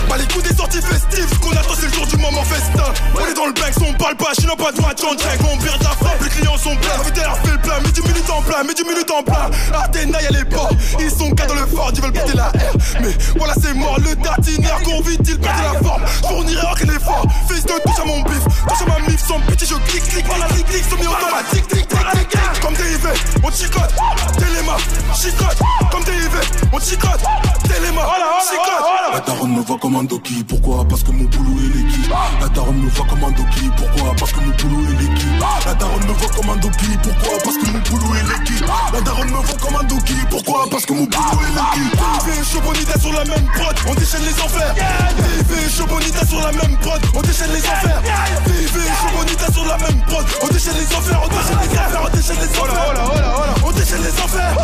Bah 0.09 0.17
les 0.17 0.27
coups 0.27 0.49
des 0.49 0.55
sorties 0.55 0.82
festives, 0.82 1.30
ce 1.30 1.39
qu'on 1.39 1.51
attend 1.51 1.75
c'est 1.80 1.88
le 1.88 1.93
jour 1.93 2.07
du 2.07 2.17
moment 2.17 2.43
festin. 2.43 2.91
On 3.15 3.25
est 3.25 3.34
dans 3.34 3.47
le 3.47 3.53
bank, 3.53 3.73
on 3.88 3.93
parle 3.93 4.15
pas, 4.15 4.32
je 4.39 4.47
n'ai 4.47 4.55
pas 4.55 4.71
de 4.71 4.77
droite, 4.77 4.99
j'en 5.01 5.15
check, 5.15 5.39
on 5.43 5.57
perd 5.57 5.82
la 5.84 5.89
frappe, 5.89 6.21
les 6.23 6.30
clients 6.30 6.57
sont 6.57 6.75
pleins. 6.75 6.97
La 6.97 7.03
VTR 7.03 7.38
fait 7.43 7.51
le 7.51 7.57
plein, 7.59 7.80
midi 7.82 8.01
minutes 8.01 8.30
en 8.30 8.41
plein, 8.41 8.63
midi 8.63 8.84
minutes 8.84 9.11
en 9.11 9.23
plein. 9.23 9.49
Athéna 9.73 10.21
y'a 10.21 10.32
les 10.32 10.43
bords, 10.43 10.71
ils 10.99 11.11
sont 11.11 11.32
qu'à 11.32 11.45
dans 11.45 11.55
le 11.55 11.65
fort, 11.67 11.91
ils 11.93 12.01
veulent 12.01 12.11
péter 12.11 12.36
la 12.36 12.47
R. 12.47 12.75
Mais 13.01 13.15
voilà 13.38 13.53
c'est 13.61 13.68
mort, 13.74 13.97
le 13.99 14.15
tartinaire 14.15 14.82
qu'on 14.84 15.01
vit, 15.01 15.17
il 15.26 15.39
perd 15.39 15.57
la 15.74 15.80
forme. 15.80 16.05
Fournirait 16.28 16.67
aucun 16.72 16.93
effort, 16.95 17.26
fils 17.47 17.63
de 17.63 17.74
touche 17.86 17.99
à 18.01 18.05
mon 18.05 18.22
bif, 18.22 18.43
touche 18.67 18.82
à 18.82 18.86
ma 18.86 18.99
mif, 19.07 19.20
sans 19.20 19.39
pitié 19.41 19.67
je 19.67 19.76
clique, 19.89 20.07
clique, 20.09 20.26
voilà 20.26 20.45
clic, 20.47 20.65
clic, 20.65 20.84
semi-automatique, 20.84 21.67
tic, 21.67 21.88
tic, 21.88 21.99
tic 22.30 22.61
Comme 22.61 22.74
des 22.74 22.93
IV, 22.93 23.07
on 23.43 23.51
chicote, 23.51 23.93
téléma, 24.38 24.78
chicote. 25.13 25.57
Comme 25.91 26.03
des 26.03 26.11
IV, 26.11 26.70
on 26.74 26.80
chicote, 26.80 27.22
téléma, 27.63 28.01
chicote. 28.41 29.13
La 29.13 29.20
daronne 29.22 29.55
me 29.55 29.61
voit 29.61 29.78
comme 29.78 29.95
un 29.95 30.03
doki, 30.03 30.43
pourquoi? 30.43 30.86
Parce 30.88 31.03
que 31.03 31.11
mon 31.11 31.24
boulot 31.26 31.59
est 31.59 31.78
l'équipe. 31.78 32.13
La 32.39 32.47
daronne 32.49 32.78
me 32.78 32.89
voit 32.89 33.05
comme 33.05 33.24
un 33.24 33.32
doki, 33.32 33.70
pourquoi? 33.76 34.15
Parce 34.17 34.32
que 34.32 34.39
mon 34.39 34.53
boulot 34.55 34.86
est 34.89 35.01
l'équipe. 35.01 35.43
La 35.65 35.74
daronne 35.74 36.03
me 36.05 36.13
voit 36.13 36.30
comme 36.30 36.49
un 36.49 36.57
doki, 36.57 36.97
pourquoi? 37.03 37.38
Parce 37.43 37.57
que 37.57 37.65
mon 37.65 37.80
boulot 37.80 38.15
est 38.15 38.24
l'équipe. 38.24 38.65
La 38.93 39.01
daronne 39.01 39.30
me 39.30 39.41
voit 39.41 39.57
comme 39.57 39.76
un 39.76 39.84
doki, 39.84 40.15
pourquoi? 40.30 40.70
Parce 40.70 40.86
que 40.86 40.93
mon 40.93 41.03
boulot 41.05 41.41
est 41.41 41.80
l'équipe. 41.80 41.99
TV 41.99 42.39
et 42.39 42.43
Chobonita 42.43 42.99
sur 42.99 43.13
la 43.13 43.26
même 43.26 43.45
on 43.88 43.93
déchaîne 43.95 44.24
les 44.24 44.41
enfers. 44.41 44.74
VV 45.18 45.66
et 45.66 45.70
Chobonita 45.70 46.26
sur 46.26 46.41
la 46.41 46.51
même 46.51 46.78
prod, 46.78 47.01
on 47.16 47.22
déchaîne 47.22 47.51
les 47.51 47.60
enfers. 47.60 48.01
VV 48.45 48.80
et 48.80 48.93
Chobonita 49.01 49.51
sur 49.51 49.66
la 49.66 49.78
même 49.78 50.01
prod, 50.05 50.26
on 50.41 50.47
déchaîne 50.47 50.76
les 50.76 50.95
enfers, 50.95 51.22
on 51.24 51.28
déchaîne 51.28 51.60
les 51.62 51.78
enfers, 51.78 52.01
on 52.03 52.10
déchaîne 52.10 52.38
les 52.39 52.60
enfers. 52.60 53.60
On 53.64 53.72
déchaîne 53.72 54.03
les 54.03 54.22
enfers. 54.22 54.55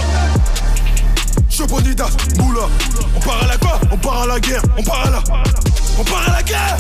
Chobonita, 1.50 2.08
moula. 2.38 2.68
On 3.16 3.20
part 3.20 3.44
à 3.44 3.48
la 3.48 3.58
quoi? 3.58 3.80
On 3.92 3.98
part 3.98 4.22
à 4.24 4.26
la 4.28 4.40
guerre, 4.40 4.62
on 4.78 4.84
part 4.84 5.06
à 5.08 5.10
la. 5.10 5.24
On 5.98 6.04
part 6.04 6.28
à 6.28 6.32
la 6.32 6.44
guerre. 6.44 6.78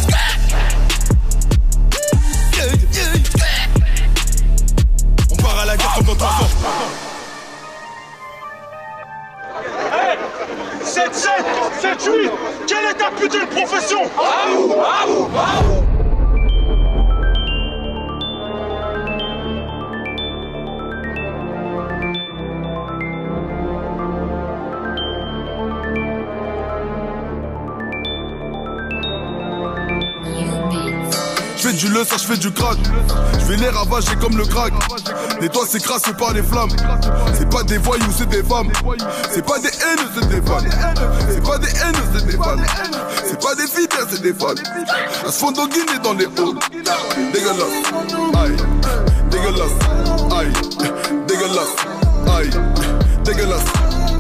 On 5.32 5.36
part 5.36 5.60
à 5.60 5.66
la 5.66 5.78
guerre 5.78 5.94
comme 5.96 6.08
notre 6.08 6.26
enfant. 6.26 6.48
7-7, 10.86 11.28
7-8 11.82 12.30
Quelle 12.68 12.86
est 12.86 12.94
ta 12.94 13.10
putain 13.12 13.46
de 13.46 13.50
profession? 13.50 14.00
À 14.18 14.50
vous, 14.50 14.74
à 14.74 15.06
vous, 15.08 15.28
à 15.36 15.64
vous 15.64 15.95
du 31.76 31.90
le, 31.90 32.04
ça 32.04 32.18
je 32.18 32.26
fais 32.26 32.38
du 32.38 32.52
crack. 32.52 32.78
Je 33.40 33.46
vais 33.46 33.58
les 33.58 33.70
ravager 33.70 34.16
comme 34.22 34.38
le 34.38 34.46
crack. 34.46 34.74
Les 35.42 35.50
toits 35.50 35.68
s'écrasent 35.68 36.02
par 36.18 36.34
les 36.34 36.44
flammes. 36.44 36.70
C'est 37.38 37.50
pas 37.50 37.64
des 37.64 37.78
voyous, 37.78 38.12
c'est 38.18 38.30
des 38.30 38.44
femmes. 38.44 38.72
C'est 39.32 39.46
pas 39.46 39.60
des 39.60 39.68
haines, 39.68 40.08
c'est 40.16 40.28
des 40.30 40.42
fans. 40.42 40.60
C'est 41.30 41.44
pas 41.44 41.58
des 41.58 41.68
haines, 41.68 41.96
c'est 42.14 42.26
des 42.26 42.38
fans. 42.38 42.58
C'est 43.26 43.42
pas 43.42 43.56
des 43.56 43.68
fidèles, 43.68 44.08
c'est 44.10 44.22
des 44.22 44.34
fans. 44.34 44.56
La 45.24 45.32
sfondoguine 45.32 45.90
est 45.96 46.00
dans 46.00 46.14
les 46.14 46.26
halls. 46.26 46.56
Dégueulasse, 47.34 47.68
aïe. 48.36 48.56
Dégueulasse, 49.30 49.72
aïe. 50.38 50.54
Dégueulasse, 51.28 51.76
aïe. 52.38 52.50
Dégueulasse, 53.24 53.64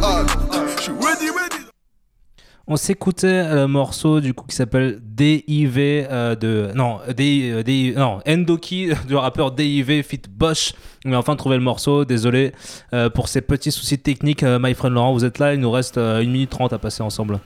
aïe. 0.03 0.25
Je 0.77 0.81
suis 0.83 0.91
ready, 0.91 1.29
ready. 1.29 1.64
On 2.67 2.77
s'écoutait 2.77 3.53
le 3.53 3.67
morceau 3.67 4.21
du 4.21 4.33
coup 4.33 4.47
qui 4.47 4.55
s'appelle 4.55 4.99
DIV 5.03 5.77
euh, 5.77 6.35
de 6.35 6.71
non 6.73 6.97
DI, 7.15 7.51
euh, 7.51 7.93
non 7.95 8.21
Endoki 8.27 8.89
du 9.07 9.15
rappeur 9.15 9.51
DIV 9.51 10.01
fit 10.01 10.21
Bosch. 10.29 10.73
On 11.05 11.13
a 11.13 11.17
enfin 11.17 11.35
trouvé 11.35 11.57
le 11.57 11.63
morceau. 11.63 12.05
Désolé 12.05 12.53
euh, 12.93 13.11
pour 13.11 13.27
ces 13.27 13.41
petits 13.41 13.71
soucis 13.71 13.99
techniques. 13.99 14.41
Euh, 14.41 14.57
my 14.59 14.73
friend 14.73 14.95
Laurent, 14.95 15.13
vous 15.13 15.25
êtes 15.25 15.37
là. 15.37 15.53
Il 15.53 15.59
nous 15.59 15.69
reste 15.69 15.99
euh, 15.99 16.21
1 16.21 16.25
minute 16.25 16.49
30 16.49 16.73
à 16.73 16.79
passer 16.79 17.03
ensemble. 17.03 17.39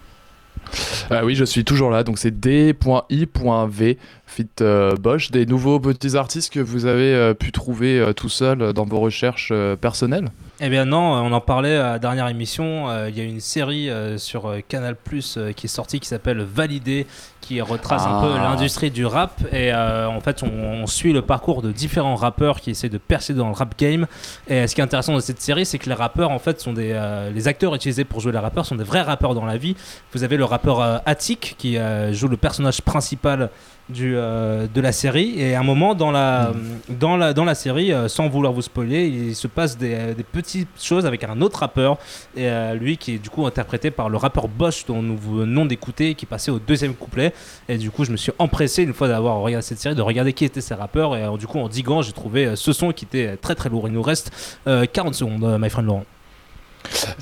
Ah 1.09 1.25
oui, 1.25 1.35
je 1.35 1.43
suis 1.43 1.65
toujours 1.65 1.89
là, 1.89 2.03
donc 2.03 2.19
c'est 2.19 2.39
d.i.v 2.39 3.97
fit 4.25 4.47
euh, 4.61 4.95
Bosch, 4.95 5.31
des 5.31 5.45
nouveaux 5.45 5.79
petits 5.79 6.15
artistes 6.15 6.53
que 6.53 6.59
vous 6.59 6.85
avez 6.85 7.13
euh, 7.13 7.33
pu 7.33 7.51
trouver 7.51 7.99
euh, 7.99 8.13
tout 8.13 8.29
seul 8.29 8.61
euh, 8.61 8.73
dans 8.73 8.85
vos 8.85 8.99
recherches 8.99 9.49
euh, 9.51 9.75
personnelles? 9.75 10.29
Eh 10.61 10.67
bien 10.67 10.83
non, 10.83 11.15
euh, 11.15 11.19
on 11.21 11.31
en 11.31 11.39
parlait 11.39 11.77
à 11.77 11.91
la 11.93 11.99
dernière 11.99 12.27
émission. 12.27 12.89
euh, 12.89 13.07
Il 13.09 13.17
y 13.17 13.21
a 13.21 13.23
une 13.23 13.39
série 13.39 13.89
euh, 13.89 14.17
sur 14.17 14.53
Canal 14.67 14.97
Plus 14.97 15.39
qui 15.55 15.67
est 15.67 15.69
sortie 15.69 16.01
qui 16.01 16.07
s'appelle 16.09 16.41
Validé, 16.41 17.07
qui 17.39 17.61
retrace 17.61 18.03
un 18.05 18.17
Ah. 18.19 18.21
peu 18.21 18.33
l'industrie 18.35 18.91
du 18.91 19.05
rap. 19.05 19.39
Et 19.53 19.71
euh, 19.73 20.09
en 20.09 20.19
fait, 20.19 20.43
on, 20.43 20.49
on 20.49 20.85
suit 20.85 21.13
le 21.13 21.21
parcours 21.21 21.61
de 21.61 21.71
différents 21.71 22.15
rappeurs 22.17 22.59
qui 22.59 22.71
essaient 22.71 22.89
de 22.89 22.97
percer 22.97 23.33
dans 23.33 23.47
le 23.47 23.53
rap 23.53 23.73
game. 23.79 24.05
Et 24.49 24.67
ce 24.67 24.75
qui 24.75 24.81
est 24.81 24.83
intéressant 24.83 25.13
dans 25.13 25.21
cette 25.21 25.41
série, 25.41 25.65
c'est 25.65 25.77
que 25.79 25.87
les 25.87 25.95
rappeurs, 25.95 26.29
en 26.29 26.39
fait, 26.39 26.59
sont 26.59 26.73
des 26.73 26.91
euh, 26.93 27.31
les 27.31 27.47
acteurs 27.47 27.73
utilisés 27.73 28.03
pour 28.03 28.19
jouer 28.19 28.33
les 28.33 28.37
rappeurs 28.39 28.65
sont 28.65 28.75
des 28.75 28.83
vrais 28.83 29.01
rappeurs 29.01 29.35
dans 29.35 29.45
la 29.45 29.55
vie. 29.55 29.77
Vous 30.13 30.23
avez 30.25 30.35
le 30.35 30.43
rappeur 30.43 30.81
euh, 30.81 30.97
Attic 31.05 31.55
qui 31.57 31.77
joue 32.11 32.27
le 32.27 32.35
personnage 32.37 32.81
principal 32.81 33.49
euh, 33.99 34.67
de 34.73 34.81
la 34.81 34.91
série 34.91 35.39
et 35.39 35.55
à 35.55 35.59
un 35.59 35.63
moment 35.63 35.95
dans 35.95 36.11
la, 36.11 36.51
dans 36.89 37.17
la, 37.17 37.33
dans 37.33 37.45
la 37.45 37.55
série, 37.55 37.91
euh, 37.91 38.07
sans 38.07 38.27
vouloir 38.29 38.53
vous 38.53 38.61
spoiler, 38.61 39.07
il 39.07 39.35
se 39.35 39.47
passe 39.47 39.77
des, 39.77 40.13
des 40.13 40.23
petites 40.23 40.81
choses 40.81 41.05
avec 41.05 41.23
un 41.23 41.41
autre 41.41 41.59
rappeur 41.59 41.97
et 42.35 42.47
euh, 42.47 42.73
lui 42.73 42.97
qui 42.97 43.15
est 43.15 43.17
du 43.17 43.29
coup 43.29 43.45
interprété 43.45 43.91
par 43.91 44.09
le 44.09 44.17
rappeur 44.17 44.47
Bosch 44.47 44.85
dont 44.85 45.01
nous 45.01 45.17
venons 45.17 45.65
d'écouter 45.65 46.15
qui 46.15 46.25
passait 46.25 46.51
au 46.51 46.59
deuxième 46.59 46.93
couplet 46.93 47.33
et 47.67 47.77
du 47.77 47.91
coup 47.91 48.05
je 48.05 48.11
me 48.11 48.17
suis 48.17 48.31
empressé 48.37 48.83
une 48.83 48.93
fois 48.93 49.07
d'avoir 49.07 49.39
regardé 49.39 49.65
cette 49.65 49.79
série 49.79 49.95
de 49.95 50.01
regarder 50.01 50.33
qui 50.33 50.45
étaient 50.45 50.61
ces 50.61 50.75
rappeurs 50.75 51.15
et 51.15 51.23
euh, 51.23 51.37
du 51.37 51.47
coup 51.47 51.59
en 51.59 51.67
diguant 51.67 52.01
j'ai 52.01 52.13
trouvé 52.13 52.45
euh, 52.45 52.55
ce 52.55 52.73
son 52.73 52.91
qui 52.91 53.05
était 53.05 53.37
très 53.37 53.55
très 53.55 53.69
lourd. 53.69 53.87
Il 53.87 53.93
nous 53.93 54.01
reste 54.01 54.31
euh, 54.67 54.85
40 54.91 55.15
secondes, 55.15 55.43
euh, 55.43 55.57
my 55.57 55.69
friend 55.69 55.87
Laurent. 55.87 56.05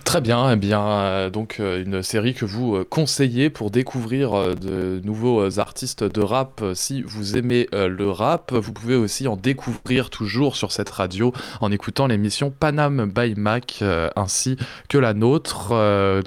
Très 0.03 0.21
bien, 0.21 0.51
eh 0.51 0.55
bien, 0.55 0.81
euh, 0.81 1.29
donc 1.29 1.57
euh, 1.59 1.83
une 1.83 2.01
série 2.01 2.33
que 2.33 2.45
vous 2.45 2.75
euh, 2.75 2.85
conseillez 2.89 3.49
pour 3.49 3.71
découvrir 3.71 4.55
de 4.55 5.01
nouveaux 5.03 5.59
artistes 5.59 6.03
de 6.03 6.21
rap. 6.21 6.63
Si 6.73 7.01
vous 7.01 7.37
aimez 7.37 7.67
le 7.73 8.09
rap, 8.09 8.53
vous 8.53 8.73
pouvez 8.73 8.95
aussi 8.95 9.27
en 9.27 9.35
découvrir 9.35 10.09
toujours 10.09 10.55
sur 10.55 10.71
cette 10.71 10.89
radio 10.89 11.33
en 11.61 11.71
écoutant 11.71 12.07
l'émission 12.07 12.51
Panam 12.51 13.11
by 13.13 13.35
Mac 13.35 13.83
ainsi 14.15 14.57
que 14.89 14.97
la 14.97 15.13
nôtre. 15.13 15.73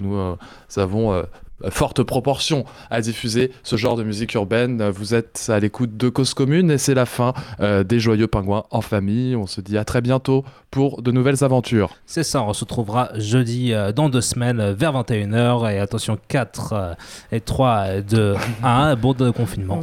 Nous 0.01 0.37
avons 0.77 1.25
forte 1.69 2.03
proportion 2.03 2.65
à 2.91 3.01
diffuser 3.01 3.53
ce 3.63 3.77
genre 3.77 3.97
de 3.97 4.03
musique 4.03 4.35
urbaine. 4.35 4.89
Vous 4.91 5.15
êtes 5.15 5.47
à 5.49 5.59
l'écoute 5.59 5.97
de 5.97 6.09
Cause 6.09 6.35
Commune 6.35 6.71
et 6.71 6.79
c'est 6.79 6.95
la 6.95 7.07
fin 7.07 7.35
euh, 7.61 7.85
des 7.85 8.01
Joyeux 8.01 8.27
Pingouins 8.27 8.65
en 8.71 8.81
famille. 8.81 9.37
On 9.37 9.47
se 9.47 9.61
dit 9.61 9.79
à 9.79 9.85
très 9.85 10.01
bientôt 10.01 10.45
pour 10.71 11.03
de 11.03 11.11
nouvelles 11.11 11.43
aventures. 11.45 11.91
C'est 12.07 12.23
ça, 12.23 12.43
on 12.43 12.53
se 12.53 12.65
retrouvera 12.65 13.11
jeudi 13.17 13.73
euh, 13.73 13.93
dans 13.93 14.09
deux 14.09 14.21
semaines 14.21 14.61
euh, 14.61 14.75
vers 14.75 14.93
21h 14.93 15.71
et 15.73 15.79
attention 15.79 16.19
4 16.29 16.73
euh, 16.73 16.95
et 17.33 17.41
3, 17.41 18.01
2, 18.03 18.35
1, 18.63 18.97
bon 18.97 19.13
de 19.13 19.31
confinement. 19.31 19.83